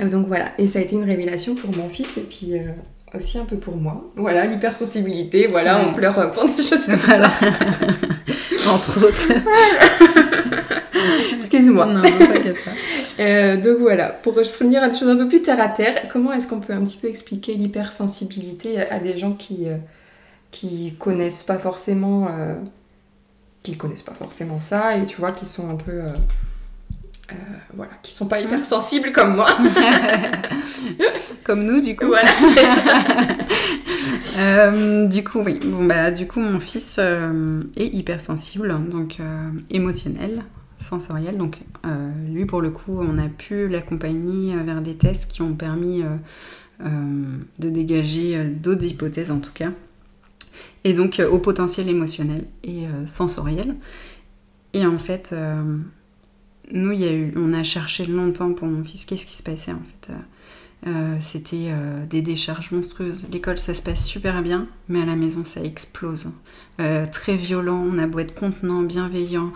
Euh, 0.00 0.08
donc 0.08 0.26
voilà, 0.26 0.52
et 0.58 0.66
ça 0.66 0.78
a 0.78 0.82
été 0.82 0.94
une 0.94 1.04
révélation 1.04 1.54
pour 1.54 1.74
mon 1.74 1.88
fils 1.88 2.08
et 2.16 2.22
puis 2.22 2.52
euh, 2.52 2.72
aussi 3.14 3.38
un 3.38 3.44
peu 3.44 3.56
pour 3.56 3.76
moi. 3.76 4.10
Voilà, 4.16 4.46
l'hypersensibilité, 4.46 5.46
voilà, 5.46 5.80
on 5.86 5.94
pleure 5.94 6.32
pour 6.32 6.44
des 6.44 6.62
choses 6.62 6.86
comme 6.86 6.98
ça. 6.98 7.30
Entre 8.68 8.98
autres. 8.98 9.32
Excuse-moi. 11.38 11.86
Non, 11.86 12.02
t'inquiète 12.02 12.64
pas. 12.64 13.22
Euh, 13.22 13.56
donc 13.56 13.78
voilà, 13.78 14.10
pour 14.10 14.34
revenir 14.34 14.82
à 14.82 14.88
des 14.88 14.98
choses 14.98 15.08
un 15.08 15.16
peu 15.16 15.26
plus 15.26 15.40
terre 15.40 15.60
à 15.60 15.68
terre, 15.68 16.08
comment 16.10 16.32
est-ce 16.32 16.48
qu'on 16.48 16.60
peut 16.60 16.74
un 16.74 16.84
petit 16.84 16.98
peu 16.98 17.08
expliquer 17.08 17.54
l'hypersensibilité 17.54 18.80
à 18.80 18.98
des 18.98 19.16
gens 19.16 19.32
qui, 19.32 19.68
qui 20.50 20.94
connaissent 20.98 21.42
pas 21.42 21.58
forcément 21.58 22.28
qui 23.62 23.76
connaissent 23.76 24.02
pas 24.02 24.14
forcément 24.14 24.60
ça 24.60 24.96
et 24.96 25.06
tu 25.06 25.16
vois 25.16 25.32
qui 25.32 25.46
sont 25.46 25.70
un 25.70 25.74
peu 25.74 26.02
euh, 27.32 27.34
voilà, 27.74 27.90
qui 28.02 28.12
sont 28.12 28.26
pas 28.26 28.40
hyper 28.40 28.64
sensibles 28.64 29.10
comme 29.10 29.34
moi. 29.34 29.48
comme 31.44 31.64
nous, 31.64 31.80
du 31.80 31.96
coup. 31.96 32.06
Voilà, 32.06 32.30
euh, 34.38 35.06
du 35.06 35.24
coup, 35.24 35.40
oui. 35.40 35.58
Bon, 35.64 35.86
bah, 35.86 36.12
du 36.12 36.28
coup, 36.28 36.38
mon 36.38 36.60
fils 36.60 36.98
euh, 37.00 37.64
est 37.76 37.88
hypersensible, 37.88 38.72
donc 38.88 39.18
émotionnel, 39.70 40.44
sensoriel. 40.78 41.36
Donc, 41.36 41.58
lui, 42.28 42.46
pour 42.46 42.60
le 42.60 42.70
coup, 42.70 43.00
on 43.00 43.18
a 43.18 43.28
pu 43.28 43.66
l'accompagner 43.66 44.54
vers 44.56 44.80
des 44.80 44.94
tests 44.94 45.30
qui 45.30 45.42
ont 45.42 45.54
permis 45.54 46.04
de 46.80 47.68
dégager 47.68 48.44
d'autres 48.44 48.84
hypothèses, 48.84 49.32
en 49.32 49.40
tout 49.40 49.52
cas. 49.52 49.72
Et 50.84 50.92
donc, 50.92 51.20
au 51.28 51.40
potentiel 51.40 51.88
émotionnel 51.88 52.44
et 52.62 52.84
sensoriel. 53.06 53.74
Et 54.74 54.84
en 54.84 54.98
fait 54.98 55.34
nous, 56.72 56.92
on 57.36 57.52
a 57.52 57.62
cherché 57.62 58.06
longtemps 58.06 58.52
pour 58.52 58.68
mon 58.68 58.84
fils 58.84 59.04
qu'est-ce 59.04 59.26
qui 59.26 59.36
se 59.36 59.42
passait 59.42 59.72
en 59.72 59.82
fait. 60.02 60.12
Euh, 60.86 61.16
c'était 61.20 61.68
euh, 61.70 62.04
des 62.06 62.22
décharges 62.22 62.70
monstrueuses. 62.70 63.24
L'école, 63.32 63.58
ça 63.58 63.74
se 63.74 63.82
passe 63.82 64.06
super 64.06 64.40
bien, 64.42 64.68
mais 64.88 65.02
à 65.02 65.04
la 65.04 65.16
maison, 65.16 65.42
ça 65.42 65.62
explose. 65.62 66.28
Euh, 66.80 67.06
très 67.10 67.34
violent, 67.34 67.82
on 67.90 67.98
a 67.98 68.06
beau 68.06 68.20
être 68.20 68.34
contenant, 68.34 68.82
bienveillant, 68.82 69.52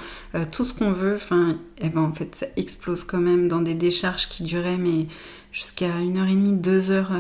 tout 0.51 0.65
ce 0.65 0.73
qu'on 0.75 0.93
veut, 0.93 1.17
enfin, 1.17 1.59
eh 1.79 1.89
ben, 1.89 2.01
en 2.01 2.13
fait, 2.13 2.35
ça 2.35 2.47
explose 2.57 3.05
quand 3.05 3.21
même 3.21 3.47
dans 3.47 3.61
des 3.61 3.75
décharges 3.75 4.29
qui 4.29 4.43
duraient 4.43 4.79
mais 4.79 5.07
jusqu'à 5.53 5.99
une 5.99 6.17
heure 6.17 6.29
et 6.29 6.35
demie, 6.35 6.55
deux 6.55 6.91
heures 6.91 7.13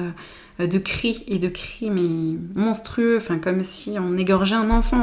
de 0.59 0.78
cris 0.78 1.22
et 1.26 1.38
de 1.38 1.49
cris 1.49 1.91
mais 1.91 2.38
monstrueux, 2.55 3.18
enfin, 3.18 3.38
comme 3.38 3.62
si 3.62 3.97
on 3.99 4.16
égorgeait 4.16 4.57
un 4.57 4.70
enfant, 4.70 5.03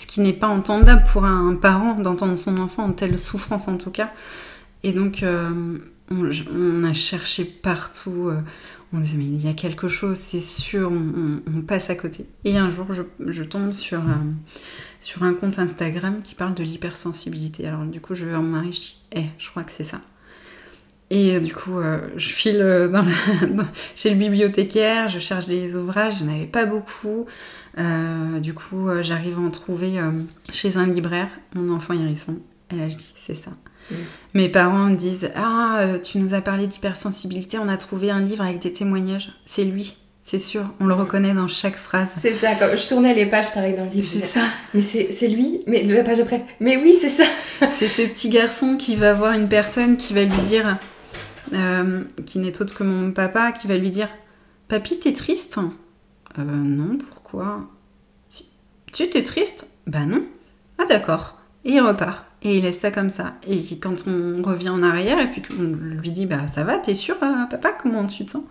ce 0.00 0.06
qui 0.06 0.20
n'est 0.20 0.32
pas 0.32 0.48
entendable 0.48 1.04
pour 1.04 1.24
un 1.24 1.54
parent 1.54 1.94
d'entendre 1.94 2.36
son 2.36 2.58
enfant 2.58 2.84
en 2.84 2.92
telle 2.92 3.18
souffrance 3.18 3.68
en 3.68 3.76
tout 3.76 3.90
cas. 3.90 4.12
Et 4.82 4.92
donc 4.92 5.22
on, 6.10 6.84
a 6.84 6.92
cherché 6.92 7.44
partout. 7.44 8.28
Euh, 8.28 8.40
on 8.92 8.98
disait, 8.98 9.16
mais 9.16 9.24
il 9.24 9.44
y 9.44 9.48
a 9.48 9.54
quelque 9.54 9.86
chose, 9.86 10.16
c'est 10.16 10.40
sûr, 10.40 10.90
on, 10.90 11.60
passe 11.62 11.90
à 11.90 11.94
côté. 11.94 12.26
Et 12.44 12.58
un 12.58 12.70
jour, 12.70 12.86
je, 12.92 13.42
tombe 13.44 13.70
sur, 13.70 14.02
sur 15.00 15.22
un 15.22 15.32
compte 15.32 15.60
Instagram 15.60 16.20
qui 16.24 16.34
parle 16.34 16.54
de 16.54 16.64
l'hypersensibilité. 16.64 17.68
Alors, 17.68 17.84
du 17.84 18.00
coup, 18.00 18.16
je 18.16 18.24
vais 18.24 18.30
voir 18.30 18.42
mon 18.42 18.50
mari, 18.50 18.72
je 18.72 18.80
dis, 18.80 18.96
eh, 19.12 19.24
je 19.38 19.48
crois 19.48 19.62
que 19.62 19.70
c'est 19.70 19.84
ça. 19.84 20.00
Et 21.10 21.36
euh, 21.36 21.40
du 21.40 21.54
coup, 21.54 21.78
euh, 21.78 22.00
je 22.16 22.28
file 22.30 22.56
chez 23.94 24.10
le 24.10 24.16
bibliothécaire, 24.16 25.06
je 25.06 25.20
cherche 25.20 25.46
des 25.46 25.76
ouvrages, 25.76 26.18
je 26.18 26.24
n'avais 26.24 26.46
pas 26.46 26.66
beaucoup. 26.66 27.26
Du 27.76 28.54
coup, 28.54 28.88
j'arrive 29.02 29.38
à 29.38 29.42
en 29.42 29.50
trouver 29.50 30.00
chez 30.50 30.76
un 30.76 30.86
libraire, 30.86 31.28
mon 31.54 31.74
enfant 31.74 31.94
hérisson. 31.94 32.38
Et 32.70 32.76
là, 32.76 32.88
je 32.88 32.96
dis, 32.96 33.14
c'est 33.16 33.34
ça. 33.34 33.50
Mm. 33.90 33.94
Mes 34.34 34.48
parents 34.48 34.86
me 34.86 34.94
disent 34.94 35.30
Ah, 35.34 35.78
euh, 35.80 35.98
tu 35.98 36.18
nous 36.18 36.34
as 36.34 36.40
parlé 36.40 36.66
d'hypersensibilité, 36.66 37.58
on 37.58 37.68
a 37.68 37.76
trouvé 37.76 38.10
un 38.10 38.20
livre 38.20 38.44
avec 38.44 38.60
des 38.60 38.72
témoignages. 38.72 39.32
C'est 39.46 39.64
lui, 39.64 39.96
c'est 40.22 40.38
sûr, 40.38 40.70
on 40.80 40.86
le 40.86 40.94
mm. 40.94 41.00
reconnaît 41.00 41.34
dans 41.34 41.48
chaque 41.48 41.76
phrase. 41.76 42.10
C'est 42.16 42.34
ça, 42.34 42.54
quand 42.54 42.68
je 42.76 42.88
tournais 42.88 43.14
les 43.14 43.26
pages 43.26 43.52
pareil 43.52 43.74
dans 43.74 43.84
le 43.84 43.90
livre. 43.90 44.08
C'est 44.08 44.24
ça. 44.24 44.44
Mais 44.74 44.80
c'est 44.80 45.28
lui, 45.28 45.60
mais 45.66 45.82
de 45.82 45.94
la 45.94 46.04
page 46.04 46.20
après. 46.20 46.44
Mais 46.60 46.76
oui, 46.76 46.94
c'est 46.94 47.08
ça. 47.08 47.24
c'est 47.70 47.88
ce 47.88 48.02
petit 48.02 48.28
garçon 48.28 48.76
qui 48.76 48.96
va 48.96 49.12
voir 49.14 49.32
une 49.32 49.48
personne 49.48 49.96
qui 49.96 50.14
va 50.14 50.24
lui 50.24 50.42
dire, 50.42 50.78
euh, 51.52 52.02
qui 52.26 52.38
n'est 52.38 52.60
autre 52.60 52.74
que 52.74 52.84
mon 52.84 53.12
papa, 53.12 53.52
qui 53.52 53.66
va 53.66 53.76
lui 53.76 53.90
dire 53.90 54.08
Papy, 54.68 55.00
t'es 55.00 55.12
triste? 55.12 55.58
Euh, 56.38 56.42
Non, 56.44 56.96
pourquoi? 56.96 57.19
Tu 58.92 59.08
t'es 59.08 59.22
triste 59.22 59.66
Bah 59.86 60.04
non. 60.04 60.22
Ah 60.78 60.84
d'accord. 60.86 61.38
Et 61.64 61.72
il 61.72 61.80
repart. 61.80 62.26
Et 62.42 62.56
il 62.56 62.62
laisse 62.64 62.78
ça 62.78 62.90
comme 62.90 63.10
ça. 63.10 63.34
Et 63.46 63.62
quand 63.78 64.06
on 64.06 64.42
revient 64.42 64.70
en 64.70 64.82
arrière 64.82 65.20
et 65.20 65.30
puis 65.30 65.42
qu'on 65.42 65.62
lui 65.62 66.10
dit 66.10 66.26
Bah 66.26 66.48
ça 66.48 66.64
va, 66.64 66.78
t'es 66.78 66.94
sûr, 66.94 67.16
euh, 67.22 67.44
papa 67.50 67.72
Comment 67.72 68.06
tu 68.06 68.24
te 68.24 68.32
sens? 68.32 68.44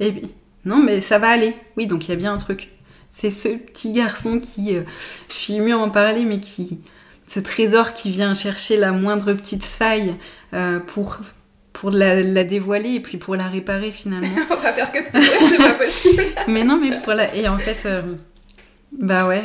Et 0.00 0.12
puis 0.12 0.34
Non, 0.64 0.76
mais 0.78 1.00
ça 1.00 1.18
va 1.18 1.28
aller. 1.28 1.54
Oui, 1.76 1.86
donc 1.86 2.06
il 2.06 2.10
y 2.10 2.14
a 2.14 2.16
bien 2.16 2.32
un 2.32 2.38
truc. 2.38 2.70
C'est 3.10 3.30
ce 3.30 3.48
petit 3.48 3.92
garçon 3.92 4.40
qui, 4.40 4.76
euh, 4.76 4.82
je 5.28 5.34
suis 5.34 5.60
mieux 5.60 5.76
en 5.76 5.90
parler, 5.90 6.24
mais 6.24 6.40
qui. 6.40 6.80
Ce 7.26 7.40
trésor 7.40 7.94
qui 7.94 8.10
vient 8.10 8.34
chercher 8.34 8.76
la 8.76 8.92
moindre 8.92 9.32
petite 9.32 9.64
faille 9.64 10.14
euh, 10.54 10.80
pour 10.80 11.18
pour 11.82 11.90
la, 11.90 12.44
dévoiler 12.44 12.94
et 12.94 13.00
puis 13.00 13.18
pour 13.18 13.34
la 13.34 13.48
réparer 13.48 13.90
finalement. 13.90 14.28
on 14.50 14.56
va 14.56 14.72
faire 14.72 14.92
que 14.92 15.00
c'est 15.12 15.58
pas 15.58 15.74
possible. 15.74 16.22
mais 16.48 16.62
non, 16.62 16.78
mais 16.80 16.96
pour 17.02 17.12
la. 17.12 17.34
Et 17.34 17.48
en 17.48 17.58
fait, 17.58 17.88
bah 18.92 19.26
ouais, 19.26 19.42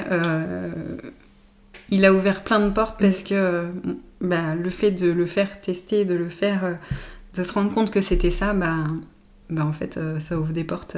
il 1.90 2.06
a 2.06 2.14
ouvert 2.14 2.44
plein 2.44 2.60
de 2.60 2.70
portes 2.70 3.00
parce 3.00 3.24
que 3.24 3.34
euh, 3.34 3.68
bah, 4.22 4.56
le 4.56 4.70
fait 4.70 4.92
de 4.92 5.10
le 5.10 5.26
faire 5.26 5.62
tester, 5.62 6.06
de 6.06 6.16
le 6.16 6.30
faire, 6.30 6.66
euh, 6.66 6.74
de 7.36 7.44
se 7.44 7.54
rendre 7.54 7.74
compte 7.74 7.92
que 7.92 8.02
c'était 8.02 8.32
ça, 8.32 8.54
bah, 8.54 8.84
bah 9.50 9.66
en 9.66 9.72
fait, 9.72 9.98
euh, 9.98 10.20
ça 10.20 10.38
ouvre 10.38 10.52
des 10.52 10.64
portes 10.64 10.98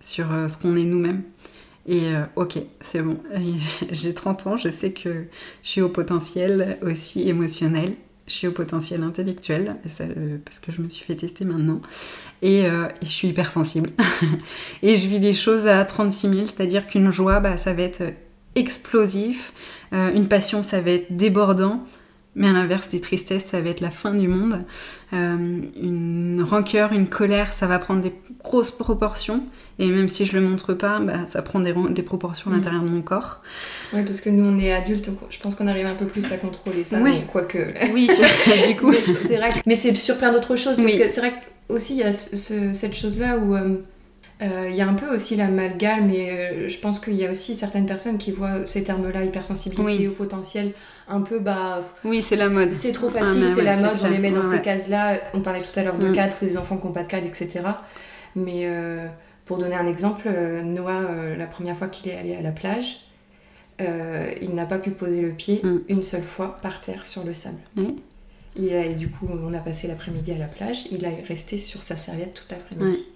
sur 0.00 0.26
ce 0.48 0.56
qu'on 0.58 0.76
est 0.76 0.84
nous-mêmes. 0.84 1.22
Et 1.88 2.10
ok, 2.34 2.58
c'est 2.80 3.00
bon, 3.00 3.18
j'ai 3.92 4.12
30 4.12 4.46
ans, 4.48 4.56
je 4.56 4.68
sais 4.70 4.90
que 4.90 5.26
je 5.62 5.68
suis 5.68 5.80
au 5.80 5.88
potentiel 5.88 6.78
aussi 6.82 7.28
émotionnel, 7.28 7.94
je 8.26 8.32
suis 8.32 8.46
au 8.48 8.52
potentiel 8.52 9.02
intellectuel, 9.02 9.76
parce 10.44 10.58
que 10.58 10.72
je 10.72 10.82
me 10.82 10.88
suis 10.88 11.04
fait 11.04 11.14
tester 11.14 11.44
maintenant, 11.44 11.80
et, 12.42 12.64
je 13.02 13.08
suis 13.08 13.28
hypersensible. 13.28 13.90
et 14.82 14.96
je 14.96 15.06
vis 15.06 15.20
les 15.20 15.32
choses 15.32 15.66
à 15.66 15.84
36 15.84 16.28
000, 16.28 16.40
c'est-à-dire 16.46 16.86
qu'une 16.86 17.12
joie, 17.12 17.40
bah, 17.40 17.56
ça 17.56 17.72
va 17.72 17.82
être 17.82 18.02
explosif, 18.56 19.52
euh, 19.92 20.12
une 20.12 20.26
passion, 20.26 20.62
ça 20.62 20.80
va 20.80 20.90
être 20.90 21.14
débordant, 21.14 21.84
mais 22.36 22.48
à 22.48 22.52
l'inverse, 22.52 22.90
des 22.90 23.00
tristesses, 23.00 23.46
ça 23.46 23.62
va 23.62 23.70
être 23.70 23.80
la 23.80 23.90
fin 23.90 24.12
du 24.12 24.28
monde. 24.28 24.60
Euh, 25.14 25.60
une 25.80 26.44
rancœur, 26.46 26.92
une 26.92 27.08
colère, 27.08 27.54
ça 27.54 27.66
va 27.66 27.78
prendre 27.78 28.02
des 28.02 28.12
grosses 28.44 28.70
proportions. 28.70 29.42
Et 29.78 29.88
même 29.88 30.08
si 30.08 30.26
je 30.26 30.34
le 30.34 30.42
montre 30.46 30.74
pas, 30.74 31.00
bah, 31.00 31.24
ça 31.24 31.40
prend 31.40 31.60
des, 31.60 31.74
des 31.90 32.02
proportions 32.02 32.50
à 32.50 32.54
mm. 32.54 32.56
l'intérieur 32.58 32.82
de 32.82 32.88
mon 32.88 33.00
corps. 33.00 33.40
Oui, 33.94 34.04
parce 34.04 34.20
que 34.20 34.28
nous, 34.28 34.44
on 34.44 34.58
est 34.60 34.70
adultes, 34.70 35.08
je 35.30 35.38
pense 35.40 35.54
qu'on 35.54 35.66
arrive 35.66 35.86
un 35.86 35.94
peu 35.94 36.06
plus 36.06 36.30
à 36.30 36.36
contrôler 36.36 36.84
ça. 36.84 36.98
Oui. 37.00 37.22
Quoique. 37.26 37.58
Oui, 37.92 38.08
du 38.68 38.76
coup. 38.76 38.92
c'est 38.92 39.36
vrai 39.36 39.54
Mais 39.64 39.74
c'est 39.74 39.94
sur 39.94 40.18
plein 40.18 40.30
d'autres 40.30 40.56
choses. 40.56 40.76
Parce 40.76 40.94
que 40.94 41.08
c'est 41.08 41.20
vrai 41.20 41.32
aussi, 41.70 41.94
il 41.94 42.00
y 42.00 42.02
a 42.02 42.12
cette 42.12 42.94
chose-là 42.94 43.38
où. 43.38 43.54
Euh, 43.54 43.76
euh, 44.42 44.66
il 44.68 44.76
y 44.76 44.82
a 44.82 44.88
un 44.88 44.94
peu 44.94 45.14
aussi 45.14 45.34
l'amalgame, 45.34 46.08
mais 46.08 46.30
euh, 46.30 46.68
je 46.68 46.78
pense 46.78 47.00
qu'il 47.00 47.14
y 47.14 47.24
a 47.24 47.30
aussi 47.30 47.54
certaines 47.54 47.86
personnes 47.86 48.18
qui 48.18 48.32
voient 48.32 48.66
ces 48.66 48.84
termes-là, 48.84 49.24
hypersensibilité 49.24 50.08
au 50.08 50.12
potentiel, 50.12 50.72
un 51.08 51.22
peu 51.22 51.38
bah. 51.38 51.82
Oui, 52.04 52.22
c'est 52.22 52.36
la 52.36 52.50
mode. 52.50 52.70
C'est 52.70 52.92
trop 52.92 53.08
facile, 53.08 53.46
ah, 53.46 53.52
c'est 53.54 53.62
la 53.62 53.76
mode, 53.76 53.98
on 54.02 54.08
les 54.08 54.18
met 54.18 54.30
dans 54.30 54.44
ces 54.44 54.60
cases-là. 54.60 55.20
On 55.32 55.40
parlait 55.40 55.62
tout 55.62 55.78
à 55.78 55.82
l'heure 55.82 55.98
de 55.98 56.08
mm. 56.08 56.12
cadres, 56.12 56.34
c'est 56.36 56.46
des 56.46 56.58
enfants 56.58 56.76
qui 56.76 56.86
n'ont 56.86 56.92
pas 56.92 57.02
de 57.02 57.08
cadre, 57.08 57.26
etc. 57.26 57.60
Mais 58.34 58.64
euh, 58.64 59.06
pour 59.46 59.56
donner 59.56 59.74
un 59.74 59.86
exemple, 59.86 60.28
Noah, 60.64 61.36
la 61.38 61.46
première 61.46 61.76
fois 61.76 61.88
qu'il 61.88 62.10
est 62.10 62.18
allé 62.18 62.36
à 62.36 62.42
la 62.42 62.52
plage, 62.52 63.06
il 63.78 64.54
n'a 64.54 64.66
pas 64.66 64.78
pu 64.78 64.90
poser 64.90 65.22
le 65.22 65.30
pied 65.30 65.62
mm. 65.62 65.78
une 65.88 66.02
seule 66.02 66.24
fois 66.24 66.58
par 66.60 66.82
terre 66.82 67.06
sur 67.06 67.24
le 67.24 67.32
sable. 67.32 67.60
Il 68.54 68.74
a, 68.74 68.84
et 68.84 68.94
du 68.94 69.08
coup, 69.08 69.28
on 69.30 69.52
a 69.54 69.58
passé 69.58 69.88
l'après-midi 69.88 70.32
à 70.32 70.38
la 70.38 70.46
plage, 70.46 70.88
il 70.90 71.06
a 71.06 71.10
resté 71.26 71.56
sur 71.56 71.82
sa 71.82 71.96
serviette 71.96 72.34
toute 72.34 72.50
l'après-midi 72.50 73.06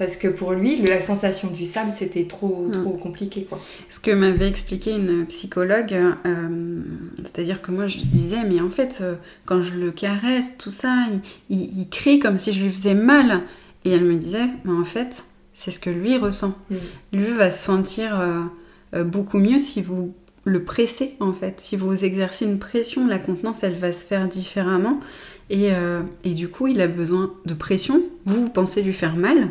parce 0.00 0.16
que 0.16 0.28
pour 0.28 0.52
lui, 0.52 0.76
la 0.76 1.02
sensation 1.02 1.48
du 1.50 1.66
sable, 1.66 1.92
c'était 1.92 2.24
trop, 2.24 2.64
mm. 2.66 2.72
trop 2.72 2.92
compliqué. 2.92 3.44
Quoi. 3.44 3.60
Ce 3.90 4.00
que 4.00 4.10
m'avait 4.10 4.48
expliqué 4.48 4.92
une 4.92 5.26
psychologue, 5.26 5.92
euh, 5.92 6.80
c'est-à-dire 7.18 7.60
que 7.60 7.70
moi 7.70 7.86
je 7.86 7.98
lui 7.98 8.06
disais, 8.06 8.42
mais 8.48 8.62
en 8.62 8.70
fait, 8.70 9.00
euh, 9.02 9.16
quand 9.44 9.60
je 9.60 9.74
le 9.74 9.90
caresse, 9.90 10.56
tout 10.56 10.70
ça, 10.70 11.04
il, 11.50 11.86
crie 11.90 12.18
comme 12.18 12.38
si 12.38 12.54
je 12.54 12.62
lui 12.64 12.70
faisais 12.70 12.94
mal. 12.94 13.42
Et 13.84 13.90
elle 13.90 14.04
me 14.04 14.14
disait, 14.14 14.48
mais 14.64 14.72
en 14.72 14.86
fait, 14.86 15.24
c'est 15.52 15.70
ce 15.70 15.78
que 15.78 15.90
lui 15.90 16.16
ressent. 16.16 16.54
Mm. 16.70 16.76
Lui 17.12 17.30
va 17.32 17.50
se 17.50 17.62
sentir 17.62 18.18
euh, 18.94 19.04
beaucoup 19.04 19.36
mieux 19.36 19.58
si 19.58 19.82
vous 19.82 20.14
le 20.44 20.64
pressez, 20.64 21.16
en 21.20 21.34
fait. 21.34 21.60
Si 21.60 21.76
vous 21.76 22.06
exercez 22.06 22.46
une 22.46 22.58
pression, 22.58 23.06
la 23.06 23.18
contenance, 23.18 23.64
elle 23.64 23.76
va 23.76 23.92
se 23.92 24.06
faire 24.06 24.26
différemment. 24.28 24.98
Et, 25.50 25.72
et 26.22 26.30
du 26.30 26.48
coup, 26.48 26.68
il 26.68 26.80
a 26.80 26.86
besoin 26.86 27.34
de 27.44 27.54
pression. 27.54 28.02
Vous, 28.24 28.44
vous 28.44 28.50
pensez 28.50 28.82
lui 28.82 28.92
faire 28.92 29.16
mal, 29.16 29.50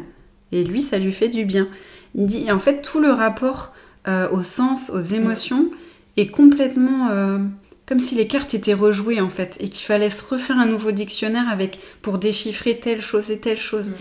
et 0.51 0.63
lui, 0.63 0.81
ça 0.81 0.97
lui 0.97 1.11
fait 1.11 1.29
du 1.29 1.45
bien. 1.45 1.67
Il 2.15 2.25
dit, 2.25 2.45
et 2.47 2.51
en 2.51 2.59
fait, 2.59 2.81
tout 2.81 2.99
le 2.99 3.11
rapport 3.11 3.73
euh, 4.07 4.29
au 4.31 4.43
sens, 4.43 4.89
aux 4.89 5.01
émotions, 5.01 5.69
est 6.17 6.27
complètement 6.27 7.09
euh, 7.11 7.39
comme 7.85 7.99
si 7.99 8.15
les 8.15 8.27
cartes 8.27 8.53
étaient 8.53 8.73
rejouées 8.73 9.19
en 9.19 9.29
fait, 9.29 9.57
et 9.59 9.69
qu'il 9.69 9.85
fallait 9.85 10.09
se 10.09 10.23
refaire 10.23 10.59
un 10.59 10.67
nouveau 10.67 10.91
dictionnaire 10.91 11.49
avec 11.49 11.79
pour 12.01 12.17
déchiffrer 12.19 12.79
telle 12.79 13.01
chose 13.01 13.31
et 13.31 13.39
telle 13.39 13.57
chose. 13.57 13.89
Mm. 13.89 13.93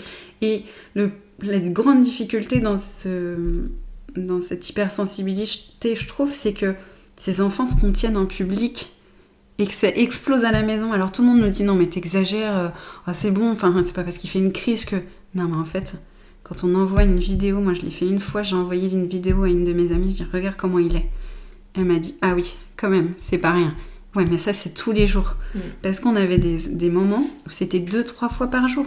Et 0.42 0.62
le, 0.94 1.10
la 1.42 1.58
grande 1.58 2.02
difficulté 2.02 2.60
dans, 2.60 2.78
ce, 2.78 3.36
dans 4.16 4.40
cette 4.40 4.68
hypersensibilité, 4.68 5.94
je 5.94 6.06
trouve, 6.06 6.32
c'est 6.32 6.52
que 6.52 6.74
ces 7.16 7.40
enfants 7.40 7.66
se 7.66 7.80
contiennent 7.80 8.16
en 8.16 8.26
public 8.26 8.90
et 9.58 9.66
que 9.66 9.72
ça 9.72 9.88
explose 9.88 10.44
à 10.44 10.52
la 10.52 10.62
maison. 10.62 10.92
Alors 10.92 11.10
tout 11.10 11.22
le 11.22 11.28
monde 11.28 11.40
me 11.40 11.50
dit 11.50 11.64
non 11.64 11.74
mais 11.74 11.86
t'exagères, 11.86 12.56
euh, 12.56 12.68
oh, 13.06 13.10
c'est 13.12 13.30
bon, 13.30 13.50
enfin 13.50 13.74
c'est 13.84 13.94
pas 13.94 14.04
parce 14.04 14.18
qu'il 14.18 14.30
fait 14.30 14.38
une 14.38 14.52
crise 14.52 14.84
que... 14.84 14.96
Non 15.34 15.44
mais 15.44 15.56
en 15.56 15.64
fait, 15.64 15.94
quand 16.48 16.64
on 16.64 16.74
envoie 16.74 17.04
une 17.04 17.18
vidéo, 17.18 17.60
moi 17.60 17.74
je 17.74 17.82
l'ai 17.82 17.90
fait 17.90 18.06
une 18.06 18.20
fois, 18.20 18.42
j'ai 18.42 18.56
envoyé 18.56 18.90
une 18.90 19.06
vidéo 19.06 19.42
à 19.44 19.48
une 19.48 19.64
de 19.64 19.72
mes 19.72 19.92
amies, 19.92 20.10
je 20.10 20.24
dis 20.24 20.30
regarde 20.32 20.56
comment 20.56 20.78
il 20.78 20.96
est. 20.96 21.08
Elle 21.74 21.84
m'a 21.84 21.98
dit 21.98 22.14
ah 22.22 22.34
oui, 22.34 22.54
quand 22.76 22.88
même, 22.88 23.10
c'est 23.18 23.38
pas 23.38 23.52
rien. 23.52 23.74
Ouais, 24.14 24.24
mais 24.30 24.38
ça 24.38 24.52
c'est 24.52 24.72
tous 24.72 24.92
les 24.92 25.06
jours. 25.06 25.36
Mm. 25.54 25.58
Parce 25.82 26.00
qu'on 26.00 26.16
avait 26.16 26.38
des, 26.38 26.90
moments 26.90 27.28
où 27.46 27.50
c'était 27.50 27.80
deux, 27.80 28.04
trois 28.04 28.28
fois 28.28 28.48
par 28.48 28.66
jour. 28.68 28.86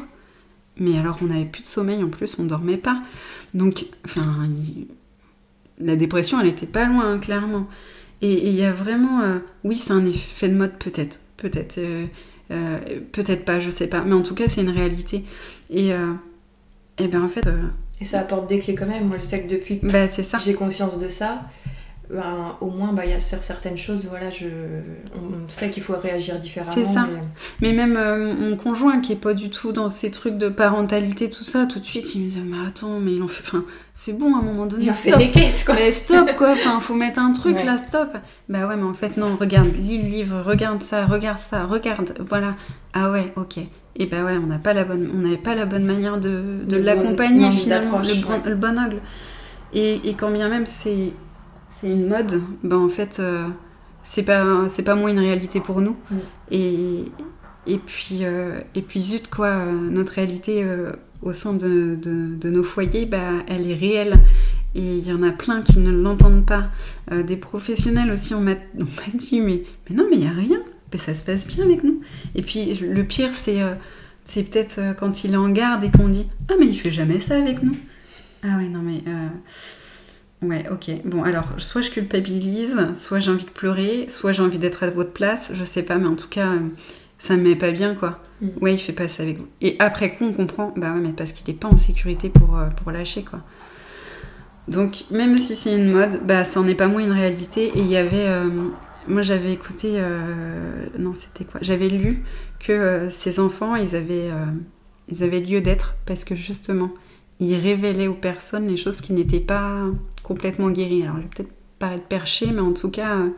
Mais 0.77 0.97
alors 0.97 1.19
on 1.21 1.25
n'avait 1.25 1.45
plus 1.45 1.61
de 1.61 1.67
sommeil 1.67 2.01
en 2.03 2.09
plus, 2.09 2.37
on 2.39 2.43
dormait 2.43 2.77
pas. 2.77 3.01
Donc, 3.53 3.85
enfin, 4.05 4.47
la 5.79 5.95
dépression 5.95 6.39
elle 6.39 6.47
était 6.47 6.65
pas 6.65 6.85
loin, 6.85 7.19
clairement. 7.19 7.67
Et 8.21 8.47
il 8.47 8.55
y 8.55 8.63
a 8.63 8.71
vraiment, 8.71 9.21
euh, 9.21 9.39
oui, 9.63 9.75
c'est 9.75 9.93
un 9.93 10.05
effet 10.05 10.47
de 10.47 10.55
mode 10.55 10.77
peut-être, 10.77 11.19
peut-être, 11.37 11.79
euh, 11.79 12.05
euh, 12.51 12.77
peut-être 13.11 13.45
pas, 13.45 13.59
je 13.59 13.71
sais 13.71 13.87
pas. 13.87 14.03
Mais 14.03 14.13
en 14.13 14.21
tout 14.21 14.35
cas, 14.35 14.47
c'est 14.47 14.61
une 14.61 14.69
réalité. 14.69 15.23
Et 15.71 15.91
et 17.01 17.07
bien 17.07 17.23
en 17.23 17.29
fait. 17.29 17.47
Euh, 17.47 17.61
et 17.99 18.05
ça 18.05 18.19
apporte 18.19 18.47
des 18.47 18.59
clés 18.59 18.75
quand 18.75 18.87
même. 18.87 19.07
Moi 19.07 19.17
je 19.17 19.23
sais 19.23 19.41
que 19.41 19.49
depuis 19.49 19.79
que 19.79 20.07
ça. 20.07 20.37
j'ai 20.37 20.53
conscience 20.53 20.97
de 20.99 21.09
ça, 21.09 21.41
ben, 22.11 22.57
au 22.59 22.69
moins, 22.69 22.91
bah, 22.91 23.05
il 23.05 23.11
y 23.11 23.13
a 23.13 23.19
certaines 23.19 23.77
choses, 23.77 24.05
voilà, 24.09 24.29
je, 24.29 24.47
on 25.15 25.47
sait 25.47 25.69
qu'il 25.69 25.81
faut 25.81 25.95
réagir 25.95 26.37
différemment. 26.39 26.73
C'est 26.73 26.85
ça. 26.85 27.07
Mais, 27.61 27.71
même 27.71 27.95
euh, 27.95 28.33
mon 28.33 28.57
conjoint 28.57 28.99
qui 28.99 29.13
est 29.13 29.17
pas 29.17 29.33
du 29.33 29.49
tout 29.49 29.71
dans 29.71 29.89
ces 29.91 30.11
trucs 30.11 30.37
de 30.37 30.49
parentalité, 30.49 31.29
tout 31.29 31.45
ça, 31.45 31.65
tout 31.65 31.79
de 31.79 31.85
suite, 31.85 32.13
il 32.15 32.25
me 32.25 32.29
dit 32.29 32.41
Mais 32.45 32.57
attends, 32.67 32.99
mais 32.99 33.13
il 33.13 33.23
en 33.23 33.29
fait. 33.29 33.43
Enfin, 33.47 33.63
c'est 33.93 34.17
bon 34.17 34.35
à 34.35 34.39
un 34.39 34.41
moment 34.41 34.65
donné. 34.65 34.83
Il 34.83 34.93
stop. 34.93 35.11
fait 35.13 35.17
des 35.17 35.31
caisses, 35.31 35.63
quoi. 35.63 35.75
Mais 35.75 35.91
stop, 35.91 36.35
quoi. 36.35 36.51
Enfin, 36.51 36.81
faut 36.81 36.95
mettre 36.95 37.19
un 37.19 37.31
truc 37.31 37.55
là, 37.63 37.77
stop. 37.77 38.09
Bah 38.49 38.67
ouais, 38.67 38.75
mais 38.75 38.83
en 38.83 38.93
fait, 38.93 39.15
non, 39.15 39.37
regarde, 39.39 39.69
lis 39.79 39.99
le 39.99 40.09
livre, 40.09 40.41
regarde 40.45 40.83
ça, 40.83 41.05
regarde 41.05 41.39
ça, 41.39 41.63
regarde, 41.65 42.13
voilà. 42.19 42.55
Ah 42.93 43.11
ouais, 43.11 43.31
ok. 43.37 43.59
Et 43.97 44.05
bah 44.05 44.23
ouais, 44.23 44.37
on 44.37 44.47
n'a 44.47 44.57
pas 44.57 44.73
la 44.73 44.85
bonne, 44.85 45.09
on 45.13 45.19
n'avait 45.19 45.37
pas 45.37 45.53
la 45.53 45.65
bonne 45.65 45.85
manière 45.85 46.19
de, 46.19 46.59
de 46.65 46.77
l'accompagner 46.77 47.51
finalement, 47.51 47.99
le, 47.99 48.21
bon, 48.21 48.41
le 48.45 48.55
bon 48.55 48.79
angle. 48.79 49.01
Et, 49.73 50.09
et 50.09 50.13
quand 50.13 50.31
bien 50.31 50.49
même 50.49 50.65
c'est 50.65 51.13
c'est 51.81 51.87
une 51.89 52.07
mode, 52.07 52.41
ben 52.63 52.77
en 52.77 52.89
fait, 52.89 53.17
euh, 53.19 53.47
c'est 54.03 54.21
pas, 54.23 54.45
c'est 54.67 54.83
pas 54.83 54.93
moins 54.93 55.09
une 55.09 55.19
réalité 55.19 55.59
pour 55.59 55.81
nous. 55.81 55.95
Mm. 56.11 56.15
Et, 56.51 57.05
et, 57.65 57.77
puis, 57.77 58.19
euh, 58.21 58.59
et 58.75 58.83
puis, 58.83 59.01
zut, 59.01 59.29
quoi, 59.29 59.47
euh, 59.47 59.71
notre 59.89 60.13
réalité 60.13 60.63
au 61.23 61.33
sein 61.33 61.53
de, 61.53 61.97
de, 61.99 62.49
nos 62.49 62.63
foyers, 62.63 63.05
bah, 63.05 63.31
elle 63.47 63.69
est 63.69 63.73
réelle. 63.73 64.19
Et 64.75 64.97
il 64.97 65.07
y 65.07 65.11
en 65.11 65.23
a 65.23 65.31
plein 65.31 65.61
qui 65.63 65.79
ne 65.79 65.91
l'entendent 65.91 66.45
pas. 66.45 66.69
des 67.23 67.35
professionnels 67.35 68.11
aussi, 68.11 68.33
on 68.35 68.41
m'a 68.41 68.55
dit, 69.15 69.41
mais, 69.41 69.63
mais 69.89 69.95
non, 69.95 70.05
mais 70.09 70.17
il 70.17 70.21
n'y 70.21 70.27
a 70.27 70.31
rien. 70.31 70.59
Mais 70.91 70.97
ça 70.97 71.13
se 71.13 71.23
passe 71.23 71.47
bien 71.47 71.63
avec 71.65 71.83
nous. 71.83 72.01
Et 72.35 72.41
puis, 72.41 72.73
le 72.75 73.03
pire, 73.03 73.33
c'est 73.33 73.59
c'est 74.23 74.43
peut-être 74.43 74.79
quand 74.99 75.23
il 75.23 75.33
est 75.33 75.37
en 75.37 75.49
garde 75.49 75.83
et 75.83 75.89
qu'on 75.89 76.07
dit, 76.07 76.27
ah, 76.49 76.53
mais 76.59 76.67
il 76.67 76.75
fait 76.75 76.91
jamais 76.91 77.19
ça 77.19 77.37
avec 77.37 77.63
nous. 77.63 77.75
Ah 78.43 78.57
ouais, 78.57 78.67
non, 78.67 78.81
mais 78.81 79.01
Ouais, 80.41 80.65
ok. 80.71 80.89
Bon, 81.05 81.23
alors, 81.23 81.53
soit 81.59 81.81
je 81.81 81.91
culpabilise, 81.91 82.75
soit 82.93 83.19
j'ai 83.19 83.29
envie 83.29 83.45
de 83.45 83.51
pleurer, 83.51 84.07
soit 84.09 84.31
j'ai 84.31 84.41
envie 84.41 84.57
d'être 84.57 84.83
à 84.83 84.89
votre 84.89 85.11
place, 85.11 85.51
je 85.53 85.63
sais 85.63 85.83
pas, 85.83 85.97
mais 85.99 86.07
en 86.07 86.15
tout 86.15 86.29
cas, 86.29 86.53
ça 87.19 87.37
me 87.37 87.43
met 87.43 87.55
pas 87.55 87.71
bien, 87.71 87.93
quoi. 87.93 88.19
Mm. 88.41 88.47
Ouais, 88.59 88.73
il 88.73 88.79
fait 88.79 88.93
pas 88.93 89.07
ça 89.07 89.21
avec 89.21 89.37
vous. 89.37 89.47
Et 89.61 89.75
après 89.77 90.15
coup, 90.15 90.25
on 90.25 90.33
comprend, 90.33 90.73
bah 90.75 90.93
ouais, 90.93 90.99
mais 90.99 91.11
parce 91.11 91.31
qu'il 91.31 91.47
est 91.53 91.57
pas 91.57 91.67
en 91.67 91.75
sécurité 91.75 92.29
pour, 92.29 92.57
euh, 92.57 92.69
pour 92.69 92.91
lâcher, 92.91 93.23
quoi. 93.23 93.41
Donc, 94.67 95.03
même 95.11 95.37
si 95.37 95.55
c'est 95.55 95.75
une 95.75 95.91
mode, 95.91 96.21
bah 96.25 96.43
ça 96.43 96.59
en 96.59 96.67
est 96.67 96.75
pas 96.75 96.87
moins 96.87 97.01
une 97.01 97.11
réalité. 97.11 97.65
Et 97.75 97.79
il 97.79 97.87
y 97.87 97.97
avait. 97.97 98.27
Euh, 99.07 99.13
moi, 99.13 99.21
j'avais 99.21 99.53
écouté. 99.53 99.93
Euh, 99.95 100.85
non, 100.97 101.13
c'était 101.13 101.45
quoi? 101.45 101.59
J'avais 101.63 101.89
lu 101.89 102.23
que 102.59 103.07
ces 103.09 103.39
enfants, 103.39 103.75
ils 103.75 103.95
avaient, 103.95 104.29
ils 105.09 105.23
avaient 105.23 105.39
lieu 105.39 105.61
d'être 105.61 105.95
parce 106.05 106.23
que 106.23 106.35
justement, 106.35 106.91
ils 107.41 107.55
révélaient 107.55 108.07
aux 108.07 108.13
personnes 108.13 108.67
les 108.67 108.77
choses 108.77 109.01
qui 109.01 109.13
n'étaient 109.13 109.39
pas 109.39 109.85
complètement 110.23 110.69
guéri. 110.69 111.03
Alors, 111.03 111.17
je 111.17 111.21
vais 111.23 111.27
peut-être 111.27 111.51
paraître 111.79 112.05
perché, 112.05 112.51
mais 112.51 112.61
en 112.61 112.73
tout 112.73 112.89
cas, 112.89 113.17
euh, 113.17 113.29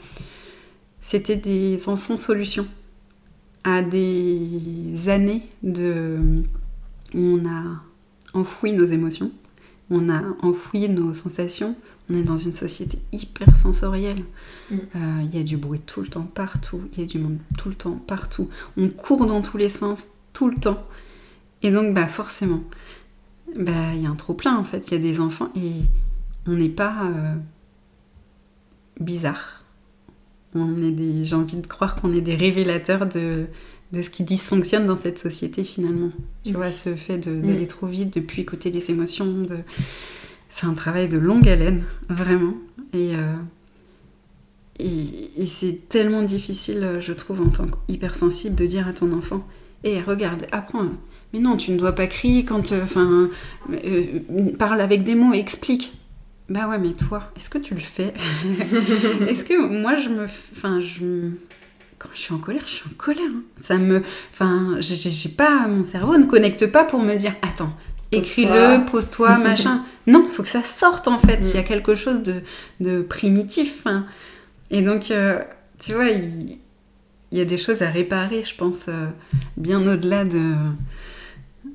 c'était 1.00 1.38
des 1.38 1.88
enfants 1.88 2.18
solutions 2.18 2.68
à 3.64 3.82
des 3.82 5.08
années 5.08 5.44
de. 5.64 6.20
On 7.16 7.46
a 7.46 7.82
enfoui 8.34 8.74
nos 8.74 8.86
émotions, 8.86 9.32
on 9.90 10.10
a 10.10 10.22
enfoui 10.42 10.90
nos 10.90 11.14
sensations. 11.14 11.76
On 12.10 12.16
est 12.16 12.24
dans 12.24 12.38
une 12.38 12.54
société 12.54 13.00
hyper 13.12 13.56
sensorielle. 13.56 14.24
Mm. 14.70 14.78
Euh, 14.96 15.22
il 15.24 15.36
y 15.36 15.40
a 15.40 15.44
du 15.44 15.58
bruit 15.58 15.80
tout 15.80 16.02
le 16.02 16.08
temps, 16.08 16.26
partout. 16.26 16.82
Il 16.94 17.00
y 17.00 17.04
a 17.04 17.06
du 17.06 17.18
monde 17.18 17.38
tout 17.58 17.70
le 17.70 17.76
temps, 17.76 17.96
partout. 17.96 18.50
On 18.78 18.90
court 18.90 19.26
dans 19.26 19.42
tous 19.42 19.58
les 19.58 19.70
sens, 19.70 20.10
tout 20.34 20.50
le 20.50 20.56
temps. 20.56 20.86
Et 21.62 21.72
donc, 21.72 21.94
bah, 21.94 22.08
forcément, 22.08 22.62
bah, 23.58 23.94
il 23.96 24.02
y 24.02 24.06
a 24.06 24.10
un 24.10 24.16
trop 24.16 24.34
plein 24.34 24.58
en 24.58 24.64
fait. 24.64 24.92
Il 24.92 24.94
y 24.96 24.98
a 24.98 25.00
des 25.00 25.20
enfants 25.20 25.50
et 25.56 25.72
on 26.46 26.54
n'est 26.54 26.70
pas 26.70 27.06
euh, 27.06 27.36
bizarre. 29.00 29.64
On 30.56 30.82
est 30.82 30.92
des, 30.92 31.26
j'ai 31.26 31.36
envie 31.36 31.58
de 31.58 31.66
croire 31.68 31.96
qu'on 31.96 32.14
est 32.14 32.22
des 32.22 32.36
révélateurs 32.36 33.08
de, 33.08 33.48
de 33.92 34.02
ce 34.02 34.10
qui 34.10 34.24
dysfonctionne 34.24 34.86
dans 34.86 34.96
cette 34.96 35.20
société 35.20 35.64
finalement. 35.64 36.12
Tu 36.44 36.54
vois, 36.54 36.72
ce 36.72 36.96
fait 36.96 37.18
d'aller 37.18 37.68
trop 37.68 37.88
vite, 37.88 38.14
de 38.16 38.20
plus 38.20 38.42
écouter 38.42 38.70
les 38.70 38.92
émotions, 38.92 39.44
de... 39.44 39.60
c'est 40.54 40.68
un 40.68 40.76
travail 40.76 41.10
de 41.10 41.18
longue 41.18 41.50
haleine, 41.50 41.84
vraiment. 42.10 42.54
Et, 42.94 43.16
euh, 43.16 43.36
et, 44.78 45.48
c'est 45.48 45.90
tellement 45.90 46.22
difficile, 46.22 46.98
je 47.00 47.12
trouve, 47.12 47.42
en 47.42 47.50
tant 47.50 47.66
qu'hypersensible, 47.66 48.56
de 48.56 48.68
dire 48.68 48.88
à 48.88 48.94
ton 48.94 49.12
enfant 49.14 49.48
Hé, 49.84 50.00
regarde, 50.00 50.46
apprends. 50.52 50.90
Mais 51.34 51.40
non, 51.40 51.58
tu 51.58 51.72
ne 51.72 51.78
dois 51.78 51.94
pas 51.94 52.06
crier 52.06 52.46
quand. 52.46 52.72
Euh, 52.72 52.84
enfin, 52.84 53.30
parle 54.60 54.80
avec 54.80 55.04
des 55.04 55.16
mots, 55.16 55.34
explique. 55.34 55.94
Bah 56.50 56.68
ouais, 56.70 56.78
mais 56.78 56.94
toi, 56.94 57.32
est-ce 57.36 57.50
que 57.50 57.58
tu 57.58 57.74
le 57.74 57.80
fais 57.80 58.14
Est-ce 59.28 59.46
que 59.46 59.60
moi, 59.60 59.96
je 59.96 60.10
me. 60.10 60.26
Enfin, 60.26 60.80
je. 60.80 61.32
Quand 61.98 62.10
je 62.14 62.20
suis 62.20 62.34
en 62.34 62.38
colère, 62.38 62.64
je 62.66 62.72
suis 62.74 62.86
en 62.88 62.94
colère. 62.96 63.26
Hein. 63.28 63.42
Ça 63.58 63.80
me. 63.80 64.04
Enfin, 64.32 64.78
j'ai 64.80 65.30
pas. 65.30 65.68
Mon 65.68 65.84
cerveau 65.84 66.16
ne 66.16 66.26
connecte 66.26 66.72
pas 66.72 66.84
pour 66.84 67.02
me 67.02 67.16
dire 67.16 67.34
Attends, 67.42 67.76
écris-le, 68.18 68.86
pose-toi, 68.86 69.38
machin. 69.44 69.84
non, 70.08 70.24
il 70.28 70.30
faut 70.30 70.44
que 70.44 70.50
ça 70.50 70.64
sorte 70.64 71.08
en 71.08 71.18
fait. 71.18 71.40
Il 71.42 71.56
y 71.56 71.58
a 71.58 71.62
mm. 71.62 71.66
quelque 71.66 71.96
chose 71.96 72.24
de, 72.24 72.42
de 72.80 73.02
primitif. 73.02 73.86
Hein. 73.86 74.06
Et 74.72 74.82
donc, 74.82 75.12
euh, 75.12 75.40
tu 75.80 75.94
vois, 75.94 76.10
il, 76.10 76.58
y 77.32 77.42
a 77.42 77.46
des 77.46 77.58
choses 77.58 77.82
à 77.82 77.90
réparer, 77.90 78.44
je 78.44 78.56
pense, 78.56 78.88
euh, 78.88 79.08
bien 79.58 79.86
au-delà 79.86 80.26
de, 80.26 80.54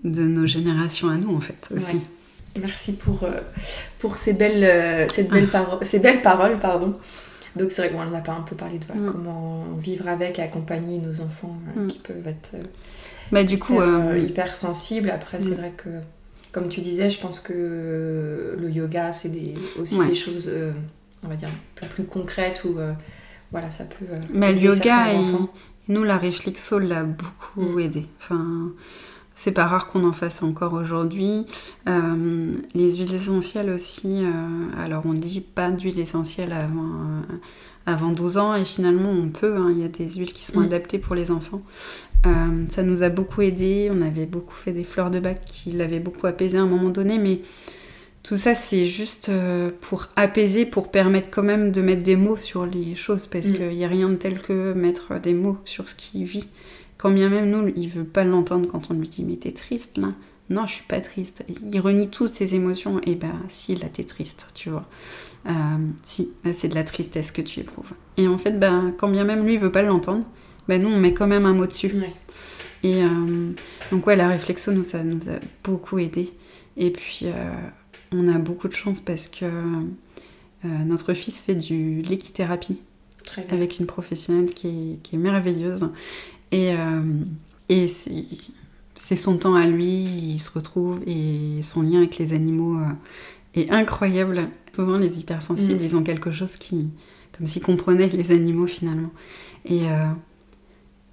de 0.04 0.22
nos 0.22 0.46
générations 0.46 1.08
à 1.08 1.16
nous 1.16 1.34
en 1.34 1.40
fait 1.40 1.68
aussi. 1.74 2.00
Merci 2.60 2.94
pour, 2.94 3.22
euh, 3.22 3.40
pour 3.98 4.16
ces, 4.16 4.32
belles, 4.32 5.08
cette 5.12 5.30
belle 5.30 5.48
ah. 5.52 5.78
ces 5.82 5.98
belles 5.98 6.22
paroles. 6.22 6.58
Pardon. 6.58 6.98
Donc 7.56 7.70
c'est 7.70 7.82
vrai 7.82 7.90
qu'on 7.90 8.02
en 8.02 8.14
a 8.14 8.20
pas 8.20 8.32
un 8.32 8.42
peu 8.42 8.56
parlé 8.56 8.78
de 8.78 8.84
mm. 8.84 9.12
comment 9.12 9.64
vivre 9.76 10.08
avec 10.08 10.38
et 10.38 10.42
accompagner 10.42 10.98
nos 10.98 11.20
enfants 11.20 11.56
euh, 11.76 11.84
mm. 11.84 11.86
qui 11.88 11.98
peuvent 11.98 12.26
être 12.26 12.56
bah, 13.30 13.44
du 13.44 13.58
coup, 13.58 13.78
hyper 14.16 14.56
sensibles. 14.56 15.10
Après, 15.10 15.38
c'est 15.40 15.54
vrai 15.54 15.72
que, 15.76 15.90
comme 16.52 16.68
tu 16.68 16.80
disais, 16.80 17.10
je 17.10 17.20
pense 17.20 17.40
que 17.40 18.56
le 18.58 18.70
yoga, 18.70 19.12
c'est 19.12 19.28
des, 19.28 19.54
aussi 19.78 19.98
des 19.98 20.14
choses, 20.14 20.50
on 21.22 21.28
va 21.28 21.36
dire, 21.36 21.48
un 21.48 21.80
peu 21.80 21.86
plus 21.86 22.04
concrètes 22.04 22.64
où 22.64 22.76
voilà, 23.50 23.70
ça 23.70 23.84
peut... 23.84 24.06
Mais 24.32 24.52
le 24.52 24.60
yoga, 24.60 25.06
nous, 25.88 26.04
la 26.04 26.18
réflexo 26.18 26.78
l'a 26.78 27.04
beaucoup 27.04 27.78
aidé. 27.78 28.06
Enfin 28.20 28.72
c'est 29.38 29.52
pas 29.52 29.66
rare 29.66 29.86
qu'on 29.86 30.04
en 30.04 30.12
fasse 30.12 30.42
encore 30.42 30.72
aujourd'hui. 30.72 31.46
Euh, 31.88 32.52
les 32.74 32.96
huiles 32.96 33.14
essentielles 33.14 33.70
aussi, 33.70 34.24
euh, 34.24 34.32
alors 34.76 35.04
on 35.06 35.14
dit 35.14 35.40
pas 35.40 35.70
d'huile 35.70 36.00
essentielle 36.00 36.52
avant, 36.52 36.82
euh, 36.82 37.36
avant 37.86 38.10
12 38.10 38.38
ans 38.38 38.56
et 38.56 38.64
finalement 38.64 39.12
on 39.12 39.28
peut, 39.28 39.56
hein. 39.56 39.68
il 39.70 39.78
y 39.78 39.84
a 39.84 39.88
des 39.88 40.08
huiles 40.08 40.32
qui 40.32 40.44
sont 40.44 40.58
mm. 40.58 40.64
adaptées 40.64 40.98
pour 40.98 41.14
les 41.14 41.30
enfants. 41.30 41.62
Ça 42.70 42.82
nous 42.82 43.02
a 43.02 43.08
beaucoup 43.08 43.42
aidé, 43.42 43.90
on 43.92 44.02
avait 44.02 44.26
beaucoup 44.26 44.54
fait 44.54 44.72
des 44.72 44.84
fleurs 44.84 45.10
de 45.10 45.20
bac 45.20 45.42
qui 45.46 45.72
l'avaient 45.72 46.00
beaucoup 46.00 46.26
apaisé 46.26 46.58
à 46.58 46.62
un 46.62 46.66
moment 46.66 46.90
donné, 46.90 47.18
mais 47.18 47.40
tout 48.22 48.36
ça 48.36 48.54
c'est 48.54 48.86
juste 48.86 49.30
pour 49.80 50.08
apaiser, 50.16 50.66
pour 50.66 50.90
permettre 50.90 51.28
quand 51.30 51.42
même 51.42 51.72
de 51.72 51.80
mettre 51.80 52.02
des 52.02 52.16
mots 52.16 52.36
sur 52.36 52.66
les 52.66 52.94
choses, 52.94 53.26
parce 53.26 53.48
mm. 53.48 53.54
qu'il 53.54 53.68
n'y 53.68 53.84
a 53.84 53.88
rien 53.88 54.08
de 54.08 54.16
tel 54.16 54.42
que 54.42 54.72
mettre 54.74 55.20
des 55.20 55.34
mots 55.34 55.56
sur 55.64 55.88
ce 55.88 55.94
qui 55.94 56.24
vit. 56.24 56.48
Quand 56.98 57.10
bien 57.10 57.28
même 57.28 57.48
nous, 57.48 57.72
il 57.76 57.88
veut 57.88 58.04
pas 58.04 58.24
l'entendre 58.24 58.68
quand 58.68 58.90
on 58.90 58.94
lui 58.94 59.08
dit 59.08 59.24
mais 59.24 59.36
t'es 59.36 59.52
triste 59.52 59.98
là? 59.98 60.08
Non, 60.50 60.66
je 60.66 60.74
suis 60.74 60.86
pas 60.86 61.00
triste. 61.00 61.44
Il 61.70 61.80
renie 61.80 62.08
toutes 62.08 62.32
ses 62.32 62.54
émotions. 62.54 63.00
Et 63.04 63.14
ben 63.14 63.34
si, 63.48 63.74
là 63.74 63.86
t'es 63.92 64.04
triste, 64.04 64.46
tu 64.54 64.70
vois. 64.70 64.86
Euh, 65.46 65.52
si, 66.04 66.32
c'est 66.52 66.68
de 66.68 66.74
la 66.74 66.84
tristesse 66.84 67.32
que 67.32 67.42
tu 67.42 67.60
éprouves. 67.60 67.92
Et 68.16 68.26
en 68.28 68.38
fait, 68.38 68.58
ben, 68.58 68.94
quand 68.96 69.08
bien 69.08 69.24
même 69.24 69.44
lui 69.44 69.54
il 69.54 69.60
veut 69.60 69.72
pas 69.72 69.82
l'entendre, 69.82 70.24
ben 70.68 70.82
nous 70.82 70.88
on 70.88 70.98
met 70.98 71.14
quand 71.14 71.26
même 71.26 71.46
un 71.46 71.54
mot 71.54 71.66
dessus. 71.66 71.92
Et 72.82 73.02
euh, 73.02 73.52
donc 73.90 74.06
ouais, 74.06 74.16
la 74.16 74.28
réflexion, 74.28 74.72
nous, 74.72 74.84
ça 74.84 75.02
nous 75.02 75.28
a 75.28 75.38
beaucoup 75.64 75.98
aidé. 75.98 76.30
Et 76.76 76.90
puis 76.90 77.22
euh, 77.24 77.52
on 78.12 78.28
a 78.28 78.38
beaucoup 78.38 78.68
de 78.68 78.74
chance 78.74 79.00
parce 79.00 79.28
que 79.28 79.46
notre 80.64 81.14
fils 81.14 81.42
fait 81.42 81.54
du 81.54 82.02
l'équithérapie 82.02 82.80
avec 83.50 83.78
une 83.78 83.86
professionnelle 83.86 84.52
qui 84.52 84.98
qui 85.02 85.14
est 85.14 85.18
merveilleuse 85.18 85.88
et, 86.52 86.72
euh, 86.72 87.02
et 87.68 87.86
c'est 88.94 89.16
son 89.16 89.38
temps 89.38 89.54
à 89.54 89.66
lui, 89.66 90.04
il 90.34 90.38
se 90.38 90.50
retrouve 90.50 91.00
et 91.06 91.60
son 91.62 91.82
lien 91.82 91.98
avec 91.98 92.18
les 92.18 92.32
animaux 92.32 92.78
euh, 92.78 93.60
est 93.60 93.70
incroyable. 93.70 94.48
Souvent, 94.74 94.98
les 94.98 95.18
hypersensibles, 95.18 95.80
mm. 95.80 95.84
ils 95.84 95.96
ont 95.96 96.02
quelque 96.02 96.30
chose 96.30 96.56
qui, 96.56 96.88
comme 97.36 97.46
s'ils 97.46 97.62
comprenaient 97.62 98.08
les 98.08 98.32
animaux 98.32 98.66
finalement. 98.66 99.10
Et, 99.64 99.88
euh, 99.88 100.06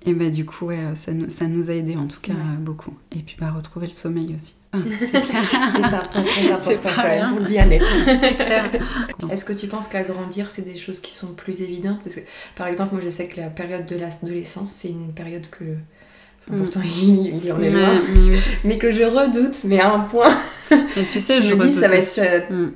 et 0.06 0.14
bah, 0.14 0.30
du 0.30 0.46
coup, 0.46 0.68
ouais, 0.68 0.78
ça, 0.94 1.12
nous, 1.14 1.30
ça 1.30 1.46
nous 1.46 1.70
a 1.70 1.74
aidé 1.74 1.96
en 1.96 2.08
tout 2.08 2.20
cas 2.22 2.34
beaucoup. 2.60 2.94
Et 3.12 3.20
puis, 3.20 3.36
bah, 3.40 3.52
retrouver 3.56 3.88
le 3.88 3.94
sommeil 3.94 4.36
aussi. 4.36 4.56
Ah, 4.76 4.80
c'est 4.84 5.84
important 5.84 6.24
quand 6.84 7.04
même 7.04 7.30
pour 7.30 7.40
le 7.40 7.46
bien-être. 7.46 7.86
c'est 8.20 8.36
clair. 8.36 8.70
Est-ce 9.32 9.46
que 9.46 9.54
tu 9.54 9.68
penses 9.68 9.88
qu'à 9.88 10.04
grandir, 10.04 10.50
c'est 10.50 10.64
des 10.64 10.76
choses 10.76 11.00
qui 11.00 11.14
sont 11.14 11.34
plus 11.34 11.62
évidentes? 11.62 12.00
Parce 12.04 12.16
que, 12.16 12.22
par 12.56 12.68
exemple, 12.68 12.94
moi, 12.94 13.02
je 13.04 13.10
sais 13.10 13.28
que 13.28 13.40
la 13.40 13.50
période 13.50 13.86
de 13.86 13.96
l'adolescence, 13.96 14.72
c'est 14.72 14.90
une 14.90 15.14
période 15.14 15.48
que. 15.50 15.64
Mm. 15.64 16.58
Pourtant, 16.58 16.82
il, 16.84 17.52
en 17.52 17.60
est 17.62 17.72
loin. 17.72 18.02
Mais, 18.66 18.78
que 18.78 18.92
je 18.92 19.04
redoute, 19.04 19.64
mais 19.66 19.80
à 19.80 19.94
un 19.94 20.00
point. 20.02 20.36
Mais 20.72 21.06
tu 21.10 21.20
sais, 21.20 21.42
je, 21.42 21.50
je 21.50 21.56
me 21.56 21.68
dis, 21.68 21.74
ça 21.74 21.88
va 21.88 21.96
être. 21.96 22.20
Euh, 22.20 22.42
mm. 22.50 22.72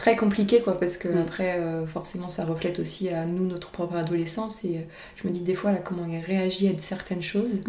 Très 0.00 0.16
compliqué 0.16 0.62
quoi 0.62 0.80
parce 0.80 0.96
que 0.96 1.08
après 1.08 1.58
euh, 1.58 1.86
forcément 1.86 2.30
ça 2.30 2.44
reflète 2.44 2.78
aussi 2.78 3.10
à 3.10 3.26
nous 3.26 3.46
notre 3.46 3.70
propre 3.70 3.96
adolescence 3.96 4.64
et 4.64 4.86
je 5.16 5.28
me 5.28 5.32
dis 5.32 5.42
des 5.42 5.54
fois 5.54 5.72
là 5.72 5.78
comment 5.78 6.06
il 6.06 6.20
réagit 6.20 6.68
à 6.68 6.72
certaines 6.78 7.22
choses. 7.22 7.60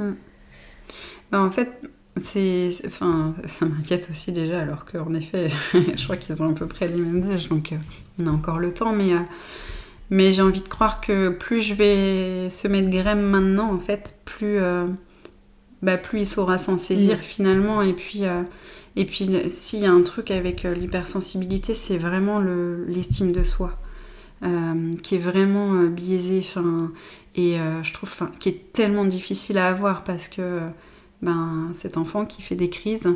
Bah, 1.32 1.42
en 1.42 1.52
fait 1.52 1.70
c'est 2.18 2.72
enfin 2.86 3.34
ça 3.46 3.66
m'inquiète 3.66 4.08
aussi 4.10 4.32
déjà 4.32 4.62
alors 4.62 4.86
qu'en 4.86 5.14
effet 5.14 5.50
je 5.74 6.04
crois 6.04 6.18
qu'ils 6.18 6.42
ont 6.42 6.52
à 6.52 6.54
peu 6.54 6.68
près 6.68 6.88
les 6.88 6.98
mêmes 6.98 7.30
âges 7.32 7.50
donc 7.50 7.74
on 8.20 8.28
a 8.28 8.32
encore 8.32 8.60
le 8.60 8.74
temps 8.74 8.94
mais 8.94 9.14
mais 10.12 10.34
j'ai 10.34 10.42
envie 10.42 10.62
de 10.62 10.68
croire 10.68 11.00
que 11.00 11.30
plus 11.30 11.62
je 11.62 11.74
vais 11.74 12.50
semer 12.50 12.82
de 12.82 12.90
graines 12.90 13.22
maintenant, 13.22 13.74
en 13.74 13.80
fait, 13.80 14.20
plus, 14.26 14.60
euh, 14.60 14.86
bah, 15.82 15.98
plus 15.98 16.20
il 16.20 16.28
saura 16.28 16.58
s'en 16.58 16.78
saisir 16.78 17.18
mm. 17.18 17.22
finalement. 17.22 17.82
Et 17.82 17.94
puis, 17.94 18.26
euh, 18.26 18.44
et 18.96 19.06
puis 19.06 19.30
s'il 19.48 19.80
y 19.80 19.86
a 19.86 19.92
un 19.92 20.02
truc 20.02 20.32
avec 20.32 20.66
euh, 20.66 20.74
l'hypersensibilité, 20.74 21.74
c'est 21.74 21.98
vraiment 21.98 22.40
l'estime 22.40 23.32
de 23.32 23.44
soi. 23.44 23.78
qui 25.04 25.16
est 25.16 25.20
vraiment 25.20 25.84
biaisé 25.84 26.42
et 27.36 27.58
je 27.84 27.94
trouve 27.94 28.12
qui 28.40 28.50
est 28.50 28.74
tellement 28.74 29.06
difficile 29.06 29.60
à 29.60 29.68
avoir 29.68 30.04
parce 30.04 30.28
que 30.28 30.62
ben, 31.22 31.70
cet 31.74 31.98
enfant 31.98 32.26
qui 32.26 32.42
fait 32.42 32.56
des 32.56 32.70
crises, 32.70 33.08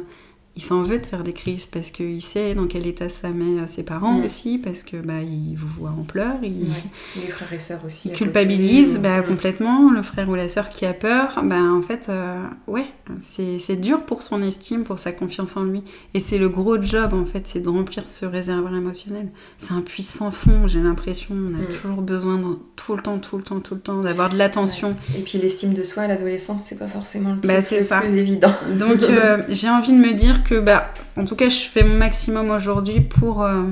il 0.58 0.62
s'en 0.62 0.84
veut 0.84 1.00
de 1.00 1.06
faire 1.06 1.24
des 1.24 1.34
crises 1.34 1.66
parce 1.66 1.92
qu'il 1.92 2.22
sait 2.22 2.56
dans 2.56 2.66
quel 2.68 2.88
état 2.88 3.10
ça 3.10 3.30
met 3.30 3.62
euh, 3.62 3.68
ses 3.68 3.84
parents 3.84 4.24
aussi, 4.24 4.58
parce 4.58 4.84
que 4.84 4.96
bah, 4.98 5.22
il 5.22 5.56
vous 5.56 5.68
voit 5.68 5.90
en 5.90 6.04
pleurs. 6.04 6.38
Il... 6.44 6.68
Les 7.18 7.28
frères 7.28 7.52
et 7.52 7.60
sœurs 7.60 7.84
aussi. 7.86 8.10
Il 8.10 8.16
culpabilise 8.16 8.98
bah, 8.98 9.22
complètement. 9.22 9.92
Le 9.92 10.02
frère 10.02 10.30
ou 10.30 10.36
la 10.36 10.48
sœur 10.48 10.70
qui 10.70 10.86
a 10.86 10.94
peur, 10.94 11.42
bah, 11.44 11.62
en 11.62 11.82
fait, 11.82 12.08
euh, 12.08 12.42
ouais, 12.68 12.86
c'est 13.20 13.76
dur 13.76 14.04
pour 14.04 14.24
son 14.24 14.42
estime, 14.44 14.84
pour 14.84 14.98
sa 14.98 15.12
confiance 15.12 15.58
en 15.58 15.66
lui. 15.66 15.84
Et 16.14 16.22
c'est 16.22 16.38
le 16.38 16.48
gros 16.48 16.82
job, 16.82 17.14
en 17.14 17.26
fait, 17.26 17.48
c'est 17.48 17.60
de 17.60 17.70
remplir 17.70 18.08
ce 18.08 18.26
réservoir 18.26 18.74
émotionnel. 18.74 19.28
C'est 19.58 19.74
un 19.74 19.82
puissant 19.82 20.32
fond, 20.32 20.68
j'ai 20.68 20.82
l'impression. 20.82 21.36
On 21.36 21.54
a 21.54 21.62
mm. 21.62 21.68
toujours 21.68 22.02
besoin, 22.02 22.38
de, 22.38 22.58
tout 22.78 22.96
le 22.96 23.02
temps, 23.02 23.18
tout 23.18 23.38
le 23.38 23.44
temps, 23.44 23.60
tout 23.60 23.76
le 23.76 23.82
temps, 23.82 24.02
d'avoir 24.02 24.30
de 24.30 24.38
l'attention. 24.38 24.96
Et 25.18 25.22
puis 25.22 25.38
l'estime 25.38 25.74
de 25.74 25.84
soi 25.84 26.04
à 26.04 26.08
l'adolescence, 26.08 26.64
c'est 26.66 26.80
pas 26.80 26.88
forcément 26.88 27.36
le 27.36 27.42
bah, 27.42 27.60
plus 28.00 28.18
évident. 28.18 28.54
Donc 28.80 29.04
euh, 29.04 29.44
j'ai 29.50 29.70
envie 29.70 29.92
de 29.92 29.98
me 29.98 30.14
dire 30.14 30.45
que, 30.46 30.60
bah, 30.60 30.94
en 31.18 31.26
tout 31.26 31.36
cas, 31.36 31.50
je 31.50 31.66
fais 31.66 31.84
mon 31.84 31.98
maximum 31.98 32.52
aujourd'hui 32.52 33.02
pour, 33.02 33.44
euh, 33.44 33.64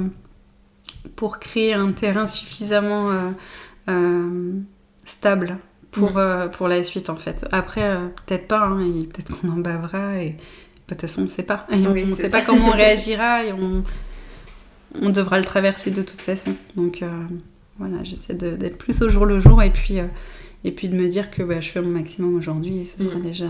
pour 1.15 1.39
créer 1.39 1.73
un 1.73 1.91
terrain 1.91 2.27
suffisamment 2.27 3.11
euh, 3.87 4.51
stable 5.05 5.57
pour, 5.91 6.17
mm. 6.17 6.49
pour 6.51 6.67
la 6.67 6.83
suite, 6.83 7.09
en 7.09 7.15
fait. 7.15 7.45
Après, 7.51 7.97
peut-être 8.25 8.47
pas, 8.47 8.61
hein, 8.61 8.79
et 8.81 9.05
peut-être 9.05 9.39
qu'on 9.39 9.49
en 9.49 9.57
bavera, 9.57 10.17
et 10.17 10.31
de 10.31 10.35
toute 10.87 11.01
façon, 11.01 11.21
on 11.21 11.25
ne 11.25 11.29
sait 11.29 11.43
pas. 11.43 11.65
on 11.71 11.77
ne 11.77 12.05
sait 12.05 12.29
pas 12.29 12.41
comment 12.41 12.67
on 12.67 12.71
réagira, 12.75 13.45
et 13.45 13.53
on, 13.53 13.83
on 15.01 15.09
devra 15.09 15.37
le 15.37 15.45
traverser 15.45 15.91
de 15.91 16.01
toute 16.01 16.21
façon. 16.21 16.55
Donc 16.75 17.03
voilà, 17.77 18.03
j'essaie 18.03 18.33
d'être 18.33 18.77
plus 18.77 19.01
au 19.01 19.09
jour 19.09 19.25
le 19.25 19.39
jour, 19.39 19.61
et 19.63 19.71
puis, 19.71 19.99
et 20.63 20.71
puis 20.71 20.89
de 20.89 20.95
me 20.95 21.07
dire 21.07 21.31
que 21.31 21.43
bah, 21.43 21.61
je 21.61 21.69
fais 21.69 21.81
mon 21.81 21.91
maximum 21.91 22.35
aujourd'hui, 22.35 22.79
et 22.79 22.85
ce 22.85 23.03
sera 23.03 23.19
mm. 23.19 23.21
déjà... 23.21 23.47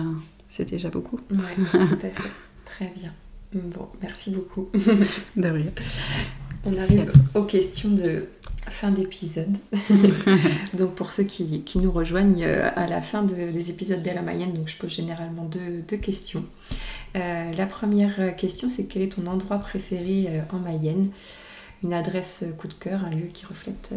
C'est 0.56 0.70
déjà 0.70 0.90
beaucoup. 0.90 1.20
Tout 1.30 1.36
à 1.36 2.10
fait. 2.10 2.14
Très 2.76 2.88
bien. 2.88 3.14
Bon, 3.54 3.88
merci 4.02 4.32
beaucoup. 4.32 4.68
De 5.36 5.48
rien. 5.48 5.72
On 6.66 6.76
arrive 6.76 7.08
aux 7.36 7.44
questions 7.44 7.90
de 7.90 8.26
fin 8.68 8.90
d'épisode. 8.90 9.56
donc 10.74 10.96
pour 10.96 11.12
ceux 11.12 11.24
qui, 11.24 11.64
nous 11.76 11.92
rejoignent 11.92 12.44
euh, 12.44 12.70
à 12.76 12.88
la 12.88 13.00
fin 13.02 13.22
des 13.22 13.70
épisodes 13.70 14.02
d'Ella 14.02 14.24
Mayenne, 14.24 14.54
donc 14.54 14.70
je 14.70 14.78
pose 14.78 14.92
généralement 14.92 15.44
deux, 15.46 15.98
questions. 15.98 16.46
Euh, 17.16 17.52
la 17.52 17.66
première 17.68 18.36
question, 18.38 18.70
c'est 18.70 18.88
quel 18.88 19.04
est 19.04 19.12
ton 19.12 19.28
endroit 19.28 19.60
préféré 19.60 20.26
euh, 20.30 20.42
en 20.52 20.58
Mayenne? 20.58 21.12
Une 21.84 21.94
adresse 21.94 22.44
coup 22.58 22.68
de 22.68 22.74
cœur, 22.74 23.04
un 23.04 23.12
lieu 23.12 23.28
qui 23.32 23.46
reflète 23.46 23.94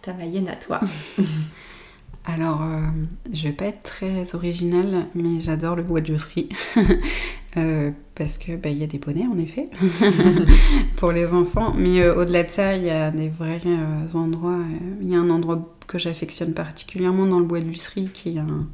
ta 0.00 0.14
Mayenne 0.14 0.48
à 0.48 0.56
toi. 0.56 0.80
Alors, 2.28 2.62
euh, 2.62 2.82
je 3.32 3.44
vais 3.44 3.54
pas 3.54 3.64
être 3.64 3.82
très 3.82 4.34
originale, 4.34 5.06
mais 5.14 5.40
j'adore 5.40 5.76
le 5.76 5.82
bois 5.82 6.02
de 6.02 6.06
jusserie. 6.12 6.50
Euh, 7.58 7.90
parce 8.14 8.38
que 8.38 8.56
bah, 8.56 8.68
il 8.68 8.78
y 8.78 8.84
a 8.84 8.86
des 8.86 8.98
poneys 8.98 9.26
en 9.26 9.38
effet 9.38 9.68
pour 10.96 11.12
les 11.12 11.34
enfants. 11.34 11.74
Mais 11.76 12.00
euh, 12.00 12.16
au-delà 12.16 12.44
de 12.44 12.50
ça, 12.50 12.76
il 12.76 12.84
y 12.84 12.90
a 12.90 13.10
des 13.10 13.28
vrais 13.28 13.60
endroits. 14.14 14.60
Il 15.00 15.10
y 15.10 15.14
a 15.14 15.18
un 15.18 15.30
endroit 15.30 15.76
que 15.86 15.98
j'affectionne 15.98 16.54
particulièrement 16.54 17.26
dans 17.26 17.38
le 17.38 17.46
bois 17.46 17.60
de 17.60 17.66
Lusserie 17.66 18.10
qui 18.12 18.36
est 18.36 18.38
un. 18.38 18.66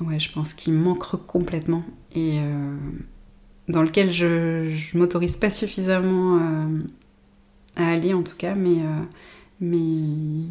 Ouais, 0.00 0.18
je 0.18 0.32
pense 0.32 0.54
qu'il 0.54 0.74
manque 0.74 1.04
complètement. 1.26 1.84
Et 2.14 2.40
dans 3.68 3.82
lequel 3.82 4.10
je, 4.10 4.68
je 4.68 4.98
m'autorise 4.98 5.36
pas 5.36 5.50
suffisamment 5.50 6.40
à 7.76 7.88
aller 7.88 8.12
en 8.14 8.22
tout 8.22 8.36
cas, 8.36 8.54
mais. 8.54 8.78
mais 9.60 10.48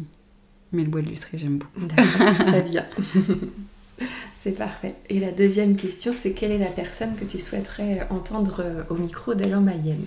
mais 0.72 0.84
le 0.84 0.88
bois 0.88 1.02
de 1.02 1.08
Lusserie, 1.08 1.36
j'aime 1.36 1.58
beaucoup. 1.58 1.86
Très 1.86 2.62
bien. 2.62 2.86
c'est 4.42 4.58
parfait. 4.58 4.96
Et 5.08 5.20
la 5.20 5.30
deuxième 5.30 5.76
question, 5.76 6.12
c'est 6.12 6.32
quelle 6.32 6.50
est 6.50 6.58
la 6.58 6.66
personne 6.66 7.14
que 7.14 7.24
tu 7.24 7.38
souhaiterais 7.38 8.08
entendre 8.10 8.56
euh, 8.58 8.82
au 8.90 8.96
micro 8.96 9.34
d'Alain 9.34 9.60
Mayenne? 9.60 10.04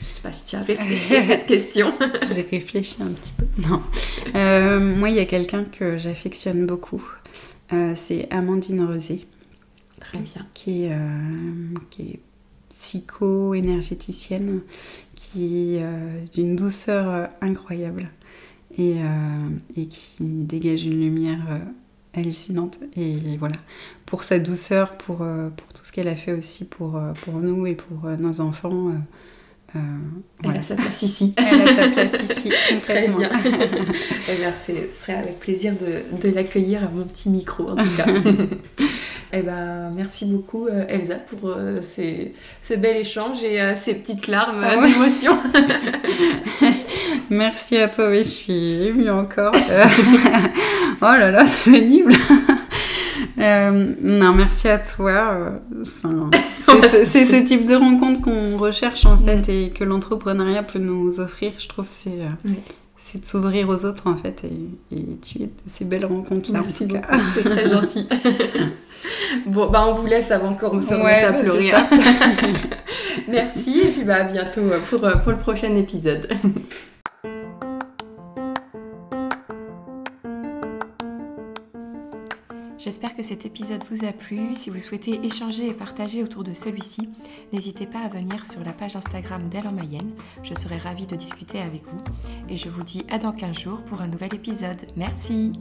Je 0.00 0.04
sais 0.06 0.22
pas 0.22 0.32
si 0.32 0.44
tu 0.44 0.56
as 0.56 0.62
réfléchi 0.62 1.16
à 1.16 1.22
cette 1.26 1.44
question. 1.44 1.92
J'ai 2.22 2.40
réfléchi 2.40 3.02
un 3.02 3.08
petit 3.08 3.32
peu. 3.36 3.44
Non. 3.68 3.82
Euh, 4.34 4.80
moi, 4.80 5.10
il 5.10 5.16
y 5.16 5.18
a 5.18 5.26
quelqu'un 5.26 5.64
que 5.64 5.98
j'affectionne 5.98 6.64
beaucoup. 6.64 7.04
Euh, 7.74 7.92
c'est 7.94 8.26
Amandine 8.30 8.82
Rosé. 8.82 9.26
Très 10.00 10.20
bien. 10.20 10.46
Qui 10.54 10.84
est, 10.84 10.96
qui 11.90 12.02
est 12.02 12.20
psycho-énergéticienne, 12.70 14.60
qui 15.14 15.76
est 15.76 15.84
d'une 16.32 16.56
douceur 16.56 17.28
incroyable 17.42 18.08
et, 18.78 18.96
et 19.76 19.86
qui 19.86 20.16
dégage 20.20 20.84
une 20.84 21.00
lumière 21.00 21.60
hallucinante. 22.16 22.78
Et 22.96 23.36
voilà, 23.38 23.56
pour 24.06 24.24
sa 24.24 24.38
douceur, 24.38 24.96
pour, 24.96 25.22
euh, 25.22 25.48
pour 25.50 25.72
tout 25.72 25.84
ce 25.84 25.92
qu'elle 25.92 26.08
a 26.08 26.16
fait 26.16 26.32
aussi 26.32 26.66
pour, 26.66 27.00
pour 27.22 27.34
nous 27.34 27.66
et 27.66 27.74
pour 27.74 28.08
nos 28.18 28.40
enfants. 28.40 28.92
Euh, 29.74 29.78
elle 30.44 30.56
a 30.58 30.62
sa 30.62 30.76
place 30.76 31.02
ici. 31.02 31.34
Elle 31.38 31.62
a 31.62 31.66
sa 31.66 31.88
place 31.88 32.20
ici, 32.22 32.50
Très 32.84 33.08
bien. 33.08 33.30
eh 34.30 34.34
bien, 34.36 34.52
ce 34.52 34.72
serait 34.96 35.14
avec 35.14 35.40
plaisir 35.40 35.74
de, 35.74 36.28
de 36.28 36.34
l'accueillir 36.34 36.84
à 36.84 36.88
mon 36.88 37.04
petit 37.04 37.28
micro, 37.28 37.64
en 37.64 37.76
tout 37.76 37.96
cas. 37.96 38.06
eh 39.32 39.42
ben, 39.42 39.90
merci 39.94 40.26
beaucoup, 40.26 40.68
Elsa, 40.68 41.16
pour 41.16 41.56
ce 41.80 42.74
bel 42.76 42.96
échange 42.96 43.42
et 43.42 43.74
ces 43.74 43.94
petites 43.94 44.28
larmes 44.28 44.64
ah 44.64 44.86
d'émotion. 44.86 45.36
Merci 47.28 47.76
à 47.78 47.88
toi, 47.88 48.08
oui, 48.08 48.22
je 48.22 48.28
suis 48.28 48.86
émue 48.86 49.10
encore. 49.10 49.54
Euh, 51.02 51.06
oh 51.06 51.18
là 51.18 51.30
là, 51.30 51.46
c'est 51.46 51.70
pénible. 51.70 52.12
Euh, 53.38 53.94
non, 54.00 54.32
merci 54.32 54.68
à 54.68 54.78
toi. 54.78 55.34
Euh, 55.34 55.82
c'est 57.04 57.24
ce 57.24 57.44
type 57.44 57.66
de 57.66 57.74
rencontre 57.74 58.22
qu'on 58.22 58.56
recherche 58.56 59.04
en 59.04 59.18
fait 59.18 59.48
mm. 59.48 59.50
et 59.50 59.70
que 59.70 59.84
l'entrepreneuriat 59.84 60.62
peut 60.62 60.78
nous 60.78 61.20
offrir. 61.20 61.52
Je 61.58 61.68
trouve 61.68 61.86
c'est 61.88 62.18
c'est 62.98 63.20
de 63.20 63.26
s'ouvrir 63.26 63.68
aux 63.68 63.84
autres 63.84 64.06
en 64.06 64.16
fait 64.16 64.42
et, 64.44 64.96
et 64.96 65.18
tu 65.18 65.42
es 65.42 65.50
ces 65.66 65.84
belles 65.84 66.06
rencontres 66.06 66.50
là. 66.52 66.60
Merci 66.62 66.86
beaucoup, 66.86 67.20
c'est 67.34 67.44
très 67.44 67.68
gentil. 67.68 68.08
bon, 69.46 69.70
bah 69.70 69.84
on 69.86 69.94
vous 69.94 70.06
laisse 70.06 70.30
avant 70.30 70.54
qu'on 70.54 70.80
se 70.80 70.94
ouais, 70.94 71.22
à 71.22 71.32
bah, 71.32 71.40
pleurer. 71.40 71.72
Merci 73.28 73.80
et 73.80 73.88
puis 73.88 74.04
bah 74.04 74.16
à 74.16 74.24
bientôt 74.24 74.62
pour, 74.88 75.00
pour 75.00 75.32
le 75.32 75.38
prochain 75.38 75.76
épisode. 75.76 76.26
J'espère 82.86 83.16
que 83.16 83.22
cet 83.24 83.44
épisode 83.44 83.82
vous 83.90 84.06
a 84.06 84.12
plu. 84.12 84.54
Si 84.54 84.70
vous 84.70 84.78
souhaitez 84.78 85.18
échanger 85.26 85.66
et 85.66 85.74
partager 85.74 86.22
autour 86.22 86.44
de 86.44 86.54
celui-ci, 86.54 87.08
n'hésitez 87.52 87.84
pas 87.84 87.98
à 87.98 88.08
venir 88.08 88.46
sur 88.46 88.62
la 88.62 88.72
page 88.72 88.94
Instagram 88.94 89.48
d'Elle 89.48 89.66
en 89.66 89.72
Mayenne. 89.72 90.12
Je 90.44 90.54
serai 90.54 90.78
ravie 90.78 91.08
de 91.08 91.16
discuter 91.16 91.60
avec 91.60 91.84
vous. 91.84 92.00
Et 92.48 92.54
je 92.54 92.68
vous 92.68 92.84
dis 92.84 93.04
à 93.10 93.18
dans 93.18 93.32
15 93.32 93.58
jours 93.58 93.82
pour 93.82 94.02
un 94.02 94.06
nouvel 94.06 94.32
épisode. 94.32 94.82
Merci 94.94 95.54